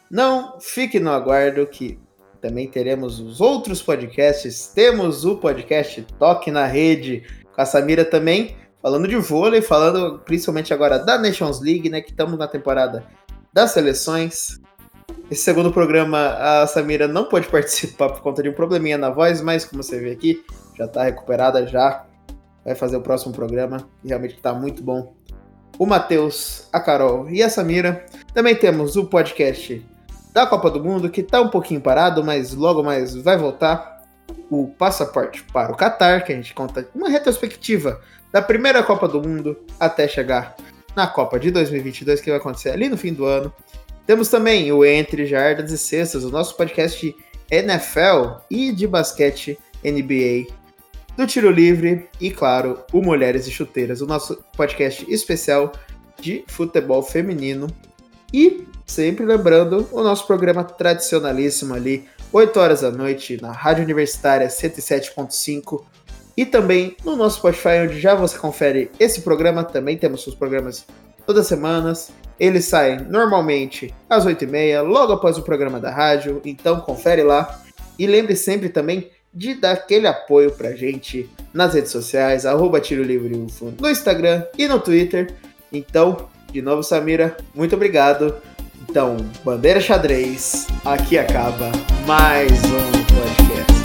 não 0.10 0.60
fique 0.60 1.00
no 1.00 1.12
aguardo 1.12 1.66
que 1.68 2.00
também 2.42 2.68
teremos 2.68 3.20
os 3.20 3.40
outros 3.40 3.82
podcasts. 3.82 4.68
Temos 4.74 5.24
o 5.24 5.38
podcast 5.38 6.02
Toque 6.18 6.50
na 6.50 6.66
Rede 6.66 7.24
com 7.56 7.62
a 7.62 7.66
Samira 7.66 8.06
também, 8.06 8.56
falando 8.82 9.08
de 9.08 9.16
vôlei, 9.16 9.62
falando 9.62 10.20
principalmente 10.20 10.74
agora 10.74 11.00
da 11.00 11.18
Nations 11.18 11.60
League, 11.62 11.90
né? 11.90 12.02
Que 12.02 12.12
estamos 12.12 12.38
na 12.38 12.48
temporada 12.48 13.06
das 13.54 13.72
seleções. 13.72 14.60
Esse 15.30 15.44
segundo 15.44 15.72
programa, 15.72 16.36
a 16.38 16.68
Samira 16.68 17.08
não 17.08 17.26
pôde 17.26 17.48
participar 17.48 18.10
por 18.10 18.22
conta 18.22 18.44
de 18.44 18.50
um 18.50 18.54
probleminha 18.54 18.98
na 18.98 19.10
voz, 19.10 19.42
mas 19.42 19.64
como 19.64 19.82
você 19.82 20.00
vê 20.00 20.12
aqui, 20.12 20.44
já 20.78 20.86
está 20.86 21.04
recuperada, 21.04 21.66
já 21.68 22.06
vai 22.64 22.76
fazer 22.76 22.98
o 22.98 23.02
próximo 23.02 23.34
programa, 23.34 23.88
e 24.04 24.10
realmente 24.10 24.36
está 24.36 24.54
muito 24.54 24.84
bom. 24.84 25.14
O 25.80 25.86
Matheus, 25.86 26.68
a 26.72 26.80
Carol 26.80 27.30
e 27.30 27.42
a 27.42 27.50
Samira. 27.50 28.06
Também 28.34 28.56
temos 28.56 28.96
o 28.96 29.06
podcast 29.06 29.84
da 30.34 30.46
Copa 30.46 30.70
do 30.70 30.84
Mundo, 30.84 31.10
que 31.10 31.22
está 31.22 31.42
um 31.42 31.50
pouquinho 31.50 31.82
parado, 31.82 32.24
mas 32.24 32.54
logo 32.54 32.84
mais 32.84 33.16
vai 33.16 33.38
voltar. 33.38 33.91
O 34.50 34.68
Passaporte 34.68 35.44
para 35.54 35.72
o 35.72 35.78
Qatar, 35.78 36.26
que 36.26 36.34
a 36.34 36.36
gente 36.36 36.54
conta 36.54 36.88
uma 36.94 37.10
retrospectiva 37.10 38.02
da 38.32 38.42
primeira 38.42 38.84
Copa 38.84 39.08
do 39.08 39.22
Mundo 39.22 39.58
até 39.80 40.08
chegar 40.08 40.56
na 40.96 41.08
Copa 41.08 41.40
de 41.40 41.52
2022, 41.52 42.22
que 42.22 42.30
vai 42.30 42.40
acontecer 42.40 42.70
ali 42.70 42.90
no 42.90 42.98
fim 42.98 43.14
do 43.14 43.26
ano. 43.26 43.54
Temos 44.06 44.30
também 44.30 44.72
o 44.72 44.84
Entre 44.84 45.26
Jardas 45.26 45.72
e 45.72 45.78
Cestas, 45.78 46.24
o 46.24 46.30
nosso 46.30 46.56
podcast 46.58 47.00
de 47.00 47.16
NFL 47.50 48.40
e 48.50 48.72
de 48.72 48.88
basquete 48.88 49.60
NBA, 49.84 50.54
do 51.18 51.28
Tiro 51.28 51.52
Livre 51.52 52.08
e, 52.20 52.32
claro, 52.32 52.84
o 52.94 53.02
Mulheres 53.02 53.48
e 53.48 53.52
Chuteiras, 53.52 54.02
o 54.02 54.06
nosso 54.06 54.44
podcast 54.56 55.06
especial 55.12 55.72
de 56.20 56.44
futebol 56.48 57.04
feminino. 57.04 57.68
E 58.34 58.66
sempre 58.86 59.26
lembrando 59.26 59.88
o 59.92 60.02
nosso 60.02 60.26
programa 60.26 60.64
tradicionalíssimo 60.64 61.74
ali, 61.74 62.08
8 62.34 62.60
horas 62.60 62.82
da 62.82 62.92
noite, 62.92 63.38
na 63.42 63.52
Rádio 63.52 63.84
Universitária 63.84 64.48
107.5 64.48 65.84
e 66.38 66.46
também 66.46 66.96
no 67.04 67.16
nosso 67.16 67.38
Spotify, 67.38 67.84
onde 67.84 68.00
já 68.00 68.16
você 68.16 68.38
confere 68.38 68.90
esse 69.00 69.22
programa. 69.22 69.64
Também 69.64 69.98
temos 69.98 70.26
os 70.26 70.36
programas 70.36 70.86
todas 71.26 71.42
as 71.42 71.48
semanas. 71.48 72.12
Eles 72.40 72.66
saem 72.66 73.02
normalmente 73.02 73.94
às 74.10 74.26
8h30, 74.26 74.82
logo 74.82 75.14
após 75.14 75.38
o 75.38 75.44
programa 75.44 75.80
da 75.80 75.92
rádio. 75.92 76.42
Então 76.46 76.80
confere 76.80 77.22
lá. 77.22 77.62
E 78.00 78.08
lembre 78.08 78.36
sempre 78.36 78.70
também 78.70 79.12
de 79.34 79.54
dar 79.54 79.74
aquele 79.74 80.08
apoio 80.08 80.52
pra 80.52 80.74
gente 80.74 81.30
nas 81.54 81.74
redes 81.74 81.92
sociais, 81.92 82.46
arroba 82.46 82.80
Tiro 82.80 83.04
Livre 83.04 83.36
UFO, 83.36 83.74
no 83.80 83.90
Instagram 83.90 84.46
e 84.58 84.68
no 84.68 84.80
Twitter. 84.80 85.34
Então, 85.72 86.30
de 86.52 86.62
novo, 86.62 86.84
Samira, 86.84 87.38
muito 87.54 87.76
obrigado. 87.76 88.36
Então, 88.92 89.16
Bandeira 89.42 89.80
Xadrez, 89.80 90.68
aqui 90.84 91.18
acaba 91.18 91.72
mais 92.06 92.52
um 92.52 92.92
podcast. 93.16 93.81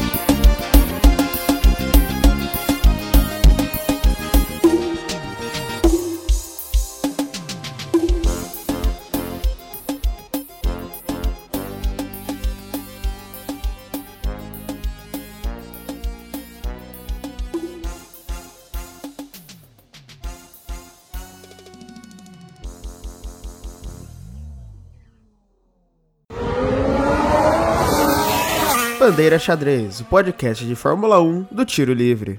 Bandeira 29.06 29.38
Xadrez, 29.38 30.00
o 30.00 30.04
podcast 30.04 30.66
de 30.66 30.74
Fórmula 30.74 31.22
1 31.22 31.46
do 31.48 31.64
Tiro 31.64 31.94
Livre. 31.94 32.34